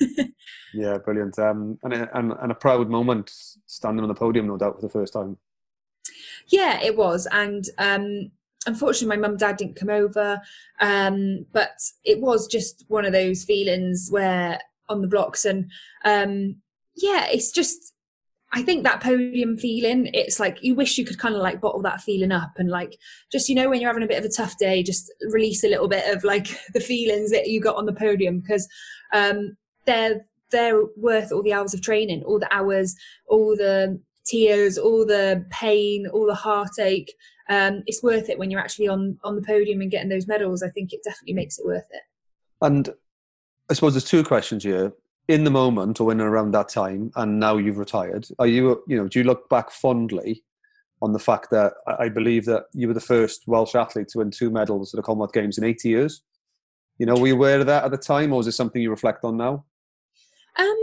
yeah, 0.74 0.98
brilliant. 0.98 1.38
Um, 1.38 1.78
and, 1.82 1.92
a, 1.92 2.18
and, 2.18 2.32
and 2.40 2.52
a 2.52 2.54
proud 2.54 2.88
moment 2.88 3.32
standing 3.66 4.02
on 4.02 4.08
the 4.08 4.14
podium, 4.14 4.46
no 4.46 4.56
doubt, 4.56 4.76
for 4.76 4.82
the 4.82 4.88
first 4.88 5.12
time. 5.12 5.36
Yeah, 6.46 6.80
it 6.80 6.96
was. 6.96 7.26
And 7.32 7.64
um, 7.78 8.30
unfortunately, 8.66 9.16
my 9.16 9.20
mum 9.20 9.32
and 9.32 9.40
dad 9.40 9.56
didn't 9.56 9.76
come 9.76 9.90
over. 9.90 10.40
Um, 10.80 11.46
but 11.52 11.80
it 12.04 12.20
was 12.20 12.46
just 12.46 12.84
one 12.88 13.04
of 13.04 13.12
those 13.12 13.44
feelings 13.44 14.08
where 14.10 14.60
on 14.88 15.02
the 15.02 15.08
blocks 15.08 15.44
and 15.44 15.70
um, 16.04 16.56
yeah, 16.96 17.26
it's 17.26 17.52
just 17.52 17.94
I 18.52 18.62
think 18.62 18.84
that 18.84 19.02
podium 19.02 19.56
feeling, 19.58 20.08
it's 20.14 20.40
like 20.40 20.62
you 20.62 20.74
wish 20.74 20.96
you 20.96 21.04
could 21.04 21.18
kind 21.18 21.34
of 21.34 21.42
like 21.42 21.60
bottle 21.60 21.82
that 21.82 22.00
feeling 22.00 22.32
up 22.32 22.52
and 22.56 22.70
like 22.70 22.96
just, 23.30 23.48
you 23.48 23.54
know, 23.54 23.68
when 23.68 23.80
you're 23.80 23.90
having 23.90 24.02
a 24.02 24.06
bit 24.06 24.18
of 24.18 24.24
a 24.24 24.34
tough 24.34 24.56
day, 24.56 24.82
just 24.82 25.12
release 25.30 25.64
a 25.64 25.68
little 25.68 25.88
bit 25.88 26.14
of 26.14 26.24
like 26.24 26.46
the 26.74 26.80
feelings 26.80 27.30
that 27.30 27.48
you 27.48 27.60
got 27.60 27.76
on 27.76 27.86
the 27.86 27.92
podium 27.92 28.40
because 28.40 28.66
um, 29.12 29.56
they're 29.84 30.24
they're 30.50 30.82
worth 30.96 31.30
all 31.30 31.42
the 31.42 31.52
hours 31.52 31.74
of 31.74 31.82
training, 31.82 32.22
all 32.22 32.38
the 32.38 32.52
hours, 32.54 32.96
all 33.26 33.54
the 33.54 34.00
tears, 34.24 34.78
all 34.78 35.04
the 35.04 35.44
pain, 35.50 36.06
all 36.06 36.26
the 36.26 36.34
heartache. 36.34 37.12
Um, 37.50 37.82
it's 37.86 38.02
worth 38.02 38.30
it 38.30 38.38
when 38.38 38.50
you're 38.50 38.60
actually 38.60 38.88
on 38.88 39.18
on 39.24 39.36
the 39.36 39.42
podium 39.42 39.82
and 39.82 39.90
getting 39.90 40.08
those 40.08 40.26
medals. 40.26 40.62
I 40.62 40.70
think 40.70 40.94
it 40.94 41.00
definitely 41.04 41.34
makes 41.34 41.58
it 41.58 41.66
worth 41.66 41.86
it. 41.90 42.02
And 42.62 42.88
I 43.68 43.74
suppose 43.74 43.92
there's 43.92 44.04
two 44.04 44.24
questions 44.24 44.64
here 44.64 44.94
in 45.28 45.44
the 45.44 45.50
moment 45.50 46.00
or 46.00 46.10
in 46.10 46.20
around 46.20 46.52
that 46.52 46.70
time, 46.70 47.12
and 47.16 47.38
now 47.38 47.56
you've 47.56 47.78
retired, 47.78 48.26
are 48.38 48.46
you, 48.46 48.82
you 48.88 48.96
know, 48.96 49.06
do 49.06 49.18
you 49.18 49.24
look 49.24 49.48
back 49.48 49.70
fondly 49.70 50.42
on 51.02 51.12
the 51.12 51.18
fact 51.18 51.50
that 51.50 51.74
I 51.86 52.08
believe 52.08 52.46
that 52.46 52.64
you 52.72 52.88
were 52.88 52.94
the 52.94 53.00
first 53.00 53.42
Welsh 53.46 53.74
athlete 53.74 54.08
to 54.08 54.18
win 54.18 54.30
two 54.30 54.50
medals 54.50 54.92
at 54.92 54.98
the 54.98 55.02
Commonwealth 55.02 55.32
Games 55.32 55.58
in 55.58 55.64
80 55.64 55.88
years? 55.88 56.22
You 56.98 57.06
know, 57.06 57.14
were 57.14 57.28
you 57.28 57.34
aware 57.34 57.60
of 57.60 57.66
that 57.66 57.84
at 57.84 57.90
the 57.90 57.98
time, 57.98 58.32
or 58.32 58.40
is 58.40 58.48
it 58.48 58.52
something 58.52 58.82
you 58.82 58.90
reflect 58.90 59.22
on 59.22 59.36
now? 59.36 59.64
Um, 60.58 60.76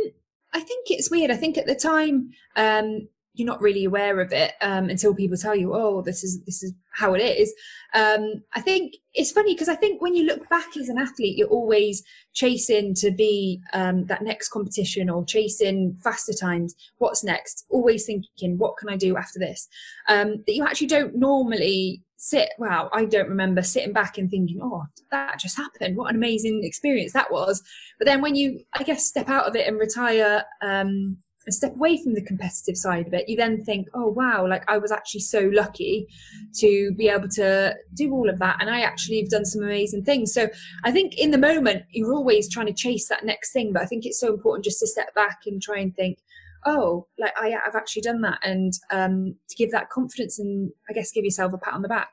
I 0.54 0.62
think 0.62 0.90
it's 0.90 1.12
weird. 1.12 1.32
I 1.32 1.36
think 1.36 1.58
at 1.58 1.66
the 1.66 1.76
time, 1.76 2.32
um, 2.56 3.10
you're 3.36 3.46
not 3.46 3.62
really 3.62 3.86
aware 3.86 4.20
of 4.20 4.32
it 4.32 4.54
um, 4.62 4.90
until 4.90 5.14
people 5.14 5.38
tell 5.38 5.56
you, 5.56 5.74
"Oh, 5.76 6.02
this 6.02 6.24
is 6.24 6.44
this 6.46 6.64
is 6.64 6.74
how 6.94 7.14
it 7.14 7.20
is." 7.20 7.54
Um, 7.94 8.44
I 8.54 8.62
think 8.62 8.96
it's 9.14 9.32
funny 9.32 9.54
because 9.54 9.70
I 9.70 9.76
think 9.76 10.02
when 10.02 10.16
you 10.16 10.24
look 10.24 10.50
back 10.50 10.76
as 10.78 10.90
an 10.90 10.98
athlete, 10.98 11.38
you're 11.38 11.48
always 11.48 12.04
chasing 12.34 12.94
to 12.96 13.12
be 13.12 13.62
um, 13.74 14.06
that 14.06 14.24
next 14.24 14.50
competition 14.50 15.10
or 15.10 15.26
chasing 15.26 15.98
faster 16.04 16.34
times. 16.34 16.76
What's 16.98 17.24
next? 17.24 17.66
Always 17.70 18.06
thinking, 18.06 18.58
"What 18.58 18.78
can 18.78 18.90
I 18.90 18.98
do 18.98 19.18
after 19.18 19.40
this?" 19.40 19.68
Um, 20.10 20.44
that 20.48 20.56
you 20.56 20.66
actually 20.66 20.88
don't 20.88 21.16
normally 21.16 22.02
sit. 22.18 22.50
Wow, 22.58 22.90
I 22.94 23.06
don't 23.06 23.30
remember 23.30 23.62
sitting 23.62 23.94
back 23.94 24.18
and 24.18 24.30
thinking, 24.30 24.60
"Oh, 24.62 24.86
that 25.12 25.40
just 25.40 25.58
happened. 25.58 25.98
What 25.98 26.10
an 26.10 26.16
amazing 26.16 26.62
experience 26.64 27.14
that 27.14 27.32
was." 27.32 27.62
But 28.00 28.06
then 28.06 28.22
when 28.22 28.36
you, 28.36 28.62
I 28.74 28.84
guess, 28.84 29.06
step 29.06 29.30
out 29.30 29.46
of 29.46 29.56
it 29.56 29.68
and 29.68 29.78
retire 29.78 30.44
um, 30.62 31.18
and 31.46 31.54
step 31.54 31.76
away 31.76 32.02
from 32.02 32.14
the 32.14 32.22
competitive 32.22 32.76
side 32.76 33.08
of 33.08 33.14
it, 33.14 33.30
you 33.30 33.38
then 33.38 33.64
think, 33.64 33.88
oh 33.94 34.08
wow, 34.08 34.48
like 34.48 34.64
I 34.68 34.78
was 34.78 34.92
actually 34.92 35.22
so 35.22 35.50
lucky 35.54 36.08
to 36.56 36.92
be 36.98 37.08
able 37.08 37.30
to 37.30 37.76
do 37.94 38.12
all 38.12 38.30
of 38.30 38.40
that. 38.40 38.58
And 38.60 38.70
I 38.70 38.82
actually 38.82 39.20
have 39.22 39.30
done 39.30 39.46
some 39.46 39.64
amazing 39.64 40.04
things. 40.04 40.34
So 40.34 40.50
I 40.84 40.92
think 40.92 41.18
in 41.18 41.32
the 41.32 41.38
moment, 41.38 41.84
you're 41.92 42.14
always 42.14 42.52
trying 42.52 42.68
to 42.68 42.74
chase 42.74 43.08
that 43.10 43.26
next 43.26 43.54
thing. 43.54 43.74
But 43.74 43.84
I 43.84 43.86
think 43.86 44.06
it's 44.06 44.20
so 44.20 44.34
important 44.34 44.66
just 44.66 44.80
to 44.80 44.88
step 44.88 45.14
back 45.14 45.42
and 45.46 45.62
try 45.62 45.80
and 45.80 45.96
think, 45.96 46.20
oh, 46.66 47.08
like 47.20 47.34
I, 47.40 47.50
have 47.50 47.76
actually 47.76 48.02
done 48.02 48.22
that. 48.22 48.40
And 48.44 48.74
um, 48.92 49.36
to 49.50 49.56
give 49.56 49.72
that 49.72 49.90
confidence 49.90 50.40
and 50.40 50.72
I 50.90 50.94
guess 50.94 51.12
give 51.12 51.24
yourself 51.24 51.54
a 51.54 51.60
pat 51.60 51.76
on 51.76 51.84
the 51.84 51.88
back. 51.88 52.10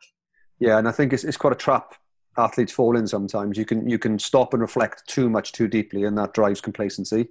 Yeah. 0.58 0.78
And 0.78 0.86
I 0.86 0.92
think 0.92 1.12
it's, 1.12 1.24
it's 1.24 1.38
quite 1.38 1.54
a 1.54 1.56
trap 1.56 1.94
athletes 2.36 2.72
fall 2.72 2.96
in 2.96 3.06
sometimes. 3.06 3.56
You 3.56 3.64
can, 3.64 3.88
you 3.88 3.98
can 3.98 4.18
stop 4.18 4.52
and 4.52 4.60
reflect 4.60 5.06
too 5.06 5.30
much 5.30 5.52
too 5.52 5.68
deeply 5.68 6.04
and 6.04 6.16
that 6.18 6.34
drives 6.34 6.60
complacency 6.60 7.28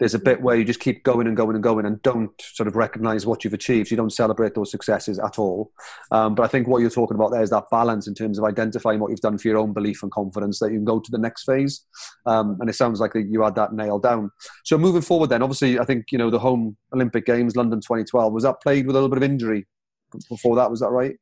there's 0.00 0.14
a 0.14 0.18
bit 0.18 0.40
where 0.40 0.56
you 0.56 0.64
just 0.64 0.80
keep 0.80 1.04
going 1.04 1.26
and 1.26 1.36
going 1.36 1.54
and 1.54 1.62
going 1.62 1.84
and 1.84 2.00
don't 2.02 2.32
sort 2.40 2.66
of 2.66 2.74
recognize 2.74 3.26
what 3.26 3.44
you've 3.44 3.52
achieved. 3.52 3.90
You 3.90 3.98
don't 3.98 4.12
celebrate 4.12 4.54
those 4.54 4.70
successes 4.70 5.18
at 5.18 5.38
all. 5.38 5.72
Um, 6.10 6.34
but 6.34 6.42
I 6.42 6.48
think 6.48 6.66
what 6.66 6.80
you're 6.80 6.88
talking 6.88 7.14
about 7.14 7.30
there 7.30 7.42
is 7.42 7.50
that 7.50 7.70
balance 7.70 8.08
in 8.08 8.14
terms 8.14 8.38
of 8.38 8.44
identifying 8.44 8.98
what 8.98 9.10
you've 9.10 9.20
done 9.20 9.36
for 9.36 9.46
your 9.46 9.58
own 9.58 9.74
belief 9.74 10.02
and 10.02 10.10
confidence 10.10 10.58
that 10.58 10.72
you 10.72 10.78
can 10.78 10.86
go 10.86 11.00
to 11.00 11.10
the 11.10 11.18
next 11.18 11.44
phase. 11.44 11.84
Um, 12.24 12.56
and 12.60 12.70
it 12.70 12.72
sounds 12.72 12.98
like 12.98 13.12
you 13.14 13.42
had 13.42 13.54
that 13.56 13.74
nailed 13.74 14.02
down. 14.02 14.30
So 14.64 14.78
moving 14.78 15.02
forward, 15.02 15.28
then 15.28 15.42
obviously, 15.42 15.78
I 15.78 15.84
think 15.84 16.06
you 16.10 16.18
know 16.18 16.30
the 16.30 16.38
home 16.38 16.78
Olympic 16.94 17.26
Games, 17.26 17.54
London 17.54 17.80
2012, 17.80 18.32
was 18.32 18.44
that 18.44 18.62
played 18.62 18.86
with 18.86 18.96
a 18.96 18.98
little 18.98 19.10
bit 19.10 19.22
of 19.22 19.30
injury 19.30 19.66
before 20.30 20.56
that? 20.56 20.70
Was 20.70 20.80
that 20.80 20.90
right? 20.90 21.16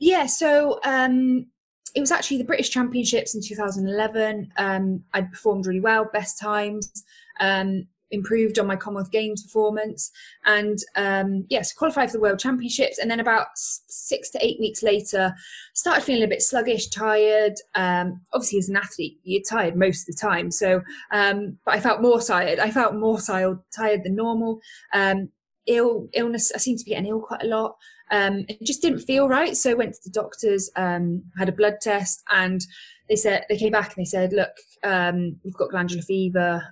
Yeah. 0.00 0.26
So 0.26 0.80
um, 0.84 1.46
it 1.94 2.00
was 2.00 2.10
actually 2.10 2.38
the 2.38 2.44
British 2.44 2.70
Championships 2.70 3.36
in 3.36 3.40
2011. 3.40 4.52
Um, 4.56 5.04
I'd 5.14 5.30
performed 5.30 5.66
really 5.66 5.80
well, 5.80 6.10
best 6.12 6.40
times. 6.40 6.92
Um, 7.38 7.86
improved 8.10 8.58
on 8.58 8.66
my 8.66 8.76
Commonwealth 8.76 9.10
Games 9.10 9.42
performance, 9.42 10.10
and 10.44 10.78
um, 10.94 11.46
yes, 11.48 11.72
qualified 11.72 12.10
for 12.10 12.16
the 12.16 12.22
World 12.22 12.38
Championships. 12.38 12.98
And 12.98 13.10
then 13.10 13.20
about 13.20 13.48
six 13.56 14.30
to 14.30 14.44
eight 14.44 14.58
weeks 14.60 14.82
later, 14.82 15.34
started 15.74 16.04
feeling 16.04 16.24
a 16.24 16.28
bit 16.28 16.42
sluggish, 16.42 16.88
tired. 16.88 17.54
Um, 17.74 18.20
obviously, 18.32 18.58
as 18.58 18.68
an 18.68 18.76
athlete, 18.76 19.18
you're 19.22 19.42
tired 19.48 19.76
most 19.76 20.08
of 20.08 20.14
the 20.14 20.20
time. 20.20 20.50
So, 20.50 20.82
um, 21.10 21.58
but 21.64 21.74
I 21.74 21.80
felt 21.80 22.02
more 22.02 22.20
tired. 22.20 22.58
I 22.58 22.70
felt 22.70 22.94
more 22.94 23.20
tired, 23.20 23.58
tired 23.74 24.04
than 24.04 24.16
normal. 24.16 24.60
Um, 24.92 25.30
ill 25.66 26.08
illness. 26.14 26.52
I 26.54 26.58
seemed 26.58 26.78
to 26.78 26.84
be 26.84 26.92
getting 26.92 27.06
ill 27.06 27.20
quite 27.20 27.42
a 27.42 27.48
lot. 27.48 27.76
Um, 28.10 28.44
it 28.48 28.62
just 28.62 28.82
didn't 28.82 29.00
feel 29.00 29.28
right. 29.28 29.56
So 29.56 29.70
I 29.70 29.74
went 29.74 29.94
to 29.94 30.00
the 30.04 30.10
doctors, 30.10 30.70
um, 30.76 31.24
had 31.38 31.48
a 31.48 31.52
blood 31.52 31.76
test, 31.80 32.22
and 32.30 32.60
they 33.08 33.16
said 33.16 33.44
they 33.48 33.56
came 33.56 33.72
back 33.72 33.88
and 33.88 34.04
they 34.04 34.08
said, 34.08 34.32
"Look, 34.32 34.52
um, 34.82 35.36
you've 35.42 35.56
got 35.56 35.70
glandular 35.70 36.02
fever. 36.02 36.62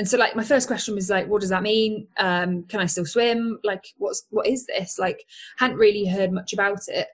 And 0.00 0.08
so 0.08 0.16
like 0.16 0.34
my 0.34 0.44
first 0.44 0.66
question 0.66 0.94
was 0.94 1.10
like 1.10 1.28
what 1.28 1.42
does 1.42 1.50
that 1.50 1.62
mean? 1.62 2.08
Um 2.16 2.62
can 2.62 2.80
i 2.80 2.86
still 2.86 3.04
swim? 3.04 3.58
Like 3.62 3.84
what's 3.98 4.24
what 4.30 4.46
is 4.46 4.64
this? 4.64 4.98
Like 4.98 5.26
hadn't 5.58 5.76
really 5.76 6.06
heard 6.06 6.32
much 6.32 6.54
about 6.54 6.80
it. 6.88 7.08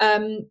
Um 0.00 0.50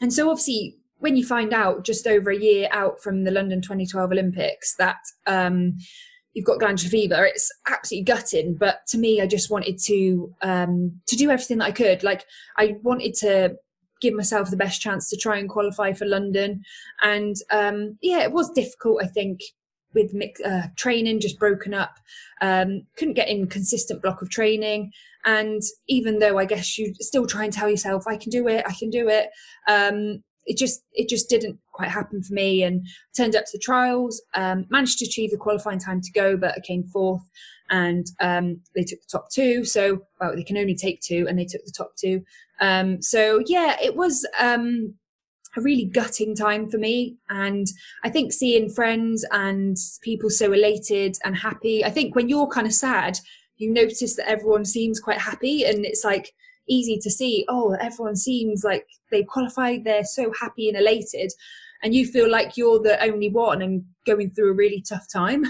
and 0.00 0.12
so 0.12 0.30
obviously 0.30 0.76
when 0.98 1.16
you 1.16 1.26
find 1.26 1.52
out 1.52 1.84
just 1.84 2.06
over 2.06 2.30
a 2.30 2.38
year 2.38 2.68
out 2.70 3.02
from 3.02 3.24
the 3.24 3.32
london 3.32 3.60
2012 3.60 4.12
olympics 4.12 4.76
that 4.76 4.98
um 5.26 5.76
you've 6.32 6.46
got 6.46 6.60
glandular 6.60 6.90
fever 6.90 7.24
it's 7.24 7.50
absolutely 7.68 8.04
gutting. 8.04 8.54
But 8.54 8.86
to 8.90 8.96
me 8.96 9.20
i 9.20 9.26
just 9.26 9.50
wanted 9.50 9.78
to 9.86 10.32
um 10.42 10.92
to 11.08 11.16
do 11.16 11.32
everything 11.32 11.58
that 11.58 11.64
i 11.64 11.72
could. 11.72 12.04
Like 12.04 12.24
i 12.56 12.76
wanted 12.84 13.14
to 13.14 13.56
give 14.00 14.14
myself 14.14 14.48
the 14.48 14.56
best 14.56 14.80
chance 14.80 15.10
to 15.10 15.16
try 15.16 15.38
and 15.38 15.48
qualify 15.48 15.92
for 15.92 16.04
london. 16.04 16.62
And 17.02 17.34
um 17.50 17.98
yeah 18.00 18.22
it 18.22 18.30
was 18.30 18.48
difficult 18.52 19.02
i 19.02 19.08
think 19.08 19.40
with 19.96 20.14
uh, 20.44 20.68
training 20.76 21.18
just 21.18 21.40
broken 21.40 21.74
up 21.74 21.96
um, 22.40 22.82
couldn't 22.96 23.14
get 23.14 23.28
in 23.28 23.48
consistent 23.48 24.02
block 24.02 24.22
of 24.22 24.30
training. 24.30 24.92
And 25.24 25.60
even 25.88 26.20
though 26.20 26.38
i 26.38 26.44
guess 26.44 26.78
you 26.78 26.94
still 27.00 27.26
try 27.26 27.42
and 27.42 27.52
tell 27.52 27.68
yourself 27.68 28.04
i 28.06 28.16
can 28.16 28.30
do 28.30 28.46
it 28.46 28.64
i 28.64 28.72
can 28.72 28.90
do 28.90 29.08
it 29.08 29.28
um, 29.66 30.22
it 30.44 30.56
just 30.56 30.84
it 30.92 31.08
just 31.08 31.28
didn't 31.28 31.58
quite 31.72 31.88
happen 31.88 32.22
for 32.22 32.32
me 32.32 32.62
and 32.62 32.86
turned 33.16 33.34
up 33.34 33.44
to 33.46 33.50
the 33.52 33.58
trials 33.58 34.22
um, 34.34 34.66
managed 34.70 35.00
to 35.00 35.04
achieve 35.04 35.32
the 35.32 35.36
qualifying 35.36 35.80
time 35.80 36.00
to 36.00 36.12
go 36.12 36.36
but 36.36 36.54
i 36.56 36.60
came 36.60 36.84
fourth 36.84 37.28
and 37.70 38.06
um, 38.20 38.60
they 38.74 38.82
took 38.82 39.00
the 39.00 39.08
top 39.10 39.30
two. 39.30 39.64
So 39.64 40.02
well 40.20 40.34
they 40.34 40.44
can 40.44 40.58
only 40.58 40.74
take 40.74 41.00
two 41.00 41.26
and 41.28 41.38
they 41.38 41.44
took 41.44 41.64
the 41.64 41.74
top 41.76 41.92
two. 41.96 42.24
Um, 42.60 43.02
so 43.02 43.42
yeah 43.46 43.76
it 43.82 43.96
was 43.96 44.26
um, 44.38 44.94
a 45.56 45.60
really 45.60 45.84
gutting 45.84 46.34
time 46.34 46.68
for 46.68 46.78
me. 46.78 47.16
And 47.28 47.66
I 48.04 48.10
think 48.10 48.32
seeing 48.32 48.68
friends 48.68 49.24
and 49.30 49.76
people 50.02 50.30
so 50.30 50.52
elated 50.52 51.16
and 51.24 51.36
happy, 51.36 51.84
I 51.84 51.90
think 51.90 52.14
when 52.14 52.28
you're 52.28 52.48
kind 52.48 52.66
of 52.66 52.72
sad, 52.74 53.18
you 53.56 53.72
notice 53.72 54.16
that 54.16 54.28
everyone 54.28 54.64
seems 54.64 55.00
quite 55.00 55.18
happy 55.18 55.64
and 55.64 55.84
it's 55.86 56.04
like 56.04 56.32
easy 56.68 56.98
to 56.98 57.10
see, 57.10 57.44
oh, 57.48 57.76
everyone 57.80 58.16
seems 58.16 58.64
like 58.64 58.86
they've 59.10 59.26
qualified, 59.26 59.84
they're 59.84 60.04
so 60.04 60.32
happy 60.38 60.68
and 60.68 60.76
elated 60.76 61.32
and 61.82 61.94
you 61.94 62.06
feel 62.06 62.30
like 62.30 62.56
you're 62.56 62.82
the 62.82 63.02
only 63.02 63.30
one 63.30 63.62
and 63.62 63.84
going 64.06 64.30
through 64.30 64.50
a 64.50 64.54
really 64.54 64.82
tough 64.88 65.06
time. 65.12 65.44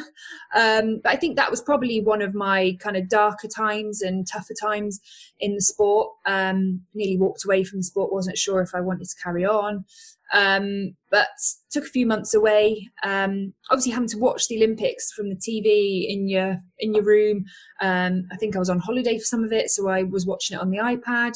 Um, 0.55 1.01
but 1.03 1.13
I 1.13 1.17
think 1.17 1.37
that 1.37 1.51
was 1.51 1.61
probably 1.61 2.01
one 2.01 2.23
of 2.23 2.35
my 2.35 2.79
kind 2.81 2.97
of 2.97 3.11
darker 3.11 3.49
times 3.49 4.01
and 4.01 4.27
tougher 4.27 4.55
times 4.59 5.01
in 5.39 5.55
the 5.55 5.61
sport. 5.61 6.11
Um, 6.25 6.81
nearly 6.95 7.19
walked 7.19 7.45
away 7.45 7.63
from 7.63 7.81
the 7.81 7.85
sport, 7.85 8.13
wasn't 8.13 8.39
sure 8.39 8.63
if 8.63 8.75
I 8.75 8.81
wanted 8.81 9.09
to 9.09 9.23
carry 9.23 9.45
on. 9.45 9.85
Um, 10.33 10.97
but 11.11 11.29
took 11.71 11.85
a 11.85 11.89
few 11.89 12.07
months 12.07 12.33
away. 12.33 12.89
Um, 13.03 13.53
obviously, 13.71 13.93
having 13.93 14.09
to 14.09 14.19
watch 14.19 14.49
the 14.49 14.57
Olympics 14.57 15.13
from 15.13 15.29
the 15.29 15.37
TV 15.37 16.07
in 16.09 16.29
your 16.29 16.59
in 16.79 16.95
your 16.95 17.05
room. 17.05 17.45
Um, 17.81 18.27
I 18.33 18.37
think 18.37 18.57
I 18.57 18.59
was 18.59 18.71
on 18.71 18.79
holiday 18.79 19.19
for 19.19 19.25
some 19.25 19.45
of 19.45 19.53
it, 19.53 19.71
so 19.71 19.89
I 19.89 20.05
was 20.05 20.27
watching 20.27 20.57
it 20.57 20.61
on 20.61 20.71
the 20.71 20.79
iPad. 20.79 21.35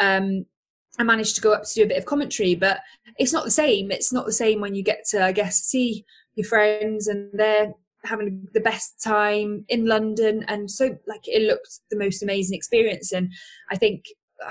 Um, 0.00 0.46
I 0.98 1.04
managed 1.04 1.36
to 1.36 1.40
go 1.40 1.52
up 1.52 1.64
to 1.64 1.74
do 1.74 1.84
a 1.84 1.88
bit 1.88 1.96
of 1.96 2.04
commentary, 2.04 2.54
but 2.54 2.80
it's 3.18 3.32
not 3.32 3.44
the 3.44 3.50
same. 3.50 3.90
It's 3.90 4.12
not 4.12 4.26
the 4.26 4.32
same 4.32 4.60
when 4.60 4.74
you 4.74 4.82
get 4.82 5.06
to, 5.10 5.24
I 5.24 5.32
guess, 5.32 5.62
see 5.62 6.04
your 6.34 6.46
friends 6.46 7.06
and 7.06 7.30
they're 7.32 7.72
having 8.04 8.48
the 8.52 8.60
best 8.60 9.02
time 9.02 9.64
in 9.68 9.86
London. 9.86 10.44
And 10.48 10.70
so, 10.70 10.98
like, 11.06 11.26
it 11.26 11.42
looked 11.42 11.80
the 11.90 11.98
most 11.98 12.22
amazing 12.22 12.56
experience. 12.56 13.12
And 13.12 13.32
I 13.70 13.76
think, 13.76 14.04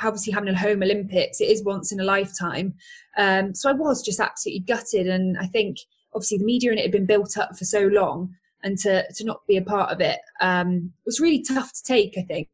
obviously, 0.03 0.33
having 0.33 0.49
a 0.49 0.57
home 0.57 0.83
Olympics, 0.83 1.41
it 1.41 1.49
is 1.49 1.63
once 1.63 1.91
in 1.91 1.99
a 1.99 2.05
lifetime. 2.05 2.73
Um, 3.17 3.53
so 3.53 3.69
I 3.69 3.73
was 3.73 4.03
just 4.03 4.19
absolutely 4.19 4.61
gutted. 4.61 5.07
And 5.07 5.37
I 5.37 5.47
think, 5.47 5.77
obviously, 6.13 6.37
the 6.37 6.45
media 6.45 6.71
and 6.71 6.79
it 6.79 6.83
had 6.83 6.91
been 6.91 7.05
built 7.05 7.37
up 7.37 7.57
for 7.57 7.65
so 7.65 7.81
long. 7.87 8.35
And 8.63 8.77
to, 8.79 9.11
to 9.13 9.23
not 9.25 9.41
be 9.47 9.57
a 9.57 9.63
part 9.63 9.91
of 9.91 10.01
it 10.01 10.19
um, 10.39 10.93
was 11.03 11.19
really 11.19 11.43
tough 11.43 11.73
to 11.73 11.83
take, 11.83 12.13
I 12.15 12.21
think. 12.21 12.47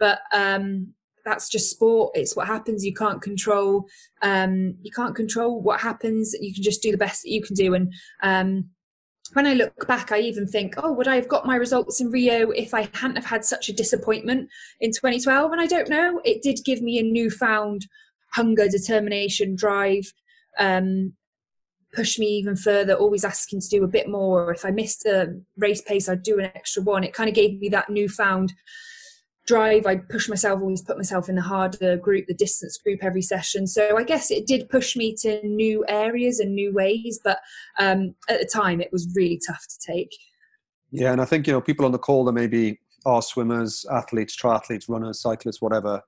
But 0.00 0.18
um, 0.32 0.92
that's 1.24 1.48
just 1.48 1.70
sport 1.70 2.10
it's 2.14 2.36
what 2.36 2.46
happens 2.46 2.84
you 2.84 2.94
can't 2.94 3.22
control 3.22 3.86
um, 4.22 4.74
you 4.82 4.90
can't 4.90 5.14
control 5.14 5.60
what 5.60 5.80
happens 5.80 6.34
you 6.40 6.54
can 6.54 6.62
just 6.62 6.82
do 6.82 6.90
the 6.90 6.98
best 6.98 7.22
that 7.22 7.30
you 7.30 7.42
can 7.42 7.54
do 7.54 7.74
and 7.74 7.92
um, 8.22 8.70
when 9.32 9.46
I 9.46 9.54
look 9.54 9.86
back, 9.86 10.10
I 10.10 10.18
even 10.18 10.46
think, 10.46 10.74
oh, 10.76 10.92
would 10.92 11.06
I 11.06 11.14
have 11.14 11.28
got 11.28 11.46
my 11.46 11.56
results 11.56 12.00
in 12.00 12.10
Rio 12.10 12.50
if 12.50 12.74
I 12.74 12.88
hadn't 12.94 13.16
have 13.16 13.26
had 13.26 13.44
such 13.44 13.68
a 13.68 13.72
disappointment 13.72 14.48
in 14.80 14.90
2012? 14.90 15.52
And 15.52 15.60
I 15.60 15.66
don't 15.66 15.88
know. 15.88 16.20
It 16.24 16.42
did 16.42 16.58
give 16.64 16.82
me 16.82 16.98
a 16.98 17.02
newfound 17.02 17.86
hunger, 18.32 18.68
determination, 18.68 19.54
drive, 19.54 20.12
um, 20.58 21.12
push 21.92 22.18
me 22.18 22.26
even 22.26 22.56
further, 22.56 22.94
always 22.94 23.24
asking 23.24 23.60
to 23.60 23.68
do 23.68 23.84
a 23.84 23.88
bit 23.88 24.08
more. 24.08 24.52
If 24.52 24.64
I 24.64 24.70
missed 24.70 25.06
a 25.06 25.34
race 25.56 25.82
pace, 25.82 26.08
I'd 26.08 26.22
do 26.22 26.38
an 26.38 26.46
extra 26.46 26.82
one. 26.82 27.04
It 27.04 27.14
kind 27.14 27.28
of 27.28 27.34
gave 27.34 27.58
me 27.58 27.68
that 27.70 27.90
newfound 27.90 28.52
drive 29.46 29.86
i 29.86 29.96
push 29.96 30.28
myself 30.28 30.60
always 30.60 30.82
put 30.82 30.96
myself 30.96 31.28
in 31.28 31.34
the 31.34 31.42
harder 31.42 31.96
group 31.96 32.26
the 32.26 32.34
distance 32.34 32.78
group 32.78 33.02
every 33.02 33.22
session. 33.22 33.66
So 33.66 33.96
i 33.96 34.04
guess 34.04 34.30
it 34.30 34.46
did 34.46 34.68
push 34.68 34.96
me 34.96 35.14
to 35.22 35.46
new 35.46 35.84
areas 35.88 36.40
and 36.40 36.54
new 36.54 36.72
ways 36.72 37.20
but 37.22 37.38
um, 37.78 38.14
at 38.28 38.40
the 38.40 38.46
time 38.46 38.80
it 38.80 38.92
was 38.92 39.12
really 39.14 39.40
tough 39.46 39.64
to 39.68 39.92
take. 39.92 40.10
Yeah 40.90 41.12
and 41.12 41.20
i 41.20 41.24
think 41.24 41.46
you 41.46 41.52
know 41.52 41.60
people 41.60 41.86
on 41.86 41.92
the 41.92 41.98
call 41.98 42.24
that 42.24 42.32
maybe 42.32 42.78
are 43.06 43.22
swimmers 43.22 43.86
athletes 43.90 44.36
triathletes 44.36 44.88
runners 44.88 45.20
cyclists 45.20 45.62
whatever 45.62 46.02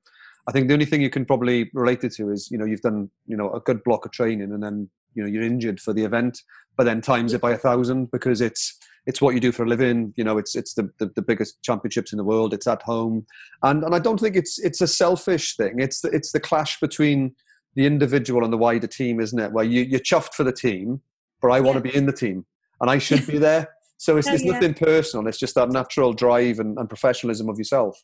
i 0.48 0.52
think 0.52 0.68
the 0.68 0.74
only 0.74 0.84
thing 0.86 1.00
you 1.00 1.10
can 1.10 1.24
probably 1.24 1.70
relate 1.72 2.04
it 2.04 2.12
to 2.14 2.30
is 2.30 2.50
you 2.50 2.58
know 2.58 2.64
you've 2.64 2.82
done 2.82 3.08
you 3.26 3.36
know 3.36 3.50
a 3.52 3.60
good 3.60 3.82
block 3.84 4.04
of 4.04 4.12
training 4.12 4.52
and 4.52 4.62
then 4.62 4.88
you 5.14 5.22
know 5.22 5.28
you're 5.28 5.42
injured 5.42 5.80
for 5.80 5.92
the 5.92 6.04
event 6.04 6.42
but 6.76 6.84
then 6.84 7.00
times 7.00 7.32
it 7.32 7.40
by 7.40 7.52
a 7.52 7.58
thousand 7.58 8.10
because 8.10 8.40
it's 8.40 8.78
it's 9.06 9.20
what 9.20 9.34
you 9.34 9.40
do 9.40 9.52
for 9.52 9.64
a 9.64 9.68
living. 9.68 10.12
You 10.16 10.24
know, 10.24 10.38
it's 10.38 10.54
it's 10.54 10.74
the, 10.74 10.90
the, 10.98 11.10
the, 11.16 11.22
biggest 11.22 11.62
championships 11.62 12.12
in 12.12 12.18
the 12.18 12.24
world. 12.24 12.54
It's 12.54 12.66
at 12.66 12.82
home, 12.82 13.26
and 13.62 13.82
and 13.84 13.94
I 13.94 13.98
don't 13.98 14.20
think 14.20 14.36
it's 14.36 14.58
it's 14.58 14.80
a 14.80 14.86
selfish 14.86 15.56
thing. 15.56 15.80
It's 15.80 16.00
the, 16.00 16.08
it's 16.10 16.32
the 16.32 16.40
clash 16.40 16.78
between 16.80 17.34
the 17.74 17.86
individual 17.86 18.44
and 18.44 18.52
the 18.52 18.58
wider 18.58 18.86
team, 18.86 19.20
isn't 19.20 19.38
it? 19.38 19.52
Where 19.52 19.64
you 19.64 19.82
you're 19.82 20.00
chuffed 20.00 20.34
for 20.34 20.44
the 20.44 20.52
team, 20.52 21.00
but 21.40 21.48
I 21.48 21.60
want 21.60 21.76
to 21.76 21.82
be 21.82 21.94
in 21.94 22.06
the 22.06 22.12
team, 22.12 22.46
and 22.80 22.90
I 22.90 22.98
should 22.98 23.26
be 23.26 23.38
there. 23.38 23.68
So 23.98 24.16
it's, 24.16 24.28
oh, 24.28 24.34
it's 24.34 24.42
yeah. 24.42 24.52
nothing 24.52 24.74
personal. 24.74 25.28
It's 25.28 25.38
just 25.38 25.54
that 25.54 25.70
natural 25.70 26.12
drive 26.12 26.58
and, 26.58 26.76
and 26.76 26.88
professionalism 26.88 27.48
of 27.48 27.56
yourself. 27.56 28.02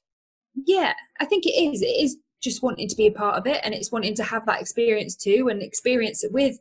Yeah, 0.54 0.92
I 1.18 1.24
think 1.24 1.44
it 1.44 1.50
is. 1.50 1.82
It 1.82 1.86
is 1.86 2.18
just 2.40 2.62
wanting 2.62 2.86
to 2.88 2.94
be 2.94 3.06
a 3.06 3.12
part 3.12 3.36
of 3.36 3.46
it, 3.46 3.60
and 3.64 3.74
it's 3.74 3.92
wanting 3.92 4.14
to 4.16 4.24
have 4.24 4.46
that 4.46 4.60
experience 4.60 5.16
too, 5.16 5.48
and 5.48 5.62
experience 5.62 6.24
it 6.24 6.32
with 6.32 6.58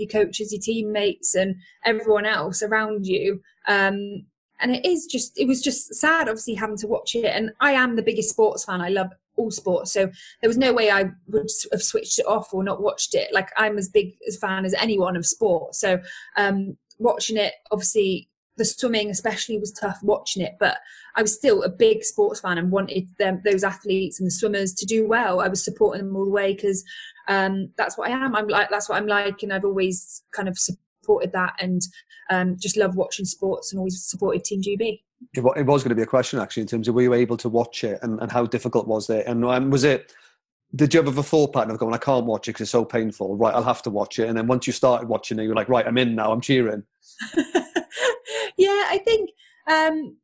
your 0.00 0.08
coaches, 0.08 0.52
your 0.52 0.60
teammates, 0.60 1.34
and 1.34 1.56
everyone 1.84 2.26
else 2.26 2.62
around 2.62 3.06
you. 3.06 3.40
Um, 3.68 4.26
and 4.62 4.74
it 4.74 4.84
is 4.84 5.06
just, 5.06 5.38
it 5.38 5.46
was 5.46 5.62
just 5.62 5.94
sad, 5.94 6.28
obviously, 6.28 6.54
having 6.54 6.76
to 6.78 6.86
watch 6.86 7.14
it. 7.14 7.26
And 7.26 7.50
I 7.60 7.72
am 7.72 7.96
the 7.96 8.02
biggest 8.02 8.30
sports 8.30 8.64
fan. 8.64 8.80
I 8.80 8.88
love 8.88 9.10
all 9.36 9.50
sports. 9.50 9.92
So 9.92 10.10
there 10.40 10.48
was 10.48 10.58
no 10.58 10.72
way 10.72 10.90
I 10.90 11.04
would 11.28 11.48
have 11.72 11.82
switched 11.82 12.18
it 12.18 12.26
off 12.26 12.52
or 12.52 12.62
not 12.62 12.82
watched 12.82 13.14
it. 13.14 13.32
Like 13.32 13.48
I'm 13.56 13.78
as 13.78 13.88
big 13.88 14.12
a 14.28 14.32
fan 14.32 14.64
as 14.64 14.74
anyone 14.74 15.16
of 15.16 15.26
sport. 15.26 15.74
So 15.74 16.00
um, 16.36 16.76
watching 16.98 17.36
it, 17.36 17.54
obviously, 17.70 18.28
the 18.56 18.64
swimming 18.66 19.08
especially 19.08 19.58
was 19.58 19.72
tough 19.72 19.98
watching 20.02 20.42
it, 20.42 20.56
but 20.60 20.76
I 21.16 21.22
was 21.22 21.34
still 21.34 21.62
a 21.62 21.68
big 21.70 22.04
sports 22.04 22.40
fan 22.40 22.58
and 22.58 22.70
wanted 22.70 23.08
them, 23.18 23.40
those 23.42 23.64
athletes 23.64 24.20
and 24.20 24.26
the 24.26 24.30
swimmers 24.30 24.74
to 24.74 24.84
do 24.84 25.08
well. 25.08 25.40
I 25.40 25.48
was 25.48 25.64
supporting 25.64 26.04
them 26.04 26.14
all 26.14 26.26
the 26.26 26.30
way 26.30 26.52
because 26.52 26.84
um, 27.28 27.70
that's 27.76 27.96
what 27.96 28.08
I 28.08 28.12
am. 28.12 28.34
I'm 28.34 28.48
like 28.48 28.70
that's 28.70 28.88
what 28.88 28.96
I'm 28.96 29.06
like, 29.06 29.42
and 29.42 29.52
I've 29.52 29.64
always 29.64 30.22
kind 30.32 30.48
of 30.48 30.58
supported 30.58 31.32
that 31.32 31.54
and 31.60 31.80
um, 32.30 32.56
just 32.58 32.76
love 32.76 32.94
watching 32.96 33.24
sports 33.24 33.72
and 33.72 33.78
always 33.78 34.02
supported 34.04 34.44
Team 34.44 34.62
GB. 34.62 35.00
It, 35.34 35.44
it 35.56 35.66
was 35.66 35.82
going 35.82 35.90
to 35.90 35.94
be 35.94 36.02
a 36.02 36.06
question 36.06 36.38
actually 36.38 36.62
in 36.62 36.66
terms 36.66 36.88
of 36.88 36.94
were 36.94 37.02
you 37.02 37.14
able 37.14 37.36
to 37.38 37.48
watch 37.48 37.84
it 37.84 37.98
and, 38.02 38.20
and 38.20 38.32
how 38.32 38.46
difficult 38.46 38.86
was 38.88 39.10
it? 39.10 39.26
And 39.26 39.44
um, 39.44 39.70
was 39.70 39.84
it 39.84 40.14
did 40.76 40.94
you 40.94 41.02
have 41.02 41.18
a 41.18 41.22
thought 41.22 41.52
pattern 41.52 41.72
of 41.72 41.78
going 41.78 41.94
I 41.94 41.98
can't 41.98 42.26
watch 42.26 42.46
it 42.46 42.52
because 42.52 42.62
it's 42.62 42.70
so 42.70 42.84
painful. 42.84 43.36
Right 43.36 43.54
I'll 43.54 43.62
have 43.62 43.82
to 43.82 43.90
watch 43.90 44.18
it. 44.18 44.28
And 44.28 44.38
then 44.38 44.46
once 44.46 44.66
you 44.66 44.72
started 44.72 45.08
watching 45.08 45.38
it 45.38 45.44
you're 45.44 45.54
like 45.54 45.68
right 45.68 45.86
I'm 45.86 45.98
in 45.98 46.14
now. 46.14 46.32
I'm 46.32 46.40
cheering. 46.40 46.84
Yeah 48.56 48.84
I 48.88 49.00
think 49.02 49.30
um 49.66 50.16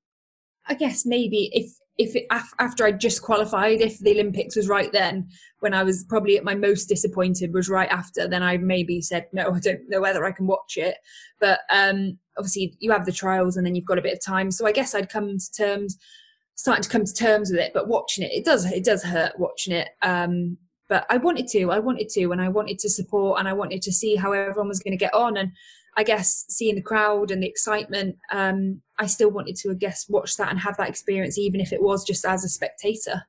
I 0.69 0.75
guess 0.75 1.07
maybe 1.07 1.51
if 1.53 1.73
if 1.99 2.15
it, 2.15 2.27
after 2.31 2.85
I 2.85 2.93
just 2.93 3.23
qualified, 3.23 3.81
if 3.81 3.99
the 4.01 4.13
Olympics 4.13 4.57
was 4.57 4.69
right 4.69 4.93
then, 4.93 5.29
when 5.61 5.73
I 5.73 5.83
was 5.83 6.05
probably 6.05 6.37
at 6.37 6.45
my 6.45 6.55
most 6.55 6.87
disappointed 6.87 7.55
was 7.55 7.71
right 7.71 7.89
after, 7.91 8.29
then 8.29 8.43
I 8.43 8.59
maybe 8.59 9.01
said 9.01 9.27
no, 9.33 9.55
I 9.55 9.61
don't 9.61 9.89
know 9.89 10.01
whether 10.03 10.25
I 10.25 10.33
can 10.33 10.47
watch 10.47 10.77
it. 10.77 10.97
But 11.41 11.61
um, 11.73 12.19
obviously, 12.37 12.77
you 12.81 12.93
have 12.93 13.07
the 13.07 13.13
trials, 13.13 13.57
and 13.57 13.67
then 13.67 13.75
you've 13.75 13.87
got 13.87 13.99
a 13.99 14.03
bit 14.03 14.13
of 14.13 14.25
time. 14.25 14.51
So 14.51 14.67
I 14.67 14.73
guess 14.73 14.95
I'd 14.95 15.09
come 15.09 15.39
to 15.39 15.53
terms, 15.53 15.97
starting 16.55 16.83
to 16.83 16.89
come 16.89 17.05
to 17.05 17.15
terms 17.15 17.51
with 17.51 17.61
it. 17.61 17.73
But 17.73 17.89
watching 17.89 18.25
it, 18.25 18.33
it 18.33 18.45
does 18.45 18.71
it 18.71 18.85
does 18.85 19.03
hurt 19.03 19.39
watching 19.39 19.75
it. 19.75 19.89
Um, 20.03 20.59
but 20.89 21.07
I 21.11 21.17
wanted 21.17 21.49
to, 21.49 21.71
I 21.71 21.79
wanted 21.79 22.11
to, 22.11 22.31
and 22.31 22.41
I 22.43 22.49
wanted 22.49 22.79
to 22.81 22.91
support, 22.91 23.39
and 23.39 23.49
I 23.49 23.55
wanted 23.55 23.81
to 23.83 23.93
see 23.93 24.17
how 24.17 24.33
everyone 24.33 24.69
was 24.69 24.81
going 24.81 24.93
to 24.93 24.99
get 24.99 25.15
on, 25.15 25.39
and 25.39 25.51
I 25.97 26.03
guess 26.03 26.45
seeing 26.49 26.75
the 26.75 26.83
crowd 26.83 27.31
and 27.31 27.43
the 27.43 27.49
excitement, 27.49 28.17
um, 28.31 28.83
I 28.99 29.07
still 29.07 29.31
wanted 29.31 29.57
to, 29.57 29.71
I 29.71 29.75
guess, 29.75 30.07
watch 30.09 30.37
that 30.37 30.51
and 30.51 30.61
have 30.61 30.77
that 30.77 30.91
experience, 30.91 31.39
even 31.39 31.61
if 31.61 31.73
it 31.73 31.83
was 31.83 32.05
just 32.05 32.25
as 32.25 32.45
a 32.45 32.49
spectator. 32.49 33.23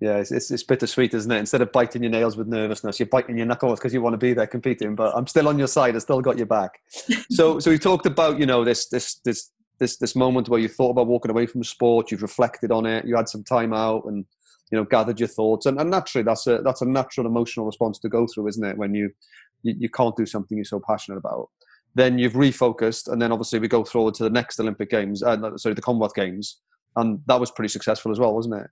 Yeah, 0.00 0.18
it's, 0.18 0.30
it's, 0.30 0.50
it's 0.50 0.62
bittersweet, 0.62 1.14
isn't 1.14 1.30
it? 1.30 1.38
Instead 1.38 1.62
of 1.62 1.72
biting 1.72 2.02
your 2.02 2.12
nails 2.12 2.36
with 2.36 2.48
nervousness, 2.48 3.00
you're 3.00 3.08
biting 3.08 3.38
your 3.38 3.46
knuckles 3.46 3.78
because 3.78 3.94
you 3.94 4.02
want 4.02 4.12
to 4.12 4.18
be 4.18 4.34
there 4.34 4.46
competing. 4.46 4.94
But 4.94 5.16
I'm 5.16 5.26
still 5.26 5.48
on 5.48 5.58
your 5.58 5.68
side. 5.68 5.96
I 5.96 6.00
still 6.00 6.20
got 6.20 6.36
your 6.36 6.46
back. 6.46 6.80
so, 7.30 7.58
so 7.58 7.70
we 7.70 7.78
talked 7.78 8.04
about 8.04 8.38
you 8.38 8.44
know 8.44 8.62
this 8.62 8.88
this 8.88 9.14
this 9.24 9.50
this 9.78 9.96
this 9.96 10.14
moment 10.14 10.50
where 10.50 10.60
you 10.60 10.68
thought 10.68 10.90
about 10.90 11.06
walking 11.06 11.30
away 11.30 11.46
from 11.46 11.64
sport. 11.64 12.10
You've 12.10 12.22
reflected 12.22 12.70
on 12.70 12.84
it. 12.84 13.06
You 13.06 13.16
had 13.16 13.28
some 13.28 13.42
time 13.42 13.72
out 13.72 14.04
and 14.04 14.26
you 14.70 14.76
know 14.76 14.84
gathered 14.84 15.18
your 15.18 15.30
thoughts. 15.30 15.64
And, 15.64 15.80
and 15.80 15.90
naturally, 15.90 16.24
that's 16.24 16.46
a 16.46 16.58
that's 16.58 16.82
a 16.82 16.86
natural 16.86 17.26
emotional 17.26 17.64
response 17.64 17.98
to 18.00 18.10
go 18.10 18.26
through, 18.26 18.48
isn't 18.48 18.64
it? 18.64 18.76
When 18.76 18.94
you 18.94 19.10
you, 19.62 19.74
you 19.78 19.88
can't 19.88 20.14
do 20.14 20.26
something 20.26 20.58
you're 20.58 20.66
so 20.66 20.80
passionate 20.86 21.16
about 21.16 21.48
then 21.96 22.18
you've 22.18 22.34
refocused, 22.34 23.10
and 23.10 23.20
then 23.20 23.32
obviously 23.32 23.58
we 23.58 23.68
go 23.68 23.82
forward 23.82 24.12
to 24.14 24.22
the 24.22 24.30
next 24.30 24.60
Olympic 24.60 24.90
Games, 24.90 25.22
uh, 25.22 25.56
sorry, 25.56 25.74
the 25.74 25.80
Commonwealth 25.80 26.14
Games, 26.14 26.60
and 26.94 27.20
that 27.26 27.40
was 27.40 27.50
pretty 27.50 27.70
successful 27.70 28.12
as 28.12 28.20
well, 28.20 28.34
wasn't 28.34 28.56
it? 28.56 28.66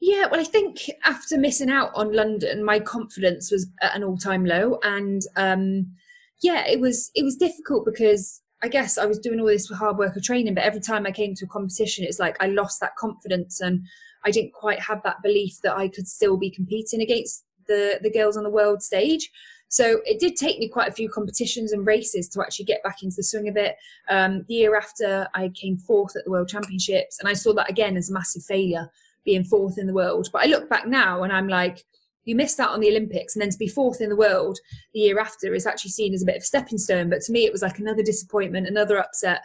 Yeah, 0.00 0.28
well, 0.30 0.40
I 0.40 0.44
think 0.44 0.88
after 1.04 1.36
missing 1.36 1.70
out 1.70 1.90
on 1.94 2.12
London, 2.12 2.64
my 2.64 2.78
confidence 2.78 3.50
was 3.50 3.66
at 3.82 3.96
an 3.96 4.04
all-time 4.04 4.44
low, 4.44 4.78
and 4.84 5.22
um, 5.34 5.92
yeah, 6.40 6.64
it 6.68 6.78
was 6.78 7.10
it 7.16 7.24
was 7.24 7.36
difficult 7.36 7.84
because 7.84 8.40
I 8.62 8.68
guess 8.68 8.96
I 8.96 9.06
was 9.06 9.18
doing 9.18 9.40
all 9.40 9.46
this 9.46 9.68
hard 9.68 9.98
work 9.98 10.14
of 10.14 10.22
training, 10.22 10.54
but 10.54 10.62
every 10.62 10.80
time 10.80 11.06
I 11.06 11.10
came 11.10 11.34
to 11.34 11.46
a 11.46 11.48
competition, 11.48 12.04
it's 12.04 12.20
like 12.20 12.36
I 12.40 12.46
lost 12.46 12.80
that 12.80 12.94
confidence, 12.94 13.60
and 13.60 13.84
I 14.24 14.30
didn't 14.30 14.52
quite 14.52 14.78
have 14.78 15.02
that 15.02 15.20
belief 15.20 15.56
that 15.64 15.76
I 15.76 15.88
could 15.88 16.06
still 16.06 16.36
be 16.36 16.50
competing 16.50 17.00
against 17.00 17.44
the 17.66 17.98
the 18.00 18.12
girls 18.12 18.36
on 18.36 18.44
the 18.44 18.50
world 18.50 18.82
stage. 18.82 19.28
So 19.68 20.00
it 20.04 20.20
did 20.20 20.36
take 20.36 20.58
me 20.58 20.68
quite 20.68 20.88
a 20.88 20.92
few 20.92 21.08
competitions 21.08 21.72
and 21.72 21.86
races 21.86 22.28
to 22.30 22.40
actually 22.40 22.66
get 22.66 22.82
back 22.82 23.02
into 23.02 23.16
the 23.16 23.24
swing 23.24 23.48
of 23.48 23.56
it. 23.56 23.76
Um, 24.08 24.44
the 24.48 24.54
year 24.54 24.76
after, 24.76 25.26
I 25.34 25.48
came 25.48 25.76
fourth 25.76 26.14
at 26.16 26.24
the 26.24 26.30
World 26.30 26.48
Championships, 26.48 27.18
and 27.18 27.28
I 27.28 27.32
saw 27.32 27.52
that 27.54 27.70
again 27.70 27.96
as 27.96 28.10
a 28.10 28.14
massive 28.14 28.44
failure, 28.44 28.88
being 29.24 29.44
fourth 29.44 29.78
in 29.78 29.86
the 29.86 29.94
world. 29.94 30.28
But 30.32 30.42
I 30.42 30.46
look 30.46 30.68
back 30.68 30.86
now 30.86 31.22
and 31.22 31.32
I'm 31.32 31.48
like, 31.48 31.84
you 32.24 32.36
missed 32.36 32.60
out 32.60 32.70
on 32.70 32.80
the 32.80 32.88
Olympics, 32.88 33.34
and 33.34 33.42
then 33.42 33.50
to 33.50 33.58
be 33.58 33.68
fourth 33.68 34.00
in 34.00 34.08
the 34.08 34.16
world 34.16 34.58
the 34.94 35.00
year 35.00 35.18
after 35.18 35.52
is 35.54 35.66
actually 35.66 35.90
seen 35.90 36.14
as 36.14 36.22
a 36.22 36.26
bit 36.26 36.36
of 36.36 36.42
a 36.42 36.46
stepping 36.46 36.78
stone. 36.78 37.10
But 37.10 37.20
to 37.22 37.32
me, 37.32 37.44
it 37.44 37.52
was 37.52 37.62
like 37.62 37.78
another 37.78 38.02
disappointment, 38.02 38.66
another 38.66 38.98
upset. 38.98 39.42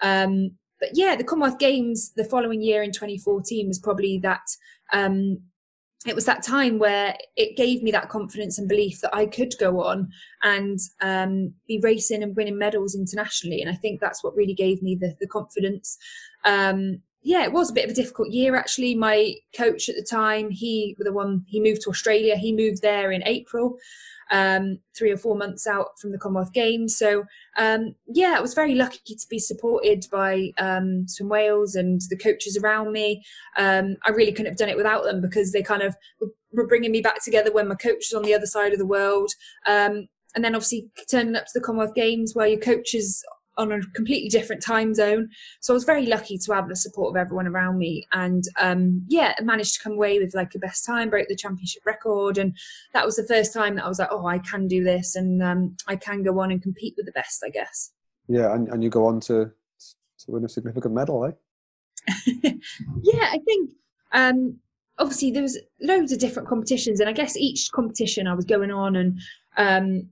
Um, 0.00 0.52
but 0.78 0.90
yeah, 0.94 1.16
the 1.16 1.24
Commonwealth 1.24 1.58
Games 1.58 2.12
the 2.16 2.24
following 2.24 2.62
year 2.62 2.82
in 2.82 2.92
2014 2.92 3.68
was 3.68 3.78
probably 3.78 4.18
that 4.18 4.40
um, 4.92 5.38
it 6.06 6.14
was 6.14 6.24
that 6.24 6.42
time 6.42 6.78
where 6.78 7.14
it 7.36 7.56
gave 7.56 7.82
me 7.82 7.90
that 7.90 8.08
confidence 8.08 8.58
and 8.58 8.68
belief 8.68 9.00
that 9.02 9.14
I 9.14 9.26
could 9.26 9.52
go 9.58 9.82
on 9.82 10.10
and 10.42 10.78
um, 11.02 11.52
be 11.68 11.78
racing 11.82 12.22
and 12.22 12.34
winning 12.34 12.56
medals 12.56 12.94
internationally. 12.94 13.60
And 13.60 13.70
I 13.70 13.74
think 13.74 14.00
that's 14.00 14.24
what 14.24 14.34
really 14.34 14.54
gave 14.54 14.82
me 14.82 14.94
the, 14.94 15.14
the 15.20 15.26
confidence. 15.26 15.98
Um, 16.44 17.02
yeah, 17.22 17.44
it 17.44 17.52
was 17.52 17.70
a 17.70 17.74
bit 17.74 17.84
of 17.84 17.90
a 17.90 17.94
difficult 17.94 18.30
year 18.30 18.56
actually. 18.56 18.94
My 18.94 19.34
coach 19.54 19.90
at 19.90 19.96
the 19.96 20.02
time, 20.02 20.50
he 20.50 20.96
the 20.98 21.12
one 21.12 21.44
he 21.46 21.60
moved 21.60 21.82
to 21.82 21.90
Australia. 21.90 22.36
He 22.36 22.54
moved 22.54 22.80
there 22.80 23.12
in 23.12 23.22
April, 23.26 23.76
um, 24.30 24.78
three 24.96 25.10
or 25.10 25.16
four 25.16 25.36
months 25.36 25.66
out 25.66 25.88
from 26.00 26.12
the 26.12 26.18
Commonwealth 26.18 26.52
Games. 26.52 26.96
So 26.96 27.24
um, 27.58 27.94
yeah, 28.06 28.34
I 28.36 28.40
was 28.40 28.54
very 28.54 28.74
lucky 28.74 29.14
to 29.14 29.26
be 29.28 29.38
supported 29.38 30.04
by 30.10 30.50
um, 30.58 31.06
Swim 31.08 31.28
Wales 31.28 31.74
and 31.74 32.00
the 32.10 32.16
coaches 32.16 32.56
around 32.56 32.92
me. 32.92 33.22
Um, 33.56 33.96
I 34.04 34.10
really 34.10 34.32
couldn't 34.32 34.52
have 34.52 34.58
done 34.58 34.68
it 34.68 34.76
without 34.76 35.04
them 35.04 35.20
because 35.20 35.52
they 35.52 35.62
kind 35.62 35.82
of 35.82 35.96
were 36.52 36.66
bringing 36.66 36.92
me 36.92 37.00
back 37.00 37.22
together 37.24 37.52
when 37.52 37.68
my 37.68 37.74
coach 37.74 38.06
was 38.10 38.14
on 38.14 38.22
the 38.22 38.34
other 38.34 38.46
side 38.46 38.72
of 38.72 38.78
the 38.78 38.86
world. 38.86 39.30
Um, 39.66 40.08
and 40.34 40.44
then 40.44 40.54
obviously 40.54 40.88
turning 41.10 41.34
up 41.36 41.46
to 41.46 41.52
the 41.54 41.60
Commonwealth 41.60 41.94
Games 41.94 42.34
where 42.34 42.46
your 42.46 42.60
coaches 42.60 43.24
on 43.60 43.72
a 43.72 43.80
completely 43.94 44.28
different 44.28 44.62
time 44.62 44.94
zone. 44.94 45.28
So 45.60 45.72
I 45.72 45.76
was 45.76 45.84
very 45.84 46.06
lucky 46.06 46.38
to 46.38 46.52
have 46.52 46.68
the 46.68 46.76
support 46.76 47.10
of 47.10 47.20
everyone 47.20 47.46
around 47.46 47.78
me, 47.78 48.06
and 48.12 48.44
um, 48.58 49.04
yeah, 49.08 49.34
I 49.38 49.42
managed 49.42 49.74
to 49.74 49.82
come 49.82 49.92
away 49.92 50.18
with 50.18 50.34
like 50.34 50.54
a 50.54 50.58
best 50.58 50.84
time, 50.84 51.10
broke 51.10 51.28
the 51.28 51.36
championship 51.36 51.84
record, 51.84 52.38
and 52.38 52.56
that 52.94 53.06
was 53.06 53.16
the 53.16 53.26
first 53.26 53.52
time 53.52 53.76
that 53.76 53.84
I 53.84 53.88
was 53.88 53.98
like, 53.98 54.08
oh, 54.10 54.26
I 54.26 54.38
can 54.38 54.66
do 54.66 54.82
this, 54.82 55.16
and 55.16 55.42
um, 55.42 55.76
I 55.86 55.96
can 55.96 56.22
go 56.22 56.40
on 56.40 56.50
and 56.50 56.62
compete 56.62 56.94
with 56.96 57.06
the 57.06 57.12
best, 57.12 57.42
I 57.44 57.50
guess. 57.50 57.92
Yeah, 58.28 58.54
and, 58.54 58.68
and 58.68 58.82
you 58.82 58.90
go 58.90 59.06
on 59.06 59.20
to 59.20 59.50
to 60.20 60.30
win 60.30 60.44
a 60.44 60.48
significant 60.48 60.94
medal, 60.94 61.24
eh? 61.24 61.32
yeah, 63.02 63.28
I 63.30 63.38
think 63.44 63.70
um, 64.12 64.58
obviously 64.98 65.30
there 65.30 65.42
was 65.42 65.58
loads 65.80 66.12
of 66.12 66.18
different 66.18 66.48
competitions, 66.48 67.00
and 67.00 67.08
I 67.08 67.12
guess 67.12 67.36
each 67.36 67.70
competition 67.72 68.26
I 68.26 68.34
was 68.34 68.44
going 68.44 68.70
on 68.70 68.96
and 68.96 69.18
um, 69.56 70.08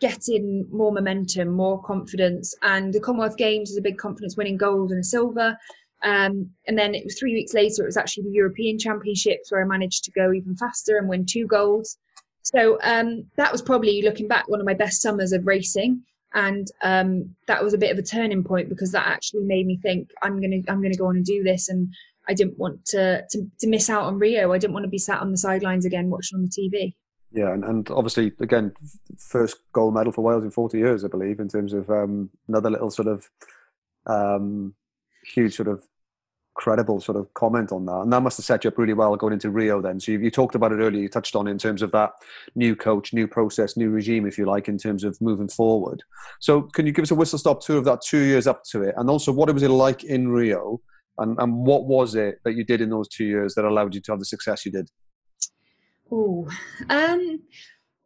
getting 0.00 0.66
more 0.72 0.92
momentum, 0.92 1.48
more 1.48 1.82
confidence. 1.82 2.54
And 2.62 2.92
the 2.92 3.00
Commonwealth 3.00 3.36
Games 3.36 3.70
was 3.70 3.76
a 3.76 3.82
big 3.82 3.98
confidence 3.98 4.36
winning 4.36 4.56
gold 4.56 4.90
and 4.90 5.00
a 5.00 5.04
silver. 5.04 5.56
Um, 6.02 6.50
and 6.66 6.78
then 6.78 6.94
it 6.94 7.04
was 7.04 7.18
three 7.18 7.34
weeks 7.34 7.52
later, 7.52 7.82
it 7.82 7.86
was 7.86 7.96
actually 7.96 8.24
the 8.24 8.32
European 8.32 8.78
Championships 8.78 9.52
where 9.52 9.62
I 9.62 9.66
managed 9.66 10.04
to 10.04 10.10
go 10.12 10.32
even 10.32 10.56
faster 10.56 10.96
and 10.96 11.08
win 11.08 11.26
two 11.26 11.46
golds. 11.46 11.98
So 12.42 12.78
um, 12.82 13.26
that 13.36 13.52
was 13.52 13.60
probably 13.60 14.00
looking 14.02 14.26
back 14.26 14.48
one 14.48 14.60
of 14.60 14.66
my 14.66 14.74
best 14.74 15.02
summers 15.02 15.32
of 15.32 15.46
racing. 15.46 16.02
And 16.32 16.66
um, 16.82 17.34
that 17.46 17.62
was 17.62 17.74
a 17.74 17.78
bit 17.78 17.90
of 17.90 17.98
a 17.98 18.02
turning 18.02 18.44
point 18.44 18.68
because 18.68 18.92
that 18.92 19.06
actually 19.06 19.44
made 19.44 19.66
me 19.66 19.78
think 19.82 20.08
I'm 20.22 20.40
gonna 20.40 20.58
I'm 20.68 20.80
gonna 20.80 20.94
go 20.94 21.06
on 21.06 21.16
and 21.16 21.24
do 21.24 21.42
this. 21.42 21.68
And 21.68 21.92
I 22.28 22.34
didn't 22.34 22.56
want 22.56 22.84
to, 22.86 23.24
to 23.30 23.46
to 23.58 23.68
miss 23.68 23.90
out 23.90 24.04
on 24.04 24.18
Rio. 24.18 24.52
I 24.52 24.58
didn't 24.58 24.74
want 24.74 24.84
to 24.84 24.90
be 24.90 24.98
sat 24.98 25.20
on 25.20 25.32
the 25.32 25.36
sidelines 25.36 25.84
again 25.84 26.08
watching 26.08 26.38
on 26.38 26.44
the 26.44 26.48
TV. 26.48 26.94
Yeah, 27.32 27.52
and, 27.52 27.64
and 27.64 27.90
obviously, 27.90 28.32
again, 28.40 28.72
first 29.18 29.58
gold 29.72 29.94
medal 29.94 30.12
for 30.12 30.22
Wales 30.22 30.42
in 30.42 30.50
40 30.50 30.78
years, 30.78 31.04
I 31.04 31.08
believe, 31.08 31.38
in 31.38 31.48
terms 31.48 31.72
of 31.72 31.88
um, 31.88 32.30
another 32.48 32.70
little 32.70 32.90
sort 32.90 33.08
of 33.08 33.30
um, 34.06 34.74
huge 35.24 35.54
sort 35.54 35.68
of 35.68 35.84
credible 36.54 37.00
sort 37.00 37.16
of 37.16 37.32
comment 37.34 37.72
on 37.72 37.86
that. 37.86 38.00
And 38.00 38.12
that 38.12 38.20
must 38.20 38.36
have 38.38 38.44
set 38.44 38.64
you 38.64 38.68
up 38.68 38.76
really 38.76 38.92
well 38.92 39.14
going 39.16 39.32
into 39.32 39.50
Rio 39.50 39.80
then. 39.80 40.00
So 40.00 40.12
you, 40.12 40.20
you 40.20 40.30
talked 40.30 40.54
about 40.54 40.72
it 40.72 40.76
earlier, 40.76 41.00
you 41.00 41.08
touched 41.08 41.36
on 41.36 41.46
in 41.46 41.56
terms 41.56 41.82
of 41.82 41.92
that 41.92 42.12
new 42.54 42.74
coach, 42.74 43.14
new 43.14 43.28
process, 43.28 43.76
new 43.76 43.90
regime, 43.90 44.26
if 44.26 44.36
you 44.36 44.44
like, 44.44 44.68
in 44.68 44.76
terms 44.76 45.04
of 45.04 45.18
moving 45.20 45.48
forward. 45.48 46.02
So 46.40 46.62
can 46.62 46.86
you 46.86 46.92
give 46.92 47.04
us 47.04 47.10
a 47.10 47.14
whistle 47.14 47.38
stop 47.38 47.62
tour 47.62 47.78
of 47.78 47.84
that 47.84 48.02
two 48.02 48.20
years 48.20 48.46
up 48.46 48.64
to 48.72 48.82
it? 48.82 48.94
And 48.98 49.08
also, 49.08 49.32
what 49.32 49.52
was 49.52 49.62
it 49.62 49.70
like 49.70 50.04
in 50.04 50.28
Rio? 50.28 50.80
And, 51.18 51.38
and 51.38 51.64
what 51.64 51.84
was 51.84 52.14
it 52.14 52.40
that 52.44 52.54
you 52.54 52.64
did 52.64 52.80
in 52.80 52.90
those 52.90 53.08
two 53.08 53.24
years 53.24 53.54
that 53.54 53.64
allowed 53.64 53.94
you 53.94 54.00
to 54.00 54.12
have 54.12 54.18
the 54.18 54.24
success 54.24 54.66
you 54.66 54.72
did? 54.72 54.90
Oh, 56.10 56.48
um, 56.88 57.40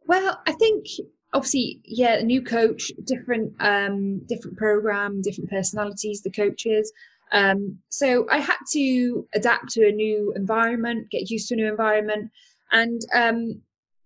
well, 0.07 0.41
I 0.45 0.51
think 0.53 0.85
obviously, 1.33 1.81
yeah, 1.83 2.15
a 2.15 2.23
new 2.23 2.41
coach, 2.41 2.91
different, 3.03 3.53
um, 3.59 4.19
different 4.27 4.57
program, 4.57 5.21
different 5.21 5.49
personalities, 5.49 6.21
the 6.21 6.31
coaches. 6.31 6.91
Um, 7.31 7.79
so 7.89 8.27
I 8.29 8.39
had 8.39 8.57
to 8.73 9.27
adapt 9.33 9.69
to 9.71 9.87
a 9.87 9.91
new 9.91 10.33
environment, 10.35 11.09
get 11.11 11.29
used 11.29 11.49
to 11.49 11.55
a 11.55 11.57
new 11.57 11.67
environment, 11.67 12.31
and 12.71 13.01
um, 13.13 13.61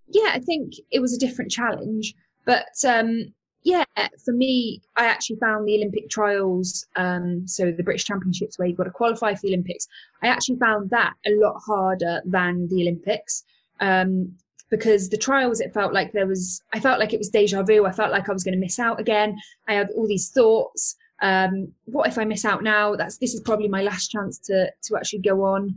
yeah, 0.08 0.32
I 0.34 0.40
think 0.40 0.74
it 0.92 1.00
was 1.00 1.14
a 1.14 1.20
different 1.20 1.52
challenge. 1.52 2.16
But 2.46 2.70
um, 2.88 3.34
yeah, 3.64 3.84
for 4.24 4.32
me, 4.32 4.82
I 4.96 5.06
actually 5.06 5.36
found 5.36 5.68
the 5.68 5.76
Olympic 5.76 6.10
trials, 6.10 6.88
um, 6.96 7.48
so 7.48 7.72
the 7.72 7.84
British 7.84 8.06
Championships, 8.06 8.58
where 8.58 8.68
you've 8.68 8.78
got 8.78 8.86
to 8.86 8.92
qualify 8.92 9.36
for 9.36 9.42
the 9.42 9.50
Olympics. 9.50 9.88
I 10.24 10.28
actually 10.28 10.58
found 10.58 10.90
that 10.92 11.14
a 11.28 11.32
lot 11.32 11.60
harder 11.66 12.22
than 12.26 12.68
the 12.70 12.82
Olympics 12.84 13.44
um, 13.80 14.32
because 14.70 15.10
the 15.10 15.18
trials 15.18 15.62
it 15.62 15.74
felt 15.74 15.94
like 15.94 16.12
there 16.12 16.28
was 16.28 16.62
i 16.74 16.80
felt 16.80 17.00
like 17.00 17.14
it 17.14 17.18
was 17.18 17.30
deja 17.30 17.64
vu. 17.64 17.86
I 17.86 17.92
felt 17.92 18.12
like 18.12 18.30
i 18.30 18.34
was 18.34 18.44
going 18.44 18.54
to 18.54 18.60
miss 18.60 18.80
out 18.80 19.00
again. 19.00 19.38
I 19.68 19.74
had 19.74 19.90
all 19.96 20.08
these 20.08 20.30
thoughts 20.30 20.96
um, 21.22 21.72
what 21.86 22.08
if 22.08 22.18
i 22.18 22.26
miss 22.26 22.46
out 22.46 22.64
now? 22.64 22.96
That's 22.96 23.18
this 23.18 23.34
is 23.34 23.42
probably 23.42 23.68
my 23.68 23.82
last 23.82 24.10
chance 24.10 24.40
to 24.40 24.72
to 24.84 24.96
actually 24.96 25.20
go 25.20 25.44
on 25.44 25.76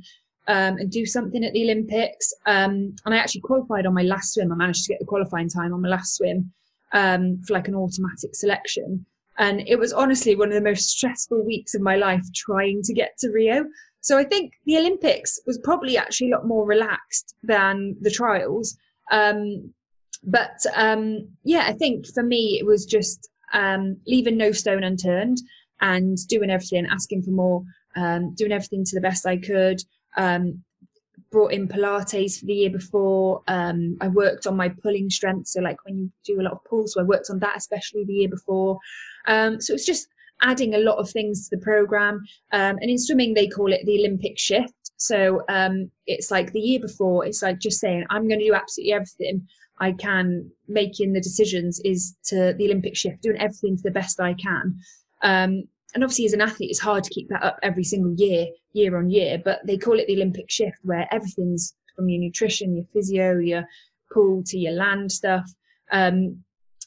um, 0.48 0.76
and 0.78 0.90
do 0.90 1.06
something 1.06 1.44
at 1.44 1.52
the 1.52 1.64
olympics. 1.64 2.32
Um, 2.46 2.94
and 3.04 3.14
i 3.14 3.16
actually 3.16 3.42
qualified 3.42 3.86
on 3.86 3.94
my 3.94 4.02
last 4.02 4.34
swim. 4.34 4.52
I 4.52 4.56
managed 4.56 4.84
to 4.84 4.92
get 4.92 5.00
the 5.00 5.06
qualifying 5.06 5.48
time 5.48 5.72
on 5.72 5.82
my 5.82 5.88
last 5.88 6.16
swim 6.16 6.52
um, 6.92 7.40
for 7.46 7.54
like 7.54 7.68
an 7.68 7.74
automatic 7.74 8.34
selection. 8.34 9.04
And 9.38 9.62
it 9.66 9.78
was 9.78 9.92
honestly 9.92 10.36
one 10.36 10.48
of 10.48 10.54
the 10.54 10.60
most 10.60 10.90
stressful 10.90 11.44
weeks 11.44 11.74
of 11.74 11.80
my 11.80 11.96
life 11.96 12.24
trying 12.34 12.82
to 12.82 12.92
get 12.92 13.16
to 13.18 13.30
Rio. 13.30 13.64
So 14.02 14.18
I 14.18 14.24
think 14.24 14.54
the 14.66 14.76
Olympics 14.76 15.38
was 15.46 15.58
probably 15.58 15.96
actually 15.96 16.32
a 16.32 16.34
lot 16.36 16.46
more 16.46 16.66
relaxed 16.66 17.36
than 17.44 17.96
the 18.00 18.10
trials. 18.10 18.76
Um, 19.10 19.72
but 20.24 20.58
um, 20.74 21.28
yeah, 21.44 21.64
I 21.66 21.72
think 21.72 22.06
for 22.08 22.22
me, 22.22 22.58
it 22.58 22.66
was 22.66 22.84
just 22.84 23.30
um, 23.52 23.96
leaving 24.06 24.36
no 24.36 24.50
stone 24.50 24.82
unturned 24.82 25.38
and 25.80 26.18
doing 26.26 26.50
everything, 26.50 26.86
asking 26.86 27.22
for 27.22 27.30
more, 27.30 27.62
um, 27.96 28.34
doing 28.34 28.52
everything 28.52 28.84
to 28.84 28.94
the 28.96 29.00
best 29.00 29.24
I 29.26 29.36
could. 29.36 29.80
Um, 30.16 30.62
brought 31.30 31.52
in 31.52 31.66
Pilates 31.66 32.40
for 32.40 32.46
the 32.46 32.54
year 32.54 32.70
before. 32.70 33.42
Um, 33.48 33.96
I 34.00 34.08
worked 34.08 34.46
on 34.46 34.56
my 34.56 34.68
pulling 34.68 35.10
strength. 35.10 35.46
So, 35.46 35.60
like 35.60 35.82
when 35.84 35.96
you 35.98 36.10
do 36.24 36.40
a 36.40 36.42
lot 36.42 36.52
of 36.52 36.64
pulls, 36.64 36.94
so 36.94 37.00
I 37.00 37.04
worked 37.04 37.30
on 37.30 37.38
that 37.38 37.56
especially 37.56 38.04
the 38.04 38.14
year 38.14 38.28
before. 38.28 38.78
So, 39.26 39.74
it's 39.74 39.86
just 39.86 40.08
adding 40.42 40.74
a 40.74 40.78
lot 40.78 40.98
of 40.98 41.10
things 41.10 41.48
to 41.48 41.56
the 41.56 41.62
program. 41.62 42.20
Um, 42.52 42.78
and 42.80 42.90
in 42.90 42.98
swimming, 42.98 43.34
they 43.34 43.48
call 43.48 43.72
it 43.72 43.80
the 43.84 43.98
Olympic 43.98 44.38
shift. 44.38 44.74
So, 44.96 45.42
um, 45.48 45.90
it's 46.06 46.30
like 46.30 46.52
the 46.52 46.60
year 46.60 46.80
before, 46.80 47.26
it's 47.26 47.42
like 47.42 47.58
just 47.58 47.80
saying, 47.80 48.04
I'm 48.10 48.28
going 48.28 48.38
to 48.38 48.46
do 48.46 48.54
absolutely 48.54 48.92
everything 48.92 49.46
I 49.80 49.92
can, 49.92 50.50
making 50.68 51.12
the 51.12 51.20
decisions 51.20 51.80
is 51.84 52.16
to 52.26 52.54
the 52.56 52.66
Olympic 52.66 52.96
shift, 52.96 53.22
doing 53.22 53.40
everything 53.40 53.76
to 53.76 53.82
the 53.82 53.90
best 53.90 54.20
I 54.20 54.34
can. 54.34 54.78
Um, 55.22 55.64
and 55.94 56.02
obviously 56.02 56.26
as 56.26 56.32
an 56.32 56.40
athlete 56.40 56.70
it's 56.70 56.80
hard 56.80 57.04
to 57.04 57.10
keep 57.10 57.28
that 57.28 57.42
up 57.42 57.58
every 57.62 57.84
single 57.84 58.14
year 58.14 58.46
year 58.72 58.96
on 58.96 59.10
year 59.10 59.40
but 59.44 59.60
they 59.66 59.76
call 59.76 59.98
it 59.98 60.06
the 60.06 60.16
olympic 60.16 60.50
shift 60.50 60.78
where 60.82 61.06
everything's 61.12 61.74
from 61.94 62.08
your 62.08 62.20
nutrition 62.20 62.74
your 62.74 62.86
physio 62.92 63.38
your 63.38 63.64
pool 64.12 64.42
to 64.44 64.58
your 64.58 64.72
land 64.72 65.10
stuff 65.10 65.50
um, 65.92 66.42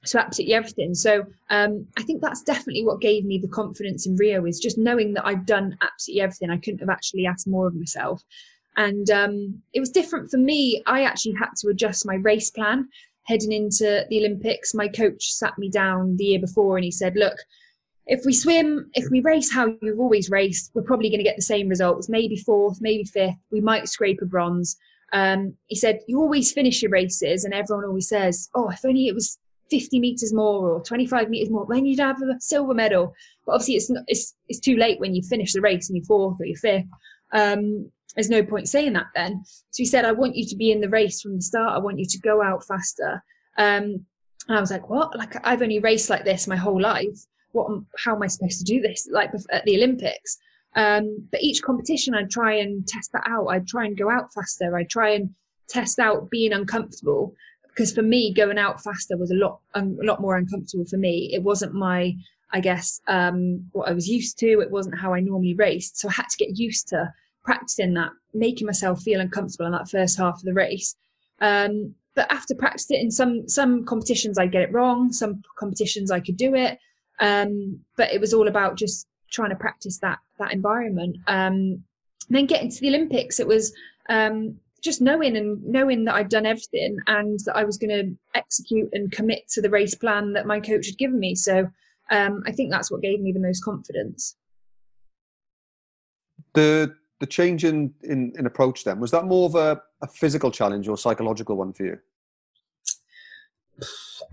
so 0.05 0.19
absolutely 0.19 0.53
everything 0.53 0.93
so 0.93 1.23
um, 1.49 1.85
i 1.97 2.03
think 2.03 2.21
that's 2.21 2.43
definitely 2.43 2.85
what 2.85 3.01
gave 3.01 3.25
me 3.25 3.37
the 3.37 3.47
confidence 3.47 4.05
in 4.05 4.15
rio 4.15 4.45
is 4.45 4.59
just 4.59 4.77
knowing 4.77 5.13
that 5.13 5.25
i've 5.25 5.45
done 5.45 5.77
absolutely 5.81 6.21
everything 6.21 6.49
i 6.49 6.57
couldn't 6.57 6.79
have 6.79 6.89
actually 6.89 7.25
asked 7.25 7.47
more 7.47 7.67
of 7.67 7.75
myself 7.75 8.23
and 8.77 9.09
um, 9.09 9.61
it 9.73 9.79
was 9.79 9.89
different 9.89 10.29
for 10.29 10.37
me 10.37 10.81
i 10.85 11.03
actually 11.03 11.35
had 11.39 11.49
to 11.57 11.69
adjust 11.69 12.05
my 12.05 12.15
race 12.15 12.49
plan 12.49 12.87
heading 13.23 13.51
into 13.51 14.05
the 14.09 14.19
olympics 14.19 14.73
my 14.73 14.87
coach 14.87 15.31
sat 15.31 15.57
me 15.57 15.69
down 15.69 16.15
the 16.17 16.25
year 16.25 16.39
before 16.39 16.77
and 16.77 16.85
he 16.85 16.91
said 16.91 17.15
look 17.15 17.37
if 18.07 18.23
we 18.25 18.33
swim, 18.33 18.89
if 18.93 19.09
we 19.09 19.21
race 19.21 19.51
how 19.51 19.75
you've 19.81 19.99
always 19.99 20.29
raced, 20.29 20.71
we're 20.73 20.83
probably 20.83 21.09
going 21.09 21.19
to 21.19 21.23
get 21.23 21.35
the 21.35 21.41
same 21.41 21.67
results. 21.67 22.07
Maybe 22.07 22.35
fourth, 22.37 22.77
maybe 22.79 23.03
fifth. 23.03 23.35
We 23.51 23.61
might 23.61 23.89
scrape 23.89 24.21
a 24.21 24.25
bronze. 24.25 24.77
Um, 25.11 25.55
he 25.67 25.75
said, 25.75 26.01
You 26.07 26.19
always 26.19 26.51
finish 26.51 26.81
your 26.81 26.91
races, 26.91 27.45
and 27.45 27.53
everyone 27.53 27.85
always 27.85 28.07
says, 28.07 28.49
Oh, 28.53 28.69
if 28.69 28.85
only 28.85 29.07
it 29.07 29.15
was 29.15 29.39
50 29.69 29.99
meters 29.99 30.33
more 30.33 30.69
or 30.69 30.83
25 30.83 31.29
meters 31.29 31.49
more, 31.49 31.65
then 31.69 31.85
you'd 31.85 31.99
have 31.99 32.21
a 32.21 32.39
silver 32.39 32.73
medal. 32.73 33.13
But 33.45 33.53
obviously, 33.53 33.75
it's, 33.75 33.89
not, 33.89 34.03
it's, 34.07 34.35
it's 34.47 34.59
too 34.59 34.77
late 34.77 34.99
when 34.99 35.15
you 35.15 35.21
finish 35.23 35.53
the 35.53 35.61
race 35.61 35.89
and 35.89 35.97
you're 35.97 36.05
fourth 36.05 36.37
or 36.39 36.45
you're 36.45 36.57
fifth. 36.57 36.85
Um, 37.31 37.89
there's 38.15 38.29
no 38.29 38.43
point 38.43 38.69
saying 38.69 38.93
that 38.93 39.07
then. 39.15 39.43
So 39.45 39.77
he 39.77 39.85
said, 39.85 40.05
I 40.05 40.11
want 40.11 40.35
you 40.35 40.45
to 40.45 40.55
be 40.55 40.71
in 40.71 40.81
the 40.81 40.89
race 40.89 41.21
from 41.21 41.35
the 41.35 41.41
start. 41.41 41.73
I 41.73 41.79
want 41.79 41.99
you 41.99 42.05
to 42.05 42.19
go 42.19 42.41
out 42.41 42.65
faster. 42.65 43.23
Um, 43.57 44.05
and 44.47 44.57
I 44.57 44.59
was 44.59 44.71
like, 44.71 44.89
What? 44.89 45.17
Like, 45.17 45.35
I've 45.45 45.61
only 45.61 45.79
raced 45.79 46.09
like 46.09 46.23
this 46.23 46.47
my 46.47 46.55
whole 46.55 46.81
life 46.81 47.25
what 47.55 47.81
how 47.97 48.15
am 48.15 48.21
I 48.21 48.27
supposed 48.27 48.59
to 48.59 48.65
do 48.65 48.81
this 48.81 49.07
like 49.11 49.31
at 49.49 49.63
the 49.65 49.77
Olympics? 49.77 50.37
Um, 50.75 51.27
but 51.31 51.41
each 51.41 51.63
competition, 51.63 52.13
I'd 52.13 52.29
try 52.29 52.55
and 52.55 52.85
test 52.85 53.13
that 53.13 53.23
out. 53.25 53.47
I'd 53.47 53.65
try 53.65 53.85
and 53.85 53.97
go 53.97 54.11
out 54.11 54.33
faster. 54.33 54.75
I'd 54.75 54.89
try 54.89 55.11
and 55.11 55.33
test 55.69 55.99
out 55.99 56.29
being 56.29 56.51
uncomfortable 56.51 57.33
because 57.75 57.93
for 57.93 58.01
me, 58.01 58.33
going 58.33 58.57
out 58.57 58.81
faster 58.81 59.17
was 59.17 59.31
a 59.31 59.35
lot 59.35 59.59
um, 59.73 59.97
a 60.01 60.05
lot 60.05 60.21
more 60.21 60.37
uncomfortable 60.37 60.85
for 60.85 60.97
me. 60.97 61.29
It 61.33 61.43
wasn't 61.43 61.73
my 61.73 62.15
I 62.51 62.61
guess 62.61 63.01
um, 63.07 63.67
what 63.73 63.89
I 63.89 63.93
was 63.93 64.07
used 64.07 64.39
to. 64.39 64.61
It 64.61 64.71
wasn't 64.71 64.97
how 64.97 65.13
I 65.13 65.19
normally 65.19 65.55
raced, 65.55 65.97
so 65.97 66.07
I 66.07 66.13
had 66.13 66.29
to 66.29 66.37
get 66.37 66.57
used 66.57 66.87
to 66.89 67.11
practicing 67.43 67.93
that, 67.95 68.11
making 68.33 68.65
myself 68.65 69.01
feel 69.01 69.19
uncomfortable 69.19 69.65
in 69.65 69.73
that 69.73 69.89
first 69.89 70.17
half 70.17 70.35
of 70.35 70.43
the 70.43 70.53
race. 70.53 70.95
Um, 71.41 71.93
but 72.15 72.31
after 72.31 72.55
practicing 72.55 73.01
in 73.01 73.11
some 73.11 73.47
some 73.49 73.83
competitions, 73.83 74.37
I 74.37 74.47
get 74.47 74.61
it 74.61 74.71
wrong. 74.71 75.11
Some 75.11 75.41
competitions 75.57 76.11
I 76.11 76.21
could 76.21 76.37
do 76.37 76.55
it. 76.55 76.79
Um, 77.19 77.79
but 77.97 78.11
it 78.13 78.21
was 78.21 78.33
all 78.33 78.47
about 78.47 78.75
just 78.77 79.07
trying 79.31 79.49
to 79.49 79.55
practice 79.55 79.97
that 79.99 80.19
that 80.39 80.53
environment. 80.53 81.17
Um, 81.27 81.83
then 82.29 82.45
getting 82.45 82.71
to 82.71 82.81
the 82.81 82.87
Olympics, 82.87 83.39
it 83.39 83.47
was 83.47 83.73
um, 84.09 84.59
just 84.85 85.01
knowing 85.01 85.35
and 85.35 85.61
knowing 85.65 86.05
that 86.05 86.13
I'd 86.15 86.29
done 86.29 86.45
everything 86.45 86.97
and 87.07 87.39
that 87.45 87.57
I 87.57 87.63
was 87.65 87.77
going 87.77 87.89
to 87.89 88.15
execute 88.35 88.87
and 88.93 89.11
commit 89.11 89.49
to 89.49 89.61
the 89.61 89.69
race 89.69 89.95
plan 89.95 90.31
that 90.33 90.45
my 90.45 90.59
coach 90.59 90.85
had 90.85 90.97
given 90.97 91.19
me. 91.19 91.33
So 91.33 91.67
um, 92.11 92.43
I 92.45 92.51
think 92.51 92.71
that's 92.71 92.91
what 92.91 93.01
gave 93.01 93.19
me 93.19 93.31
the 93.31 93.39
most 93.39 93.63
confidence. 93.63 94.37
The 96.53 96.95
the 97.19 97.25
change 97.25 97.63
in, 97.63 97.93
in, 98.03 98.33
in 98.37 98.45
approach 98.45 98.83
then 98.83 98.99
was 98.99 99.09
that 99.11 99.25
more 99.25 99.45
of 99.45 99.55
a, 99.55 99.81
a 100.01 100.07
physical 100.07 100.51
challenge 100.51 100.87
or 100.87 100.97
psychological 100.97 101.55
one 101.55 101.71
for 101.71 101.85
you? 101.85 101.97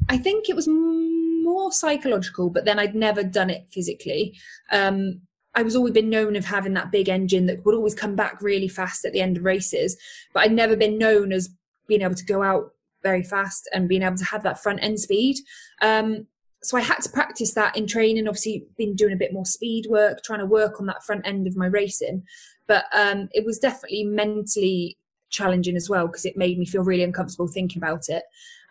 I 0.09 0.19
think 0.19 0.49
it 0.49 0.57
was 0.57 0.69
more 0.69 1.71
psychological, 1.71 2.51
but 2.51 2.65
then 2.65 2.81
I'd 2.81 2.97
never 2.97 3.23
done 3.23 3.51
it 3.51 3.69
physically. 3.71 4.37
Um, 4.73 5.21
I 5.55 5.63
was 5.63 5.77
always 5.77 5.93
been 5.93 6.11
known 6.11 6.37
of 6.37 6.47
having 6.47 6.75
that 6.75 6.91
big 6.91 7.09
engine 7.09 7.47
that 7.47 7.65
would 7.65 7.75
always 7.75 7.95
come 7.95 8.17
back 8.17 8.41
really 8.41 8.69
fast 8.69 9.05
at 9.05 9.13
the 9.13 9.21
end 9.21 9.37
of 9.37 9.45
races, 9.45 9.97
but 10.33 10.41
I'd 10.41 10.53
never 10.53 10.77
been 10.77 10.99
known 10.99 11.33
as 11.33 11.51
being 11.87 12.03
able 12.03 12.15
to 12.15 12.25
go 12.25 12.43
out 12.43 12.73
very 13.03 13.23
fast 13.23 13.69
and 13.75 13.89
being 13.89 14.03
able 14.03 14.17
to 14.17 14.25
have 14.25 14.43
that 14.45 14.63
front 14.63 14.83
end 14.83 15.01
speed. 15.01 15.37
Um, 15.83 16.27
so 16.63 16.77
I 16.77 16.81
had 16.81 17.01
to 17.01 17.11
practice 17.11 17.55
that 17.55 17.77
in 17.77 17.87
training. 17.87 18.29
Obviously, 18.29 18.67
been 18.79 18.95
doing 18.95 19.13
a 19.13 19.17
bit 19.17 19.33
more 19.33 19.45
speed 19.45 19.87
work, 19.91 20.23
trying 20.23 20.39
to 20.39 20.47
work 20.47 20.81
on 20.81 20.87
that 20.87 21.03
front 21.03 21.27
end 21.27 21.47
of 21.47 21.57
my 21.57 21.67
racing. 21.67 22.23
But 22.69 22.85
um, 22.95 23.29
it 23.33 23.45
was 23.45 23.59
definitely 23.59 24.05
mentally 24.05 24.97
challenging 25.29 25.77
as 25.77 25.91
well 25.91 26.07
because 26.07 26.25
it 26.25 26.37
made 26.37 26.59
me 26.59 26.67
feel 26.67 26.85
really 26.85 27.03
uncomfortable 27.03 27.49
thinking 27.49 27.83
about 27.83 28.09
it. 28.09 28.23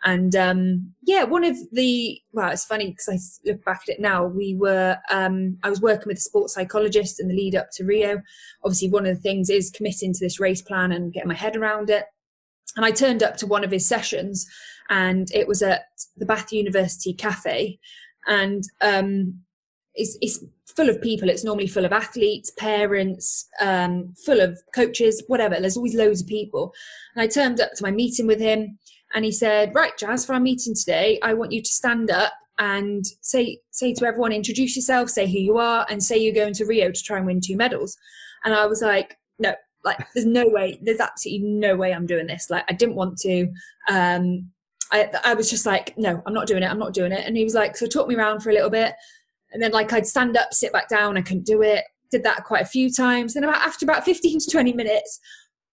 And 0.04 0.34
um, 0.34 0.92
yeah, 1.02 1.22
one 1.22 1.44
of 1.44 1.56
the 1.70 2.20
well, 2.32 2.50
it's 2.50 2.64
funny 2.64 2.90
because 2.90 3.08
I 3.08 3.48
look 3.48 3.64
back 3.64 3.82
at 3.88 3.94
it 3.94 4.00
now. 4.00 4.26
We 4.26 4.56
were 4.56 4.98
um, 5.10 5.58
I 5.62 5.70
was 5.70 5.80
working 5.80 6.08
with 6.08 6.18
a 6.18 6.20
sports 6.20 6.54
psychologist 6.54 7.20
in 7.20 7.28
the 7.28 7.34
lead 7.34 7.54
up 7.54 7.68
to 7.74 7.84
Rio. 7.84 8.20
Obviously, 8.64 8.90
one 8.90 9.06
of 9.06 9.14
the 9.14 9.22
things 9.22 9.48
is 9.48 9.70
committing 9.70 10.12
to 10.12 10.20
this 10.20 10.40
race 10.40 10.62
plan 10.62 10.92
and 10.92 11.12
getting 11.12 11.28
my 11.28 11.34
head 11.34 11.56
around 11.56 11.88
it. 11.88 12.06
And 12.76 12.84
I 12.84 12.90
turned 12.90 13.22
up 13.22 13.36
to 13.38 13.46
one 13.46 13.64
of 13.64 13.70
his 13.70 13.86
sessions, 13.86 14.46
and 14.90 15.28
it 15.32 15.46
was 15.46 15.62
at 15.62 15.82
the 16.16 16.26
Bath 16.26 16.52
University 16.52 17.12
Cafe, 17.12 17.78
and 18.26 18.64
um, 18.80 19.40
it's, 19.94 20.16
it's 20.20 20.44
full 20.74 20.88
of 20.88 21.00
people. 21.02 21.28
It's 21.28 21.44
normally 21.44 21.66
full 21.66 21.84
of 21.84 21.92
athletes, 21.92 22.50
parents, 22.58 23.48
um, 23.60 24.14
full 24.24 24.40
of 24.40 24.58
coaches, 24.74 25.22
whatever. 25.28 25.56
There's 25.60 25.76
always 25.76 25.94
loads 25.94 26.22
of 26.22 26.28
people. 26.28 26.72
And 27.14 27.22
I 27.22 27.26
turned 27.26 27.60
up 27.60 27.72
to 27.74 27.82
my 27.82 27.90
meeting 27.90 28.26
with 28.26 28.40
him, 28.40 28.78
and 29.14 29.24
he 29.24 29.32
said, 29.32 29.74
"Right, 29.74 29.96
Jazz, 29.98 30.24
for 30.24 30.34
our 30.34 30.40
meeting 30.40 30.74
today, 30.74 31.18
I 31.22 31.34
want 31.34 31.52
you 31.52 31.62
to 31.62 31.68
stand 31.68 32.10
up 32.10 32.32
and 32.58 33.04
say 33.20 33.60
say 33.70 33.94
to 33.94 34.06
everyone, 34.06 34.32
introduce 34.32 34.76
yourself, 34.76 35.10
say 35.10 35.26
who 35.26 35.38
you 35.38 35.58
are, 35.58 35.86
and 35.88 36.02
say 36.02 36.18
you're 36.18 36.34
going 36.34 36.54
to 36.54 36.64
Rio 36.64 36.90
to 36.90 37.02
try 37.02 37.18
and 37.18 37.26
win 37.26 37.40
two 37.40 37.56
medals." 37.56 37.96
And 38.44 38.54
I 38.54 38.66
was 38.66 38.82
like, 38.82 39.18
"No, 39.38 39.54
like, 39.84 39.98
there's 40.14 40.26
no 40.26 40.48
way. 40.48 40.78
There's 40.82 41.00
absolutely 41.00 41.48
no 41.48 41.76
way 41.76 41.92
I'm 41.92 42.06
doing 42.06 42.26
this. 42.26 42.50
Like, 42.50 42.64
I 42.68 42.72
didn't 42.72 42.96
want 42.96 43.18
to." 43.18 43.48
Um, 43.88 44.50
I, 44.92 45.10
I 45.24 45.34
was 45.34 45.50
just 45.50 45.66
like, 45.66 45.96
"No, 45.96 46.22
I'm 46.26 46.34
not 46.34 46.46
doing 46.46 46.62
it. 46.62 46.70
I'm 46.70 46.78
not 46.78 46.94
doing 46.94 47.12
it." 47.12 47.26
And 47.26 47.36
he 47.36 47.44
was 47.44 47.54
like, 47.54 47.76
"So 47.76 47.86
talk 47.86 48.08
me 48.08 48.14
around 48.14 48.40
for 48.40 48.50
a 48.50 48.54
little 48.54 48.70
bit." 48.70 48.94
And 49.52 49.62
then 49.62 49.72
like 49.72 49.92
I'd 49.92 50.06
stand 50.06 50.36
up, 50.36 50.52
sit 50.54 50.72
back 50.72 50.88
down. 50.88 51.16
I 51.16 51.22
couldn't 51.22 51.46
do 51.46 51.62
it. 51.62 51.84
Did 52.10 52.24
that 52.24 52.44
quite 52.44 52.62
a 52.62 52.66
few 52.66 52.90
times. 52.90 53.34
Then 53.34 53.44
about 53.44 53.62
after 53.62 53.84
about 53.84 54.04
15 54.04 54.40
to 54.40 54.50
20 54.50 54.72
minutes, 54.72 55.20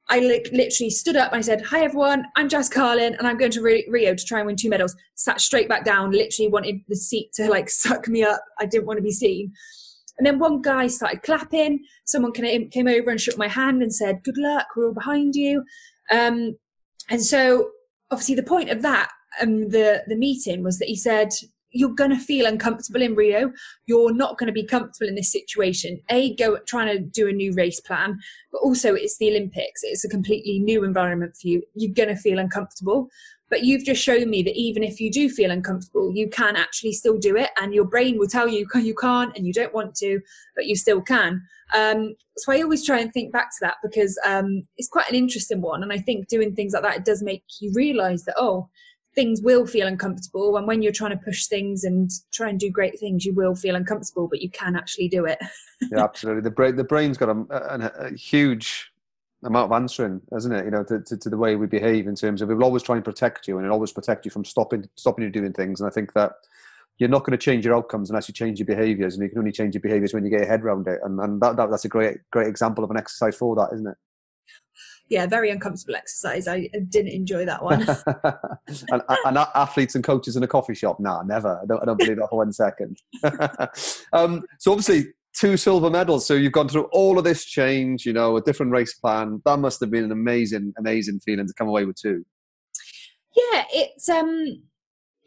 I 0.09 0.19
literally 0.19 0.89
stood 0.89 1.15
up 1.15 1.31
and 1.31 1.39
I 1.39 1.41
said, 1.41 1.61
"Hi 1.61 1.83
everyone, 1.83 2.25
I'm 2.35 2.49
Jazz 2.49 2.67
Carlin, 2.67 3.15
and 3.15 3.27
I'm 3.27 3.37
going 3.37 3.51
to 3.51 3.61
Rio 3.61 4.15
to 4.15 4.25
try 4.25 4.39
and 4.39 4.47
win 4.47 4.55
two 4.55 4.69
medals." 4.69 4.95
Sat 5.15 5.39
straight 5.39 5.69
back 5.69 5.85
down, 5.85 6.11
literally 6.11 6.49
wanted 6.49 6.81
the 6.87 6.95
seat 6.95 7.31
to 7.33 7.49
like 7.49 7.69
suck 7.83 8.07
me 8.07 8.23
up. 8.23 8.41
I 8.59 8.65
didn't 8.65 8.87
want 8.87 8.97
to 8.97 9.03
be 9.03 9.11
seen. 9.11 9.53
And 10.17 10.25
then 10.25 10.39
one 10.39 10.61
guy 10.61 10.87
started 10.87 11.23
clapping. 11.23 11.79
Someone 12.05 12.33
came, 12.33 12.69
came 12.69 12.87
over 12.87 13.09
and 13.09 13.21
shook 13.21 13.37
my 13.37 13.47
hand 13.47 13.81
and 13.81 13.93
said, 13.93 14.23
"Good 14.23 14.37
luck, 14.37 14.67
we're 14.75 14.87
all 14.87 14.93
behind 14.93 15.35
you." 15.35 15.63
Um, 16.11 16.57
and 17.09 17.23
so, 17.23 17.69
obviously, 18.11 18.35
the 18.35 18.43
point 18.43 18.69
of 18.69 18.81
that 18.81 19.09
um, 19.41 19.69
the 19.69 20.03
the 20.07 20.15
meeting 20.15 20.63
was 20.63 20.79
that 20.79 20.87
he 20.87 20.95
said, 20.95 21.29
you're 21.71 21.93
going 21.93 22.09
to 22.11 22.17
feel 22.17 22.45
uncomfortable 22.45 23.01
in 23.01 23.15
Rio. 23.15 23.51
You're 23.85 24.13
not 24.13 24.37
going 24.37 24.47
to 24.47 24.53
be 24.53 24.65
comfortable 24.65 25.07
in 25.07 25.15
this 25.15 25.31
situation. 25.31 25.99
A, 26.09 26.35
go 26.35 26.57
trying 26.67 26.95
to 26.95 26.99
do 26.99 27.27
a 27.27 27.33
new 27.33 27.53
race 27.53 27.79
plan, 27.79 28.17
but 28.51 28.59
also 28.59 28.95
it's 28.95 29.17
the 29.17 29.29
Olympics. 29.29 29.81
It's 29.83 30.05
a 30.05 30.09
completely 30.09 30.59
new 30.59 30.83
environment 30.83 31.35
for 31.39 31.47
you. 31.47 31.63
You're 31.75 31.93
going 31.93 32.09
to 32.09 32.15
feel 32.15 32.39
uncomfortable. 32.39 33.09
But 33.49 33.63
you've 33.63 33.83
just 33.83 34.03
shown 34.03 34.29
me 34.29 34.43
that 34.43 34.55
even 34.55 34.83
if 34.83 34.99
you 34.99 35.11
do 35.11 35.27
feel 35.27 35.49
uncomfortable, 35.49 36.11
you 36.13 36.29
can 36.29 36.55
actually 36.55 36.93
still 36.93 37.17
do 37.17 37.35
it, 37.35 37.49
and 37.59 37.73
your 37.73 37.85
brain 37.85 38.19
will 38.19 38.27
tell 38.27 38.47
you 38.47 38.67
you 38.75 38.95
can't 38.95 39.35
and 39.35 39.45
you 39.47 39.53
don't 39.53 39.73
want 39.73 39.95
to, 39.95 40.21
but 40.55 40.67
you 40.67 40.75
still 40.75 41.01
can. 41.01 41.41
Um, 41.73 42.15
so 42.37 42.51
I 42.51 42.61
always 42.61 42.85
try 42.85 42.99
and 42.99 43.11
think 43.11 43.33
back 43.33 43.49
to 43.49 43.57
that 43.61 43.75
because 43.83 44.19
um, 44.25 44.63
it's 44.77 44.87
quite 44.87 45.09
an 45.09 45.15
interesting 45.15 45.61
one, 45.61 45.81
and 45.83 45.91
I 45.91 45.97
think 45.97 46.27
doing 46.27 46.55
things 46.55 46.73
like 46.73 46.83
that 46.83 46.97
it 46.97 47.05
does 47.05 47.23
make 47.23 47.43
you 47.59 47.71
realise 47.73 48.23
that 48.25 48.35
oh, 48.37 48.69
things 49.15 49.41
will 49.41 49.65
feel 49.65 49.87
uncomfortable 49.87 50.57
and 50.57 50.67
when 50.67 50.81
you're 50.81 50.91
trying 50.91 51.11
to 51.11 51.17
push 51.17 51.47
things 51.47 51.83
and 51.83 52.11
try 52.31 52.49
and 52.49 52.59
do 52.59 52.69
great 52.69 52.99
things 52.99 53.25
you 53.25 53.33
will 53.33 53.55
feel 53.55 53.75
uncomfortable 53.75 54.27
but 54.27 54.41
you 54.41 54.49
can 54.51 54.75
actually 54.75 55.07
do 55.07 55.25
it. 55.25 55.39
Yeah 55.93 56.03
absolutely. 56.03 56.41
The 56.41 56.51
brain 56.51 56.75
the 56.75 56.83
brain's 56.83 57.17
got 57.17 57.29
a, 57.29 57.45
a, 57.49 58.07
a 58.07 58.13
huge 58.13 58.91
amount 59.45 59.71
of 59.71 59.75
answering 59.81 60.21
isn't 60.35 60.51
it? 60.51 60.65
You 60.65 60.71
know 60.71 60.83
to, 60.83 60.99
to, 60.99 61.17
to, 61.17 61.29
the 61.29 61.37
way 61.37 61.55
we 61.55 61.67
behave 61.67 62.05
in 62.05 62.15
terms 62.15 62.41
of 62.41 62.51
it 62.51 62.55
will 62.55 62.65
always 62.65 62.83
try 62.83 62.97
and 62.97 63.05
protect 63.05 63.47
you 63.47 63.57
and 63.57 63.65
it 63.65 63.71
always 63.71 63.93
protect 63.93 64.25
you 64.25 64.31
from 64.31 64.43
stopping 64.43 64.89
stopping 64.95 65.23
you 65.23 65.31
doing 65.31 65.53
things. 65.53 65.79
And 65.79 65.89
i 65.89 65.93
think 65.93 66.11
that 66.13 66.33
you're 66.97 67.07
not 67.07 67.23
going 67.23 67.31
to 67.31 67.37
change 67.37 67.63
your 67.63 67.75
outcomes 67.75 68.09
unless 68.09 68.27
you 68.27 68.33
change 68.33 68.59
your 68.59 68.65
behaviors 68.65 69.15
and 69.15 69.23
you 69.23 69.29
can 69.29 69.39
only 69.39 69.53
change 69.53 69.73
your 69.73 69.81
behaviors 69.81 70.13
when 70.13 70.25
you 70.25 70.29
get 70.29 70.41
your 70.41 70.49
head 70.49 70.63
around 70.63 70.85
it. 70.85 70.99
And, 71.01 71.17
and 71.21 71.41
that, 71.41 71.55
that, 71.55 71.69
that's 71.71 71.85
a 71.85 71.89
great 71.89 72.17
great 72.31 72.47
example 72.47 72.83
of 72.83 72.91
an 72.91 72.97
exercise 72.97 73.37
for 73.37 73.55
that 73.55 73.69
isn't 73.73 73.87
it 73.87 73.97
yeah, 75.09 75.25
very 75.25 75.49
uncomfortable 75.49 75.95
exercise. 75.95 76.47
I 76.47 76.69
didn't 76.89 77.11
enjoy 77.11 77.45
that 77.45 77.63
one. 77.63 77.81
and, 78.91 79.01
and, 79.25 79.37
athletes 79.55 79.95
and 79.95 80.03
coaches 80.03 80.35
in 80.35 80.43
a 80.43 80.47
coffee 80.47 80.75
shop? 80.75 80.99
Nah, 80.99 81.23
never. 81.23 81.59
I 81.61 81.65
don't, 81.65 81.81
I 81.81 81.85
don't 81.85 81.97
believe 81.97 82.17
that 82.17 82.29
for 82.29 82.37
one 82.37 82.53
second. 82.53 82.97
um, 84.13 84.43
so 84.59 84.71
obviously, 84.71 85.07
two 85.33 85.57
silver 85.57 85.89
medals. 85.89 86.27
So 86.27 86.35
you've 86.35 86.51
gone 86.51 86.69
through 86.69 86.89
all 86.91 87.17
of 87.17 87.23
this 87.23 87.43
change. 87.43 88.05
You 88.05 88.13
know, 88.13 88.37
a 88.37 88.41
different 88.41 88.71
race 88.71 88.93
plan. 88.93 89.41
That 89.45 89.57
must 89.57 89.79
have 89.79 89.89
been 89.89 90.03
an 90.03 90.11
amazing, 90.11 90.73
amazing 90.77 91.21
feeling 91.21 91.47
to 91.47 91.53
come 91.53 91.67
away 91.67 91.85
with 91.85 91.95
two. 91.95 92.23
Yeah, 93.35 93.63
it's 93.71 94.09
um, 94.09 94.61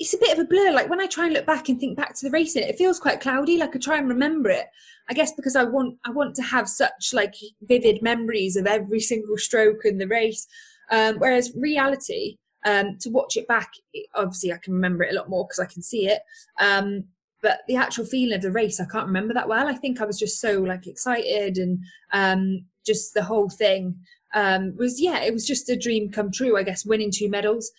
it's 0.02 0.14
a 0.14 0.18
bit 0.18 0.32
of 0.32 0.44
a 0.44 0.48
blur. 0.48 0.72
Like 0.72 0.90
when 0.90 1.00
I 1.00 1.06
try 1.06 1.26
and 1.26 1.34
look 1.34 1.46
back 1.46 1.68
and 1.68 1.78
think 1.78 1.96
back 1.96 2.14
to 2.16 2.26
the 2.26 2.32
racing, 2.32 2.64
it 2.64 2.76
feels 2.76 2.98
quite 2.98 3.20
cloudy. 3.20 3.56
Like 3.56 3.76
I 3.76 3.78
try 3.78 3.98
and 3.98 4.08
remember 4.08 4.50
it. 4.50 4.66
I 5.08 5.14
guess 5.14 5.32
because 5.32 5.54
I 5.54 5.62
want 5.62 5.96
I 6.04 6.10
want 6.10 6.34
to 6.36 6.42
have 6.42 6.68
such 6.68 7.12
like 7.12 7.34
vivid 7.62 8.02
memories 8.02 8.56
of 8.56 8.66
every 8.66 8.98
single 8.98 9.38
stroke 9.38 9.84
in 9.84 9.98
the 9.98 10.08
race. 10.08 10.48
Um, 10.90 11.16
whereas 11.18 11.52
reality, 11.56 12.36
um, 12.66 12.98
to 13.00 13.10
watch 13.10 13.36
it 13.36 13.46
back, 13.46 13.70
obviously 14.14 14.52
I 14.52 14.58
can 14.58 14.74
remember 14.74 15.04
it 15.04 15.12
a 15.12 15.16
lot 15.16 15.30
more 15.30 15.46
because 15.46 15.60
I 15.60 15.72
can 15.72 15.82
see 15.82 16.08
it. 16.08 16.20
Um, 16.60 17.04
but 17.40 17.60
the 17.68 17.76
actual 17.76 18.04
feeling 18.04 18.34
of 18.34 18.42
the 18.42 18.50
race, 18.50 18.80
I 18.80 18.86
can't 18.86 19.06
remember 19.06 19.34
that 19.34 19.48
well. 19.48 19.68
I 19.68 19.74
think 19.74 20.00
I 20.00 20.04
was 20.04 20.18
just 20.18 20.40
so 20.40 20.60
like 20.60 20.86
excited 20.86 21.58
and 21.58 21.78
um, 22.12 22.66
just 22.84 23.14
the 23.14 23.22
whole 23.22 23.48
thing 23.48 23.96
um, 24.34 24.74
was 24.76 25.00
yeah, 25.00 25.22
it 25.22 25.32
was 25.32 25.46
just 25.46 25.70
a 25.70 25.76
dream 25.76 26.10
come 26.10 26.32
true. 26.32 26.56
I 26.56 26.64
guess 26.64 26.84
winning 26.84 27.12
two 27.12 27.28
medals. 27.28 27.70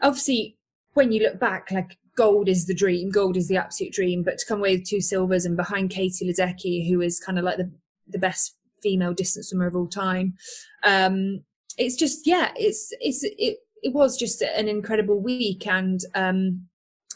Obviously, 0.00 0.57
when 0.98 1.12
you 1.12 1.22
look 1.22 1.38
back, 1.38 1.70
like 1.70 1.96
gold 2.16 2.48
is 2.48 2.66
the 2.66 2.74
dream, 2.74 3.08
gold 3.08 3.36
is 3.36 3.46
the 3.46 3.56
absolute 3.56 3.92
dream. 3.92 4.24
But 4.24 4.38
to 4.38 4.46
come 4.46 4.58
away 4.58 4.76
with 4.76 4.88
two 4.88 5.00
silvers 5.00 5.46
and 5.46 5.56
behind 5.56 5.90
Katie 5.90 6.28
Ledecky, 6.28 6.90
who 6.90 7.00
is 7.00 7.20
kind 7.20 7.38
of 7.38 7.44
like 7.44 7.56
the 7.56 7.70
the 8.08 8.18
best 8.18 8.56
female 8.82 9.14
distance 9.14 9.48
swimmer 9.48 9.66
of 9.66 9.76
all 9.76 9.86
time, 9.86 10.34
um, 10.82 11.44
it's 11.78 11.96
just 11.96 12.26
yeah, 12.26 12.50
it's 12.56 12.92
it's 13.00 13.22
it 13.22 13.58
it 13.82 13.94
was 13.94 14.18
just 14.18 14.42
an 14.42 14.68
incredible 14.68 15.20
week, 15.22 15.66
and 15.68 16.00
um, 16.16 16.66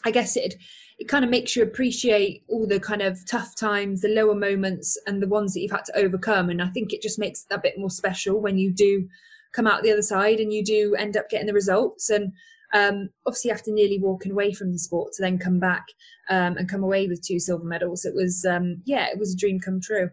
I 0.05 0.11
guess 0.11 0.37
it 0.37 0.55
it 0.97 1.09
kind 1.09 1.25
of 1.25 1.31
makes 1.31 1.55
you 1.55 1.63
appreciate 1.63 2.43
all 2.47 2.65
the 2.65 2.79
kind 2.79 3.01
of 3.01 3.19
tough 3.29 3.53
times, 3.55 4.01
the 4.01 4.07
lower 4.07 4.35
moments, 4.35 4.97
and 5.05 5.21
the 5.21 5.27
ones 5.27 5.53
that 5.53 5.59
you've 5.59 5.71
had 5.71 5.85
to 5.85 5.97
overcome. 5.97 6.49
And 6.49 6.61
I 6.61 6.67
think 6.67 6.93
it 6.93 7.01
just 7.01 7.19
makes 7.19 7.45
it 7.49 7.53
a 7.53 7.59
bit 7.59 7.77
more 7.77 7.89
special 7.89 8.39
when 8.39 8.57
you 8.57 8.71
do 8.71 9.09
come 9.51 9.67
out 9.67 9.83
the 9.83 9.91
other 9.91 10.01
side 10.01 10.39
and 10.39 10.53
you 10.53 10.63
do 10.63 10.95
end 10.95 11.17
up 11.17 11.29
getting 11.29 11.47
the 11.47 11.53
results. 11.53 12.09
And 12.09 12.31
um, 12.73 13.09
obviously 13.25 13.51
after 13.51 13.71
nearly 13.71 13.99
walking 13.99 14.31
away 14.31 14.53
from 14.53 14.71
the 14.71 14.79
sport 14.79 15.13
to 15.13 15.21
then 15.21 15.37
come 15.37 15.59
back 15.59 15.85
um, 16.29 16.57
and 16.57 16.69
come 16.69 16.83
away 16.83 17.07
with 17.07 17.25
two 17.25 17.39
silver 17.39 17.65
medals 17.65 18.05
it 18.05 18.13
was 18.13 18.45
um, 18.45 18.81
yeah 18.85 19.07
it 19.07 19.19
was 19.19 19.33
a 19.33 19.37
dream 19.37 19.59
come 19.59 19.79
true 19.81 20.09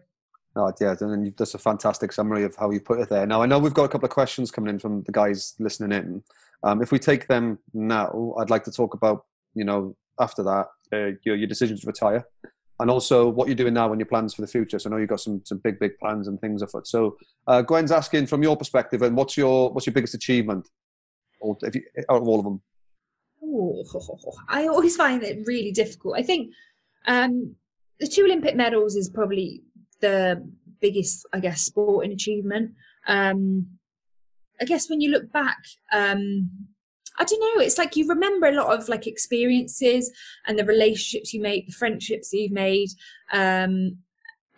Oh, 0.53 0.69
yeah, 0.81 0.95
and 0.99 1.25
you've 1.25 1.37
just 1.37 1.55
a 1.55 1.57
fantastic 1.57 2.11
summary 2.11 2.43
of 2.43 2.55
how 2.57 2.71
you 2.71 2.81
put 2.81 2.99
it 2.99 3.07
there. 3.07 3.25
Now, 3.25 3.41
I 3.41 3.45
know 3.45 3.57
we've 3.57 3.73
got 3.73 3.85
a 3.85 3.87
couple 3.87 4.05
of 4.05 4.11
questions 4.11 4.51
coming 4.51 4.69
in 4.69 4.79
from 4.79 5.01
the 5.03 5.11
guys 5.13 5.55
listening 5.59 5.97
in. 5.97 6.23
Um, 6.63 6.81
if 6.81 6.91
we 6.91 6.99
take 6.99 7.27
them 7.27 7.57
now, 7.73 8.33
I'd 8.37 8.49
like 8.49 8.65
to 8.65 8.71
talk 8.71 8.93
about, 8.93 9.25
you 9.53 9.63
know, 9.63 9.95
after 10.19 10.43
that, 10.43 10.67
uh, 10.91 11.15
your, 11.23 11.37
your 11.37 11.47
decision 11.47 11.77
to 11.77 11.87
retire 11.87 12.25
and 12.81 12.91
also 12.91 13.29
what 13.29 13.47
you're 13.47 13.55
doing 13.55 13.73
now 13.73 13.91
and 13.91 13.99
your 13.99 14.07
plans 14.07 14.33
for 14.33 14.41
the 14.41 14.47
future. 14.47 14.77
So 14.77 14.89
I 14.89 14.91
know 14.91 14.97
you've 14.97 15.09
got 15.09 15.21
some, 15.21 15.41
some 15.45 15.59
big, 15.59 15.79
big 15.79 15.97
plans 15.99 16.27
and 16.27 16.39
things 16.41 16.61
afoot. 16.61 16.85
So 16.87 17.15
uh, 17.47 17.61
Gwen's 17.61 17.91
asking 17.91 18.27
from 18.27 18.43
your 18.43 18.57
perspective, 18.57 19.03
and 19.03 19.15
what's 19.15 19.37
your, 19.37 19.71
what's 19.71 19.85
your 19.85 19.93
biggest 19.93 20.15
achievement 20.15 20.67
or 21.41 21.57
if 21.61 21.75
you, 21.75 21.83
out 22.09 22.21
of 22.21 22.27
all 22.27 22.39
of 22.39 22.45
them? 22.45 22.61
Oh, 23.43 23.83
I 24.49 24.67
always 24.67 24.95
find 24.95 25.23
it 25.23 25.45
really 25.45 25.71
difficult. 25.71 26.17
I 26.17 26.23
think 26.23 26.53
um, 27.07 27.55
the 27.99 28.07
two 28.07 28.23
Olympic 28.25 28.55
medals 28.55 28.95
is 28.95 29.09
probably 29.09 29.63
the 29.99 30.47
biggest, 30.79 31.25
I 31.33 31.39
guess, 31.39 31.61
sporting 31.61 32.11
achievement. 32.11 32.71
Um, 33.07 33.67
I 34.59 34.65
guess 34.65 34.89
when 34.89 35.01
you 35.01 35.09
look 35.09 35.31
back, 35.31 35.57
um, 35.91 36.49
I 37.17 37.23
don't 37.23 37.39
know. 37.39 37.61
It's 37.61 37.77
like 37.77 37.95
you 37.95 38.07
remember 38.07 38.47
a 38.47 38.53
lot 38.55 38.77
of 38.77 38.87
like 38.87 39.07
experiences 39.07 40.11
and 40.47 40.57
the 40.57 40.65
relationships 40.65 41.33
you 41.33 41.41
make, 41.41 41.67
the 41.67 41.73
friendships 41.73 42.29
that 42.29 42.37
you've 42.37 42.51
made, 42.51 42.89
um, 43.33 43.97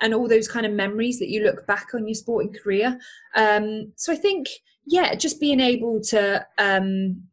and 0.01 0.13
all 0.13 0.27
those 0.27 0.47
kind 0.47 0.65
of 0.65 0.73
memories 0.73 1.19
that 1.19 1.29
you 1.29 1.43
look 1.43 1.65
back 1.65 1.87
on 1.93 2.07
your 2.07 2.15
sporting 2.15 2.53
career. 2.53 2.99
Um, 3.35 3.93
so 3.95 4.11
I 4.11 4.17
think 4.17 4.47
yeah, 4.85 5.15
just 5.15 5.39
being 5.39 5.59
able 5.59 6.01
to 6.01 6.45
um, 6.57 7.23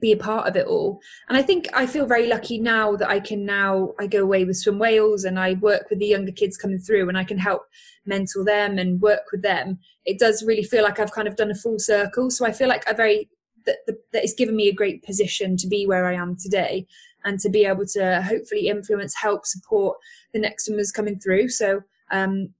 be 0.00 0.12
a 0.12 0.16
part 0.16 0.48
of 0.48 0.56
it 0.56 0.66
all. 0.66 1.00
And 1.28 1.36
I 1.36 1.42
think 1.42 1.68
I 1.74 1.86
feel 1.86 2.06
very 2.06 2.26
lucky 2.26 2.58
now 2.58 2.96
that 2.96 3.08
I 3.08 3.20
can 3.20 3.44
now 3.44 3.94
I 3.98 4.06
go 4.06 4.22
away 4.22 4.44
with 4.44 4.56
Swim 4.56 4.78
Wales 4.78 5.24
and 5.24 5.38
I 5.38 5.54
work 5.54 5.90
with 5.90 5.98
the 5.98 6.06
younger 6.06 6.32
kids 6.32 6.56
coming 6.56 6.78
through 6.78 7.08
and 7.08 7.18
I 7.18 7.24
can 7.24 7.38
help 7.38 7.62
mentor 8.06 8.44
them 8.44 8.78
and 8.78 9.00
work 9.00 9.30
with 9.32 9.42
them. 9.42 9.78
It 10.04 10.18
does 10.18 10.44
really 10.44 10.64
feel 10.64 10.82
like 10.82 10.98
I've 10.98 11.12
kind 11.12 11.28
of 11.28 11.36
done 11.36 11.50
a 11.50 11.54
full 11.54 11.78
circle. 11.78 12.30
So 12.30 12.46
I 12.46 12.52
feel 12.52 12.68
like 12.68 12.88
I 12.88 12.92
very 12.92 13.28
that, 13.66 13.78
that 13.86 14.24
it's 14.24 14.34
given 14.34 14.56
me 14.56 14.68
a 14.68 14.74
great 14.74 15.02
position 15.02 15.56
to 15.58 15.66
be 15.66 15.86
where 15.86 16.06
I 16.06 16.14
am 16.14 16.36
today 16.36 16.86
and 17.24 17.38
to 17.40 17.50
be 17.50 17.66
able 17.66 17.84
to 17.86 18.22
hopefully 18.22 18.68
influence, 18.68 19.14
help, 19.14 19.44
support 19.44 19.98
the 20.32 20.38
next 20.38 20.66
swimmers 20.66 20.92
coming 20.92 21.18
through. 21.18 21.48
So 21.48 21.82
um, 22.10 22.54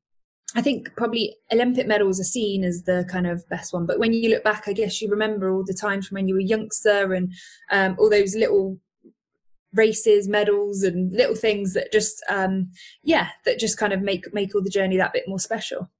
I 0.55 0.63
think 0.63 0.95
probably 0.97 1.37
Olympic 1.53 1.87
medals 1.87 2.19
are 2.19 2.25
seen 2.25 2.65
as 2.65 2.85
the 2.85 3.07
kind 3.11 3.27
of 3.27 3.47
best 3.49 3.73
one, 3.73 3.85
but 3.85 3.99
when 3.99 4.13
you 4.13 4.31
look 4.31 4.45
back, 4.45 4.65
I 4.67 4.73
guess 4.73 5.03
you 5.03 5.11
remember 5.11 5.53
all 5.53 5.65
the 5.65 5.75
times 5.75 6.09
from 6.09 6.17
when 6.17 6.27
you 6.27 6.35
were 6.35 6.41
a 6.41 6.45
youngster 6.45 7.13
and 7.13 7.33
um, 7.71 7.97
all 7.99 8.09
those 8.09 8.35
little 8.35 8.79
races, 9.75 10.27
medals, 10.27 10.83
and 10.83 11.13
little 11.13 11.37
things 11.37 11.75
that 11.75 11.93
just, 11.93 12.25
um, 12.31 12.71
yeah, 13.03 13.29
that 13.45 13.59
just 13.59 13.77
kind 13.77 13.93
of 13.93 14.01
make 14.01 14.33
make 14.33 14.55
all 14.55 14.63
the 14.63 14.71
journey 14.71 14.97
that 14.97 15.13
bit 15.13 15.29
more 15.29 15.39
special. 15.39 15.91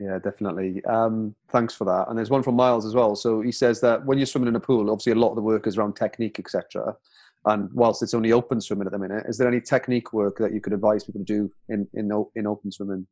Yeah, 0.00 0.18
definitely. 0.18 0.84
Um, 0.86 1.36
thanks 1.52 1.72
for 1.72 1.84
that. 1.84 2.08
And 2.08 2.18
there's 2.18 2.30
one 2.30 2.42
from 2.42 2.56
Miles 2.56 2.84
as 2.84 2.96
well. 2.96 3.14
So 3.14 3.40
he 3.42 3.52
says 3.52 3.80
that 3.82 4.04
when 4.04 4.18
you're 4.18 4.26
swimming 4.26 4.48
in 4.48 4.56
a 4.56 4.60
pool, 4.60 4.90
obviously 4.90 5.12
a 5.12 5.16
lot 5.16 5.30
of 5.30 5.36
the 5.36 5.42
work 5.42 5.68
is 5.68 5.78
around 5.78 5.94
technique, 5.94 6.40
etc. 6.40 6.96
And 7.44 7.70
whilst 7.72 8.02
it's 8.02 8.14
only 8.14 8.32
open 8.32 8.60
swimming 8.60 8.86
at 8.86 8.92
the 8.92 8.98
minute, 8.98 9.26
is 9.28 9.38
there 9.38 9.46
any 9.46 9.60
technique 9.60 10.12
work 10.12 10.38
that 10.38 10.52
you 10.52 10.60
could 10.60 10.72
advise 10.72 11.04
people 11.04 11.20
to 11.20 11.24
do 11.24 11.50
in 11.68 11.86
in, 11.94 12.10
in 12.34 12.46
open 12.46 12.72
swimming? 12.72 13.06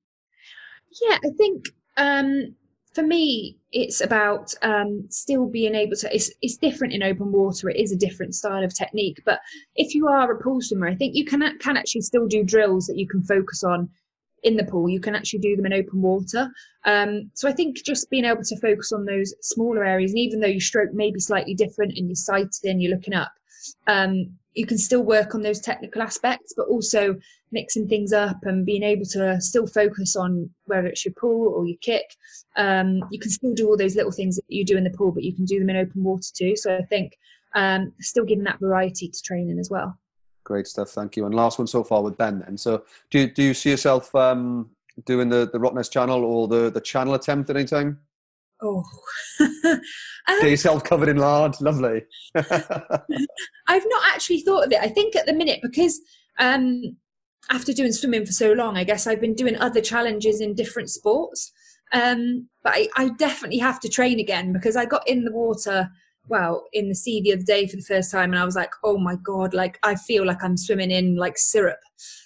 Yeah, 1.01 1.19
I 1.25 1.31
think 1.37 1.67
um, 1.97 2.55
for 2.95 3.03
me, 3.03 3.59
it's 3.73 4.01
about 4.01 4.55
um, 4.63 5.07
still 5.09 5.47
being 5.47 5.75
able 5.75 5.97
to. 5.97 6.15
It's, 6.15 6.31
it's 6.43 6.57
different 6.57 6.93
in 6.93 7.03
open 7.03 7.33
water. 7.33 7.71
It 7.71 7.79
is 7.79 7.93
a 7.93 7.97
different 7.97 8.35
style 8.35 8.63
of 8.63 8.75
technique. 8.75 9.23
But 9.25 9.41
if 9.77 9.95
you 9.95 10.09
are 10.09 10.31
a 10.31 10.43
pool 10.43 10.61
swimmer, 10.61 10.89
I 10.89 10.95
think 10.95 11.15
you 11.15 11.25
can 11.25 11.59
can 11.59 11.77
actually 11.77 12.03
still 12.03 12.27
do 12.27 12.45
drills 12.45 12.87
that 12.87 12.99
you 12.99 13.09
can 13.09 13.23
focus 13.23 13.65
on 13.65 13.89
in 14.43 14.57
the 14.57 14.65
pool. 14.65 14.89
You 14.89 15.01
can 15.01 15.15
actually 15.15 15.39
do 15.39 15.57
them 15.57 15.67
in 15.67 15.73
open 15.73 16.03
water. 16.03 16.51
Um, 16.85 17.31
so 17.35 17.49
I 17.49 17.53
think 17.53 17.77
just 17.85 18.11
being 18.11 18.25
able 18.25 18.43
to 18.43 18.61
focus 18.61 18.93
on 18.93 19.05
those 19.05 19.35
smaller 19.41 19.85
areas, 19.85 20.11
and 20.11 20.19
even 20.19 20.41
though 20.41 20.49
your 20.49 20.61
stroke 20.61 20.93
may 20.93 21.11
be 21.11 21.21
slightly 21.21 21.55
different 21.55 21.97
and 21.97 22.09
you're 22.09 22.17
sighted 22.17 22.65
and 22.65 22.83
you're 22.83 22.95
looking 22.95 23.15
up, 23.15 23.33
um, 23.87 24.33
you 24.55 24.67
can 24.67 24.79
still 24.79 25.03
work 25.03 25.35
on 25.35 25.43
those 25.43 25.61
technical 25.61 26.03
aspects, 26.03 26.53
but 26.57 26.69
also 26.69 27.17
mixing 27.53 27.89
things 27.89 28.13
up 28.13 28.37
and 28.43 28.67
being 28.67 28.83
able 28.83 29.05
to 29.05 29.41
still 29.41 29.67
focus 29.67 30.17
on 30.17 30.49
whether 30.65 30.87
it's 30.87 31.05
your 31.05 31.15
pull 31.15 31.49
or 31.55 31.67
your 31.67 31.79
kick. 31.81 32.05
Um, 32.57 33.03
you 33.11 33.19
can 33.19 33.31
still 33.31 33.55
do 33.55 33.69
all 33.69 33.77
those 33.77 33.97
little 33.97 34.13
things 34.13 34.37
that 34.37 34.45
you 34.49 34.65
do 34.65 34.77
in 34.77 34.85
the 34.85 34.91
pool, 34.91 35.13
but 35.13 35.23
you 35.23 35.35
can 35.35 35.45
do 35.45 35.59
them 35.59 35.71
in 35.71 35.77
open 35.77 36.03
water 36.03 36.29
too. 36.35 36.57
So 36.57 36.77
I 36.77 36.83
think 36.83 37.17
um, 37.55 37.93
still 38.01 38.25
giving 38.25 38.45
that 38.45 38.61
variety 38.61 39.09
to 39.09 39.23
training 39.23 39.59
as 39.59 39.71
well. 39.71 39.99
Great 40.45 40.67
stuff, 40.67 40.91
thank 40.91 41.17
you. 41.17 41.25
And 41.27 41.35
last 41.35 41.59
one 41.59 41.69
so 41.69 41.85
far 41.85 42.03
with 42.03 42.19
Ben. 42.19 42.41
Then, 42.41 42.59
so 42.59 42.85
do 43.11 43.29
do 43.29 43.43
you 43.43 43.55
see 43.55 43.71
yourself 43.71 44.13
um, 44.15 44.71
doing 45.07 45.29
the 45.29 45.49
the 45.53 45.59
Rottnest 45.59 45.93
Channel 45.93 46.25
or 46.25 46.49
the 46.49 46.71
the 46.71 46.81
channel 46.81 47.15
attempt 47.15 47.49
at 47.51 47.57
any 47.57 47.67
time? 47.67 48.01
Oh, 48.63 48.85
um, 49.41 49.81
get 50.41 50.51
yourself 50.51 50.85
covered 50.85 51.09
in 51.09 51.17
lard. 51.17 51.61
Lovely. 51.61 52.03
I've 52.35 52.51
not 53.87 54.03
actually 54.15 54.41
thought 54.43 54.67
of 54.67 54.73
it. 54.73 54.81
I 54.81 54.89
think 54.89 55.17
at 55.17 55.27
the 55.27 55.33
minute 55.33 55.61
because 55.63 56.01
um, 56.39 56.97
after 57.51 57.73
doing 57.73 57.93
swimming 57.93 58.25
for 58.25 58.33
so 58.33 58.53
long, 58.53 58.77
I 58.77 58.85
guess 58.85 59.07
I've 59.07 59.21
been 59.21 59.35
doing 59.35 59.57
other 59.57 59.81
challenges 59.81 60.41
in 60.41 60.55
different 60.55 60.91
sports. 60.91 61.53
Um, 61.93 62.49
but 62.63 62.73
I, 62.75 62.89
I 62.97 63.09
definitely 63.19 63.59
have 63.59 63.81
to 63.81 63.89
train 63.89 64.19
again 64.19 64.53
because 64.53 64.77
I 64.77 64.87
got 64.87 65.07
in 65.09 65.25
the 65.25 65.33
water 65.33 65.91
well 66.29 66.67
in 66.73 66.89
the 66.89 66.95
sea 66.95 67.21
the 67.21 67.33
other 67.33 67.43
day 67.43 67.67
for 67.67 67.77
the 67.77 67.83
first 67.83 68.11
time 68.11 68.33
and 68.33 68.39
i 68.39 68.45
was 68.45 68.57
like 68.57 68.73
oh 68.85 68.99
my 68.99 69.17
god 69.17 69.53
like 69.55 69.79
i 69.83 69.95
feel 69.95 70.25
like 70.25 70.43
i'm 70.43 70.57
swimming 70.57 70.91
in 70.91 71.17
like 71.17 71.37
syrup 71.37 71.81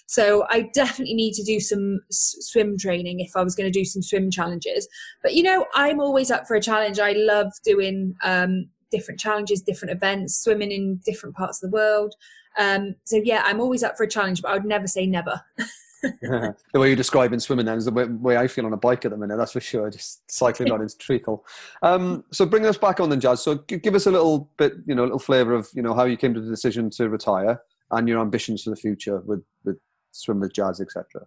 so 0.05 0.45
i 0.49 0.61
definitely 0.73 1.15
need 1.15 1.33
to 1.33 1.43
do 1.43 1.59
some 1.59 1.99
s- 2.09 2.35
swim 2.39 2.77
training 2.77 3.19
if 3.19 3.31
i 3.35 3.43
was 3.43 3.55
going 3.55 3.71
to 3.71 3.79
do 3.79 3.85
some 3.85 4.01
swim 4.01 4.29
challenges 4.29 4.87
but 5.23 5.33
you 5.33 5.43
know 5.43 5.65
i'm 5.73 5.99
always 5.99 6.31
up 6.31 6.47
for 6.47 6.55
a 6.55 6.61
challenge 6.61 6.99
i 6.99 7.11
love 7.13 7.51
doing 7.63 8.13
um, 8.23 8.69
different 8.91 9.19
challenges, 9.19 9.61
different 9.61 9.93
events, 9.93 10.37
swimming 10.37 10.71
in 10.71 10.99
different 11.05 11.35
parts 11.35 11.61
of 11.61 11.69
the 11.69 11.75
world. 11.75 12.13
Um, 12.57 12.95
so 13.03 13.21
yeah, 13.23 13.43
I'm 13.45 13.59
always 13.59 13.83
up 13.83 13.97
for 13.97 14.03
a 14.03 14.09
challenge, 14.09 14.41
but 14.41 14.51
I 14.51 14.53
would 14.53 14.65
never 14.65 14.87
say 14.87 15.05
never. 15.05 15.41
the 16.21 16.55
way 16.73 16.87
you're 16.87 16.95
describing 16.95 17.39
swimming 17.39 17.65
then 17.65 17.77
is 17.77 17.85
the 17.85 17.91
way, 17.91 18.05
way, 18.05 18.37
I 18.37 18.47
feel 18.47 18.65
on 18.65 18.73
a 18.73 18.77
bike 18.77 19.05
at 19.05 19.11
the 19.11 19.17
minute. 19.17 19.37
That's 19.37 19.53
for 19.53 19.59
sure. 19.59 19.89
Just 19.89 20.29
cycling 20.29 20.71
on 20.71 20.79
his 20.79 20.95
treacle. 20.95 21.45
Um, 21.81 22.23
so 22.31 22.45
bring 22.45 22.65
us 22.65 22.77
back 22.77 22.99
on 22.99 23.09
then, 23.09 23.19
Jazz. 23.19 23.41
So 23.41 23.55
give 23.55 23.95
us 23.95 24.05
a 24.05 24.11
little 24.11 24.49
bit, 24.57 24.73
you 24.85 24.95
know, 24.95 25.03
a 25.03 25.05
little 25.05 25.19
flavour 25.19 25.53
of 25.53 25.69
you 25.73 25.81
know 25.81 25.93
how 25.93 26.05
you 26.05 26.17
came 26.17 26.33
to 26.33 26.41
the 26.41 26.49
decision 26.49 26.89
to 26.91 27.09
retire 27.09 27.61
and 27.91 28.07
your 28.07 28.19
ambitions 28.19 28.63
for 28.63 28.69
the 28.69 28.75
future 28.75 29.19
with 29.21 29.43
with 29.63 29.77
swim 30.11 30.39
with 30.39 30.53
Jazz, 30.53 30.81
etc. 30.81 31.25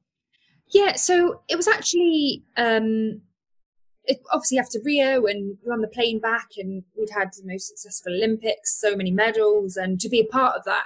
Yeah. 0.69 0.95
So 0.95 1.43
it 1.49 1.57
was 1.57 1.67
actually 1.67 2.45
um, 2.57 3.23
it, 4.05 4.21
obviously 4.33 4.59
after 4.59 4.79
Rio 4.85 5.27
and 5.27 5.57
we 5.65 5.71
are 5.71 5.73
on 5.73 5.81
the 5.81 5.89
plane 5.89 6.21
back 6.21 6.49
and 6.57 6.83
we'd 6.97 7.11
had 7.11 7.31
the 7.33 7.47
most 7.47 7.69
successful 7.69 8.13
Olympics, 8.13 8.79
so 8.81 8.97
many 8.97 9.11
medals, 9.11 9.77
and 9.77 10.01
to 10.01 10.09
be 10.09 10.21
a 10.21 10.25
part 10.25 10.57
of 10.57 10.65
that, 10.65 10.85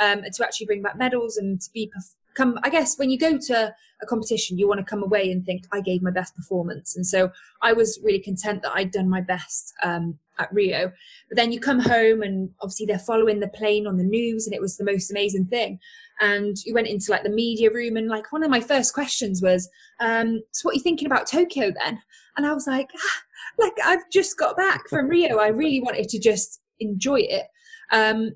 um, 0.00 0.24
and 0.24 0.32
to 0.34 0.44
actually 0.44 0.66
bring 0.66 0.82
back 0.82 0.96
medals 0.96 1.36
and 1.36 1.60
to 1.60 1.70
be 1.72 1.90
come 2.34 2.58
i 2.62 2.70
guess 2.70 2.98
when 2.98 3.10
you 3.10 3.18
go 3.18 3.38
to 3.38 3.74
a 4.02 4.06
competition 4.06 4.58
you 4.58 4.68
want 4.68 4.78
to 4.78 4.84
come 4.84 5.02
away 5.02 5.30
and 5.30 5.44
think 5.44 5.64
i 5.72 5.80
gave 5.80 6.02
my 6.02 6.10
best 6.10 6.34
performance. 6.34 6.96
And 6.96 7.06
so 7.06 7.30
i 7.62 7.72
was 7.72 7.98
really 8.02 8.20
content 8.20 8.62
that 8.62 8.72
i'd 8.72 8.90
done 8.90 9.08
my 9.08 9.20
best 9.20 9.72
um, 9.82 10.18
at 10.38 10.52
rio. 10.52 10.92
But 11.28 11.36
then 11.36 11.52
you 11.52 11.60
come 11.60 11.80
home 11.80 12.22
and 12.22 12.50
obviously 12.60 12.86
they're 12.86 12.98
following 12.98 13.40
the 13.40 13.48
plane 13.48 13.86
on 13.86 13.96
the 13.96 14.04
news 14.04 14.46
and 14.46 14.54
it 14.54 14.60
was 14.60 14.76
the 14.76 14.84
most 14.84 15.10
amazing 15.10 15.46
thing. 15.46 15.78
And 16.20 16.56
you 16.64 16.74
went 16.74 16.88
into 16.88 17.10
like 17.10 17.22
the 17.22 17.30
media 17.30 17.70
room 17.72 17.96
and 17.96 18.08
like 18.08 18.32
one 18.32 18.42
of 18.42 18.50
my 18.50 18.60
first 18.60 18.94
questions 18.94 19.42
was 19.42 19.68
um, 20.00 20.42
so 20.52 20.66
what 20.66 20.72
are 20.72 20.76
you 20.76 20.82
thinking 20.82 21.06
about 21.06 21.26
tokyo 21.26 21.72
then? 21.72 22.00
And 22.36 22.46
i 22.46 22.52
was 22.52 22.66
like 22.66 22.90
ah, 22.96 23.22
like 23.58 23.74
i've 23.84 24.10
just 24.10 24.38
got 24.38 24.56
back 24.56 24.88
from 24.88 25.08
rio. 25.08 25.38
I 25.38 25.48
really 25.48 25.80
wanted 25.80 26.08
to 26.08 26.18
just 26.18 26.60
enjoy 26.80 27.20
it. 27.20 27.46
Um, 27.92 28.30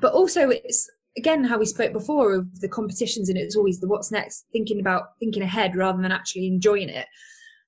but 0.00 0.12
also 0.12 0.50
it's 0.50 0.88
again 1.16 1.44
how 1.44 1.58
we 1.58 1.66
spoke 1.66 1.92
before 1.92 2.34
of 2.34 2.60
the 2.60 2.68
competitions 2.68 3.28
and 3.28 3.38
it's 3.38 3.56
always 3.56 3.80
the 3.80 3.88
what's 3.88 4.12
next 4.12 4.46
thinking 4.52 4.80
about 4.80 5.18
thinking 5.18 5.42
ahead 5.42 5.76
rather 5.76 6.00
than 6.00 6.12
actually 6.12 6.46
enjoying 6.46 6.88
it. 6.88 7.06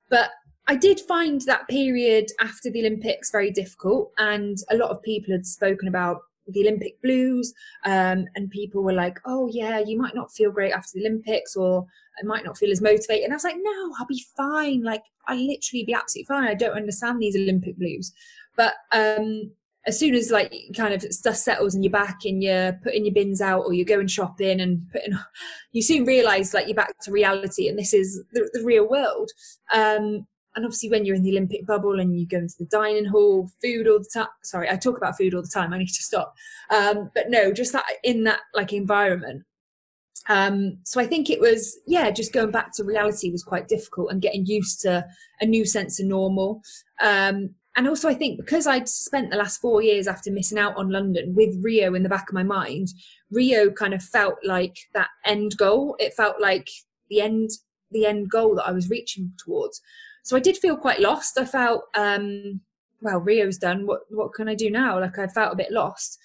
But 0.09 0.31
i 0.69 0.77
did 0.77 1.01
find 1.01 1.41
that 1.41 1.67
period 1.69 2.27
after 2.41 2.71
the 2.71 2.79
olympics 2.79 3.33
very 3.33 3.51
difficult 3.51 4.13
and 4.19 4.59
a 4.71 4.77
lot 4.77 4.91
of 4.91 5.03
people 5.03 5.33
had 5.33 5.45
spoken 5.45 5.89
about 5.89 6.19
the 6.47 6.61
olympic 6.61 7.03
blues 7.03 7.53
um, 7.85 8.27
and 8.37 8.49
people 8.51 8.83
were 8.83 8.93
like 8.93 9.19
oh 9.27 9.49
yeah 9.53 9.81
you 9.81 9.99
might 9.99 10.15
not 10.15 10.31
feel 10.31 10.53
great 10.53 10.73
after 10.73 10.93
the 10.95 11.01
olympics 11.01 11.57
or 11.57 11.85
i 12.21 12.25
might 12.25 12.45
not 12.45 12.57
feel 12.57 12.71
as 12.71 12.81
motivated 12.81 13.25
and 13.25 13.33
i 13.33 13.37
was 13.37 13.43
like 13.43 13.57
no 13.61 13.93
i'll 13.99 14.07
be 14.07 14.25
fine. 14.37 14.83
Like 14.83 15.03
i 15.29 15.35
literally 15.35 15.85
be 15.85 15.95
absolutely 15.95 16.27
fine. 16.27 16.49
I 16.49 16.55
don't 16.55 16.77
understand 16.77 17.21
these 17.21 17.37
olympic 17.37 17.77
blues. 17.79 18.13
But 18.57 18.75
um, 18.93 19.53
as 19.87 19.99
soon 19.99 20.15
as 20.15 20.31
like 20.31 20.55
kind 20.77 20.95
of 20.95 21.03
stuff 21.03 21.37
settles 21.37 21.75
and 21.75 21.85
you're 21.85 21.91
back 21.91 22.21
and 22.25 22.43
you're 22.43 22.73
putting 22.85 23.05
your 23.05 23.15
bins 23.15 23.41
out 23.41 23.65
or 23.65 23.73
you're 23.73 23.85
going 23.85 24.07
shopping 24.07 24.61
and 24.61 24.83
putting 24.93 25.13
you 25.73 25.83
soon 25.83 26.05
realize 26.05 26.55
like 26.55 26.67
you're 26.67 26.77
back 26.77 26.95
to 27.03 27.11
reality 27.11 27.69
and 27.69 27.79
this 27.79 27.93
is 27.93 28.23
the, 28.33 28.49
the 28.53 28.65
real 28.65 28.89
world. 28.89 29.31
Um, 29.73 30.27
and 30.55 30.67
obviously 30.67 30.91
when 30.91 31.05
you're 31.05 31.17
in 31.17 31.23
the 31.23 31.31
olympic 31.31 31.67
bubble 31.67 31.99
and 31.99 32.19
you 32.19 32.27
go 32.27 32.37
into 32.37 32.55
the 32.59 32.67
dining 32.67 33.07
hall 33.07 33.51
food 33.63 33.89
all 33.89 33.99
the 33.99 34.11
time 34.13 34.29
sorry 34.43 34.69
i 34.69 34.77
talk 34.77 34.99
about 34.99 35.17
food 35.17 35.35
all 35.35 35.41
the 35.41 35.49
time 35.49 35.73
i 35.73 35.79
need 35.79 35.87
to 35.87 36.03
stop. 36.03 36.35
Um, 36.71 37.11
but 37.15 37.31
no 37.31 37.53
just 37.53 37.73
that 37.73 37.87
in 38.05 38.25
that 38.25 38.41
like 38.55 38.73
environment. 38.73 39.45
Um, 40.29 40.79
so 40.85 41.01
i 41.01 41.07
think 41.07 41.31
it 41.31 41.41
was 41.41 41.79
yeah 41.87 42.11
just 42.11 42.33
going 42.33 42.51
back 42.51 42.73
to 42.75 42.85
reality 42.85 43.31
was 43.31 43.43
quite 43.43 43.67
difficult 43.67 44.13
and 44.13 44.23
getting 44.23 44.47
used 44.47 44.83
to 44.83 45.05
a 45.41 45.47
new 45.47 45.65
sense 45.65 45.99
of 45.99 46.07
normal. 46.07 46.61
Um, 47.03 47.55
and 47.77 47.89
also 47.89 48.09
I 48.09 48.15
think 48.15 48.39
because 48.39 48.67
I'd 48.67 48.89
spent 48.89 49.31
the 49.31 49.37
last 49.37 49.61
four 49.61 49.83
years 49.83 50.07
after 50.07 50.31
missing 50.31 50.59
out 50.59 50.77
on 50.77 50.91
London 50.91 51.35
with 51.35 51.57
Rio 51.63 51.95
in 51.95 52.03
the 52.03 52.09
back 52.09 52.29
of 52.29 52.35
my 52.35 52.43
mind, 52.43 52.89
Rio 53.31 53.71
kind 53.71 53.95
of 53.95 54.03
felt 54.03 54.37
like 54.45 54.77
that 54.95 55.09
end 55.25 55.57
goal. 55.57 55.97
It 55.99 56.13
felt 56.15 56.41
like 56.41 56.69
the 57.09 57.21
end 57.21 57.51
the 57.91 58.07
end 58.07 58.31
goal 58.31 58.55
that 58.57 58.67
I 58.67 58.73
was 58.73 58.91
reaching 58.91 59.33
towards. 59.43 59.81
So 60.23 60.37
I 60.37 60.41
did 60.41 60.57
feel 60.57 60.77
quite 60.77 61.01
lost. 61.01 61.39
I 61.39 61.45
felt 61.45 61.85
um 61.97 62.61
well, 63.01 63.19
Rio's 63.19 63.59
done. 63.59 63.87
What 63.87 64.03
what 64.11 64.35
can 64.35 64.49
I 64.49 64.55
do 64.55 64.71
now? 64.71 65.01
Like 65.01 65.19
I 65.19 65.27
felt 65.27 65.55
a 65.55 65.57
bit 65.57 65.73
lost. 65.73 66.19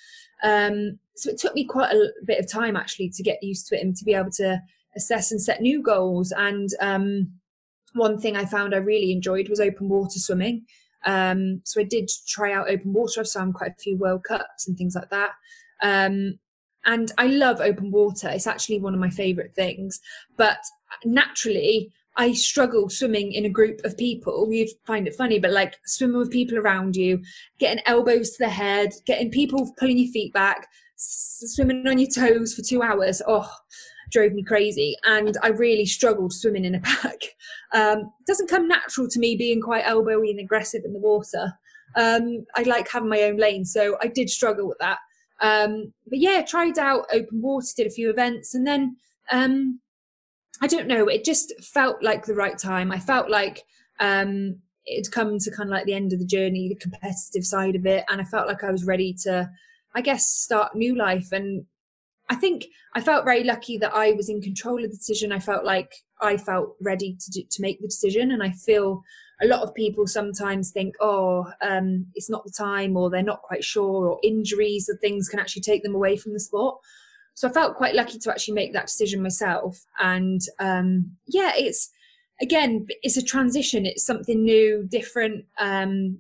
Um 0.44 1.00
so 1.16 1.30
it 1.30 1.38
took 1.38 1.56
me 1.56 1.66
quite 1.66 1.94
a 1.94 2.12
bit 2.26 2.40
of 2.40 2.52
time 2.52 2.76
actually 2.76 3.10
to 3.10 3.24
get 3.24 3.42
used 3.42 3.68
to 3.68 3.78
it 3.78 3.84
and 3.84 3.96
to 3.96 4.06
be 4.06 4.14
able 4.14 4.32
to 4.32 4.62
assess 4.98 5.32
and 5.32 5.42
set 5.42 5.62
new 5.62 5.82
goals. 5.82 6.34
And 6.36 6.70
um 6.82 7.32
one 7.94 8.20
thing 8.20 8.36
I 8.36 8.46
found 8.46 8.76
I 8.76 8.80
really 8.80 9.14
enjoyed 9.14 9.48
was 9.48 9.62
open 9.62 9.88
water 9.88 10.20
swimming. 10.20 10.66
Um, 11.06 11.62
so 11.64 11.80
I 11.82 11.84
did 11.84 12.10
try 12.28 12.54
out 12.54 12.70
open 12.70 12.94
water. 12.94 13.22
I've 13.22 13.28
swum 13.28 13.54
quite 13.54 13.72
a 13.72 13.82
few 13.82 13.98
World 13.98 14.24
Cups 14.24 14.68
and 14.68 14.78
things 14.78 14.96
like 14.96 15.10
that. 15.10 15.32
Um, 15.82 16.40
and 16.86 17.12
I 17.18 17.28
love 17.28 17.60
open 17.60 17.92
water. 17.92 18.30
It's 18.30 18.48
actually 18.48 18.80
one 18.80 18.94
of 18.94 19.00
my 19.00 19.10
favourite 19.10 19.54
things. 19.56 20.00
But 20.38 20.60
naturally, 21.04 21.92
I 22.16 22.34
struggle 22.34 22.90
swimming 22.90 23.32
in 23.34 23.46
a 23.46 23.50
group 23.50 23.82
of 23.84 23.98
people. 23.98 24.52
You'd 24.52 24.70
find 24.86 25.08
it 25.08 25.16
funny, 25.16 25.38
but 25.38 25.52
like 25.52 25.76
swimming 25.86 26.18
with 26.18 26.32
people 26.32 26.58
around 26.58 26.96
you, 26.96 27.22
getting 27.60 27.84
elbows 27.86 28.32
to 28.32 28.38
the 28.40 28.50
head, 28.50 28.90
getting 29.06 29.30
people 29.30 29.74
pulling 29.78 30.00
your 30.00 30.12
feet 30.12 30.34
back, 30.34 30.68
swimming 30.96 31.88
on 31.88 32.00
your 32.00 32.10
toes 32.10 32.56
for 32.56 32.64
two 32.64 32.82
hours. 32.82 33.22
Oh, 33.28 33.50
drove 34.10 34.34
me 34.34 34.44
crazy. 34.44 34.96
And 35.06 35.38
I 35.44 35.50
really 35.50 35.86
struggled 35.86 36.34
swimming 36.34 36.66
in 36.66 36.76
a 36.76 36.80
pack. 36.84 37.20
Um, 37.74 38.12
doesn't 38.26 38.50
come 38.50 38.68
natural 38.68 39.08
to 39.10 39.20
me 39.20 39.36
being 39.36 39.62
quite 39.62 39.86
elbowy 39.86 40.30
and 40.30 40.40
aggressive 40.40 40.84
in 40.86 40.94
the 40.94 41.00
water. 41.00 41.54
Um, 41.96 42.46
I 42.56 42.64
like 42.64 42.90
having 42.90 43.10
my 43.10 43.24
own 43.24 43.38
lane, 43.38 43.66
so 43.66 43.98
I 44.02 44.08
did 44.08 44.30
struggle 44.30 44.68
with 44.68 44.78
that. 44.80 45.00
Um, 45.42 45.94
but 46.08 46.20
yeah, 46.20 46.44
tried 46.44 46.78
out 46.78 47.06
open 47.12 47.42
water, 47.42 47.68
did 47.76 47.88
a 47.88 47.92
few 47.92 48.10
events, 48.10 48.54
and 48.54 48.66
then 48.66 48.98
um, 49.32 49.80
I 50.62 50.68
don't 50.68 50.88
know, 50.88 51.08
it 51.08 51.24
just 51.24 51.54
felt 51.64 52.02
like 52.02 52.26
the 52.26 52.36
right 52.36 52.58
time. 52.58 52.92
I 52.92 53.00
felt 53.00 53.30
like 53.30 53.64
um, 54.00 54.60
it'd 54.86 55.12
come 55.12 55.38
to 55.40 55.52
kind 55.52 55.70
of 55.70 55.74
like 55.74 55.86
the 55.86 55.94
end 55.94 56.14
of 56.14 56.20
the 56.20 56.26
journey, 56.26 56.70
the 56.70 56.76
competitive 56.76 57.46
side 57.46 57.76
of 57.76 57.86
it, 57.86 58.04
and 58.10 58.20
I 58.20 58.24
felt 58.24 58.48
like 58.48 58.64
I 58.64 58.72
was 58.72 58.86
ready 58.86 59.16
to, 59.24 59.50
I 59.96 60.02
guess, 60.02 60.28
start 60.28 60.76
new 60.76 60.96
life. 60.96 61.32
And 61.32 61.66
I 62.30 62.36
think 62.36 62.66
I 62.94 63.02
felt 63.02 63.26
very 63.26 63.44
lucky 63.44 63.78
that 63.78 63.94
I 63.94 64.12
was 64.12 64.30
in 64.30 64.42
control 64.42 64.84
of 64.84 64.92
the 64.92 64.98
decision. 64.98 65.32
I 65.32 65.40
felt 65.40 65.64
like 65.64 65.94
I 66.22 66.38
felt 66.38 66.76
ready 66.82 67.16
to 67.20 67.32
do, 67.32 67.44
to 67.50 67.62
make 67.62 67.80
the 67.80 67.88
decision, 67.88 68.32
and 68.32 68.44
I 68.44 68.52
feel 68.52 69.04
a 69.42 69.48
lot 69.48 69.62
of 69.62 69.74
people 69.76 70.08
sometimes 70.08 70.72
think, 70.72 70.96
oh, 71.00 71.52
um, 71.62 72.08
it's 72.16 72.30
not 72.30 72.44
the 72.44 72.52
time, 72.52 72.98
or 72.98 73.10
they're 73.10 73.24
not 73.24 73.44
quite 73.44 73.64
sure, 73.64 74.08
or 74.08 74.20
injuries 74.24 74.90
or 74.90 74.98
things 74.98 75.30
can 75.30 75.40
actually 75.40 75.62
take 75.62 75.84
them 75.84 75.96
away 75.96 76.18
from 76.18 76.34
the 76.34 76.40
sport. 76.40 76.80
So 77.36 77.48
I 77.48 77.52
felt 77.52 77.78
quite 77.78 77.94
lucky 77.94 78.18
to 78.18 78.32
actually 78.32 78.56
make 78.56 78.74
that 78.74 78.88
decision 78.88 79.22
myself, 79.22 79.86
and 80.00 80.42
um, 80.60 81.12
yeah, 81.28 81.54
it's 81.56 81.92
again, 82.42 82.88
it's 83.04 83.18
a 83.18 83.24
transition. 83.24 83.86
It's 83.86 84.06
something 84.06 84.44
new, 84.44 84.88
different, 84.90 85.46
um, 85.60 86.20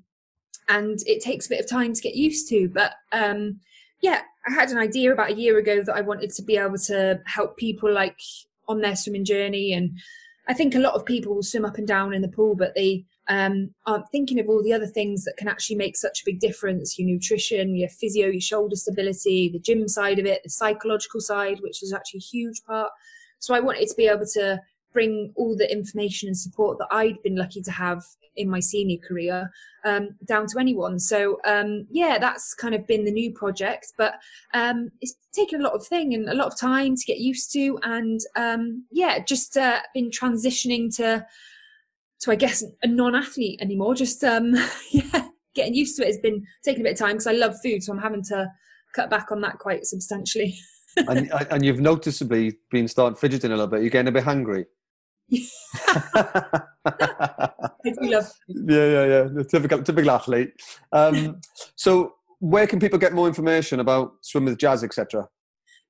and 0.69 0.99
it 1.05 1.21
takes 1.21 1.47
a 1.47 1.49
bit 1.49 1.59
of 1.59 1.69
time 1.69 1.93
to 1.93 2.01
get 2.01 2.15
used 2.15 2.47
to, 2.49 2.69
but 2.69 2.93
um, 3.11 3.59
yeah, 4.01 4.21
I 4.47 4.53
had 4.53 4.69
an 4.69 4.77
idea 4.77 5.11
about 5.11 5.31
a 5.31 5.35
year 5.35 5.57
ago 5.57 5.83
that 5.83 5.95
I 5.95 6.01
wanted 6.01 6.31
to 6.31 6.43
be 6.43 6.57
able 6.57 6.77
to 6.85 7.19
help 7.25 7.57
people 7.57 7.91
like 7.91 8.19
on 8.67 8.81
their 8.81 8.95
swimming 8.95 9.25
journey. 9.25 9.73
And 9.73 9.97
I 10.47 10.53
think 10.53 10.73
a 10.73 10.79
lot 10.79 10.93
of 10.93 11.05
people 11.05 11.35
will 11.35 11.43
swim 11.43 11.65
up 11.65 11.77
and 11.77 11.87
down 11.87 12.13
in 12.13 12.21
the 12.21 12.29
pool, 12.29 12.55
but 12.55 12.73
they 12.75 13.05
um, 13.27 13.71
aren't 13.85 14.09
thinking 14.09 14.39
of 14.39 14.47
all 14.47 14.63
the 14.63 14.73
other 14.73 14.87
things 14.87 15.25
that 15.25 15.35
can 15.37 15.49
actually 15.49 15.75
make 15.75 15.97
such 15.97 16.21
a 16.21 16.25
big 16.25 16.39
difference 16.39 16.97
your 16.97 17.07
nutrition, 17.07 17.75
your 17.75 17.89
physio, 17.89 18.27
your 18.27 18.41
shoulder 18.41 18.75
stability, 18.75 19.49
the 19.51 19.59
gym 19.59 19.87
side 19.87 20.19
of 20.19 20.25
it, 20.25 20.43
the 20.43 20.49
psychological 20.49 21.19
side, 21.19 21.59
which 21.61 21.83
is 21.83 21.91
actually 21.91 22.19
a 22.19 22.31
huge 22.31 22.63
part. 22.65 22.91
So 23.39 23.53
I 23.53 23.59
wanted 23.59 23.87
to 23.87 23.95
be 23.95 24.07
able 24.07 24.25
to 24.33 24.61
bring 24.93 25.31
all 25.35 25.55
the 25.55 25.71
information 25.71 26.27
and 26.27 26.38
support 26.38 26.77
that 26.79 26.88
I'd 26.91 27.21
been 27.23 27.35
lucky 27.35 27.61
to 27.61 27.71
have 27.71 28.03
in 28.35 28.49
my 28.49 28.59
senior 28.59 28.97
career 29.05 29.51
um, 29.85 30.09
down 30.25 30.47
to 30.47 30.59
anyone. 30.59 30.99
So 30.99 31.39
um, 31.45 31.88
yeah, 31.89 32.17
that's 32.19 32.53
kind 32.53 32.75
of 32.75 32.88
been 32.88 33.05
the 33.05 33.11
new 33.11 33.33
project, 33.33 33.93
but 33.97 34.15
um, 34.53 34.89
it's 35.01 35.15
taken 35.33 35.61
a 35.61 35.63
lot 35.63 35.73
of 35.73 35.85
thing 35.85 36.13
and 36.13 36.29
a 36.29 36.35
lot 36.35 36.47
of 36.47 36.59
time 36.59 36.95
to 36.95 37.05
get 37.05 37.19
used 37.19 37.51
to, 37.53 37.79
and 37.83 38.19
um, 38.35 38.85
yeah, 38.91 39.19
just 39.19 39.57
uh, 39.57 39.79
been 39.93 40.09
transitioning 40.09 40.95
to 40.97 41.25
to 42.21 42.31
I 42.31 42.35
guess 42.35 42.63
a 42.83 42.88
non-athlete 42.88 43.59
anymore. 43.61 43.95
Just 43.95 44.23
um, 44.23 44.55
yeah, 44.91 45.27
getting 45.53 45.73
used 45.73 45.97
to 45.97 46.03
it 46.03 46.07
has 46.07 46.19
been 46.19 46.45
taking 46.63 46.81
a 46.81 46.83
bit 46.83 46.93
of 46.93 46.99
time 46.99 47.13
because 47.13 47.27
I 47.27 47.33
love 47.33 47.55
food, 47.63 47.83
so 47.83 47.93
I'm 47.93 48.01
having 48.01 48.23
to 48.25 48.51
cut 48.95 49.09
back 49.09 49.31
on 49.31 49.41
that 49.41 49.59
quite 49.59 49.85
substantially. 49.85 50.57
and, 50.97 51.31
and 51.51 51.63
you've 51.63 51.79
noticeably 51.79 52.57
been 52.71 52.88
starting 52.88 53.15
fidgeting 53.15 53.51
a 53.51 53.55
little 53.55 53.67
bit. 53.67 53.81
You're 53.81 53.91
getting 53.91 54.07
a 54.07 54.11
bit 54.11 54.23
hungry. 54.23 54.65
I 55.32 56.61
do 57.86 58.09
love. 58.09 58.32
Yeah, 58.47 58.86
yeah, 58.86 59.05
yeah. 59.05 59.43
Typical, 59.49 59.84
typical 59.84 60.11
athlete. 60.11 60.53
Um, 60.91 61.41
so, 61.75 62.13
where 62.39 62.67
can 62.67 62.80
people 62.80 62.99
get 62.99 63.13
more 63.13 63.28
information 63.28 63.80
about 63.80 64.13
swim 64.21 64.45
with 64.45 64.57
jazz, 64.57 64.84
etc.? 64.84 65.28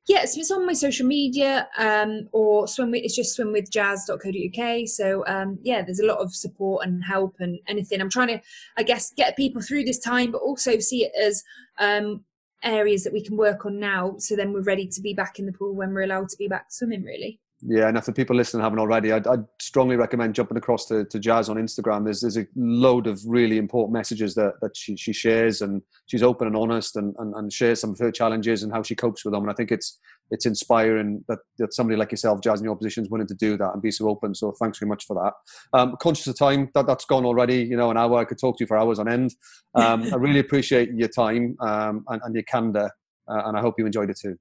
Yeah, 0.08 0.24
so 0.24 0.40
it's 0.40 0.52
on 0.52 0.66
my 0.66 0.72
social 0.72 1.06
media 1.06 1.68
um, 1.78 2.30
or 2.32 2.66
swim 2.66 2.92
with, 2.92 3.04
it's 3.04 3.16
just 3.16 3.38
swimwithjazz.co.uk. 3.38 4.88
So 4.88 5.26
um, 5.28 5.60
yeah, 5.64 5.82
there's 5.82 6.00
a 6.00 6.06
lot 6.06 6.20
of 6.20 6.34
support 6.34 6.86
and 6.86 7.04
help 7.04 7.36
and 7.40 7.60
anything. 7.68 8.00
I'm 8.00 8.10
trying 8.10 8.30
to, 8.30 8.42
I 8.78 8.84
guess, 8.84 9.12
get 9.18 9.36
people 9.36 9.62
through 9.62 9.84
this 9.84 10.00
time, 10.00 10.32
but 10.32 10.38
also 10.38 10.80
see 10.80 11.04
it 11.04 11.12
as 11.22 11.44
um, 11.78 12.24
areas 12.64 13.04
that 13.04 13.12
we 13.12 13.22
can 13.22 13.36
work 13.36 13.66
on 13.66 13.80
now. 13.80 14.16
So 14.18 14.38
then 14.38 14.54
we're 14.54 14.62
ready 14.62 14.88
to 14.88 15.02
be 15.02 15.14
back 15.14 15.40
in 15.40 15.46
the 15.46 15.52
pool 15.52 15.76
when 15.76 15.94
we're 15.94 16.04
allowed 16.04 16.30
to 16.30 16.38
be 16.38 16.48
back 16.48 16.68
swimming, 16.70 17.04
really. 17.04 17.42
Yeah, 17.62 17.88
and 17.88 17.97
if 17.97 18.05
the 18.05 18.14
people 18.14 18.36
listening 18.36 18.62
haven't 18.62 18.78
already, 18.78 19.12
I'd, 19.12 19.26
I'd, 19.26 19.43
strongly 19.60 19.95
recommend 19.95 20.36
jumping 20.36 20.58
across 20.58 20.86
to, 20.86 21.05
to 21.05 21.20
Jazz 21.20 21.49
on 21.49 21.58
Instagram. 21.58 22.03
There's 22.03 22.22
there's 22.22 22.38
a 22.38 22.45
load 22.55 23.08
of 23.08 23.20
really 23.26 23.58
important 23.58 23.93
messages 23.93 24.36
that, 24.36 24.53
that 24.62 24.78
she, 24.78 24.95
she 24.95 25.12
shares, 25.12 25.62
and 25.62 25.82
she's 26.05 26.22
open 26.22 26.45
and 26.45 26.55
honest, 26.55 26.95
and, 26.97 27.16
and, 27.18 27.34
and 27.34 27.51
shares 27.51 27.82
some 27.82 27.91
of 27.91 27.99
her 27.99 28.12
challenges 28.12 28.62
and 28.62 28.72
how 28.72 28.84
she 28.84 28.93
copes 28.93 29.26
with 29.26 29.34
them. 29.34 29.41
And 29.41 29.51
I 29.51 29.55
think 29.55 29.72
it's 29.72 29.99
it's 30.30 30.45
inspiring 30.45 31.24
that, 31.30 31.39
that 31.58 31.74
somebody 31.74 31.97
like 31.97 32.12
yourself, 32.12 32.41
Jazz, 32.41 32.60
in 32.60 32.66
your 32.66 32.76
position, 32.76 33.03
is 33.03 33.10
willing 33.10 33.28
to 33.28 33.34
do 33.34 33.58
that 33.58 33.74
and 33.74 33.82
be 33.82 33.91
so 33.91 34.08
open. 34.08 34.36
So 34.36 34.51
thanks 34.60 34.78
very 34.78 34.89
much 34.89 35.05
for 35.05 35.16
that. 35.16 35.34
Um, 35.78 35.95
conscious 35.99 36.28
of 36.28 36.38
time, 36.38 36.70
that 36.76 36.86
that's 36.86 37.05
gone 37.05 37.26
already. 37.26 37.64
You 37.64 37.78
know, 37.78 37.89
an 37.89 37.97
hour 37.97 38.20
I 38.20 38.26
could 38.26 38.38
talk 38.38 38.58
to 38.58 38.64
you 38.64 38.68
for 38.68 38.78
hours 38.78 38.99
on 38.99 39.08
end. 39.08 39.34
Um, 39.74 40.03
I 40.14 40.18
really 40.18 40.39
appreciate 40.39 40.89
your 40.93 41.10
time 41.10 41.58
um, 41.60 42.05
and, 42.10 42.22
and 42.24 42.36
your 42.36 42.43
candor, 42.43 42.91
uh, 43.28 43.41
and 43.45 43.58
I 43.58 43.62
hope 43.62 43.76
you 43.78 43.86
enjoyed 43.86 44.12
it 44.12 44.20
too. 44.22 44.38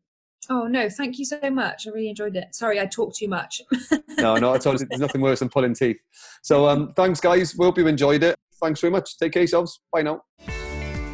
Oh 0.49 0.67
no, 0.67 0.89
thank 0.89 1.19
you 1.19 1.25
so 1.25 1.39
much. 1.51 1.87
I 1.87 1.91
really 1.91 2.09
enjoyed 2.09 2.37
it. 2.37 2.55
Sorry, 2.55 2.81
I 2.81 2.87
talked 2.87 3.17
too 3.17 3.29
much. 3.29 3.63
no, 4.19 4.37
no, 4.37 4.55
it's 4.55 4.67
always, 4.67 4.85
there's 4.87 5.01
nothing 5.01 5.21
worse 5.21 5.41
than 5.41 5.49
pulling 5.49 5.75
teeth. 5.75 5.99
So 6.43 6.69
um, 6.69 6.93
thanks, 6.95 7.21
guys. 7.21 7.57
We 7.57 7.65
hope 7.65 7.79
you 7.79 7.87
enjoyed 7.87 8.23
it. 8.23 8.37
Thanks 8.61 8.81
very 8.81 8.91
much. 8.91 9.19
Take 9.19 9.33
care 9.33 9.43
yourselves. 9.43 9.81
Bye 9.93 10.03
now. 10.03 10.23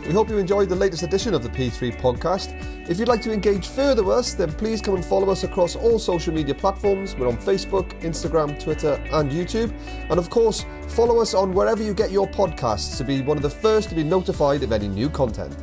We 0.06 0.12
hope 0.12 0.28
you 0.28 0.38
enjoyed 0.38 0.68
the 0.68 0.76
latest 0.76 1.04
edition 1.04 1.32
of 1.32 1.44
the 1.44 1.48
P3 1.48 1.96
podcast. 2.00 2.56
If 2.90 2.98
you'd 2.98 3.08
like 3.08 3.22
to 3.22 3.32
engage 3.32 3.68
further 3.68 4.02
with 4.02 4.16
us, 4.16 4.34
then 4.34 4.52
please 4.52 4.82
come 4.82 4.96
and 4.96 5.04
follow 5.04 5.30
us 5.30 5.44
across 5.44 5.76
all 5.76 5.98
social 6.00 6.34
media 6.34 6.54
platforms. 6.54 7.14
We're 7.14 7.28
on 7.28 7.36
Facebook, 7.36 7.88
Instagram, 8.00 8.60
Twitter, 8.60 8.94
and 9.12 9.30
YouTube. 9.30 9.72
And 10.10 10.18
of 10.18 10.28
course, 10.28 10.66
follow 10.88 11.20
us 11.20 11.34
on 11.34 11.54
wherever 11.54 11.84
you 11.84 11.94
get 11.94 12.10
your 12.10 12.26
podcasts 12.26 12.96
to 12.98 13.04
be 13.04 13.20
one 13.22 13.36
of 13.36 13.44
the 13.44 13.50
first 13.50 13.90
to 13.90 13.94
be 13.94 14.02
notified 14.02 14.64
of 14.64 14.72
any 14.72 14.88
new 14.88 15.08
content. 15.08 15.56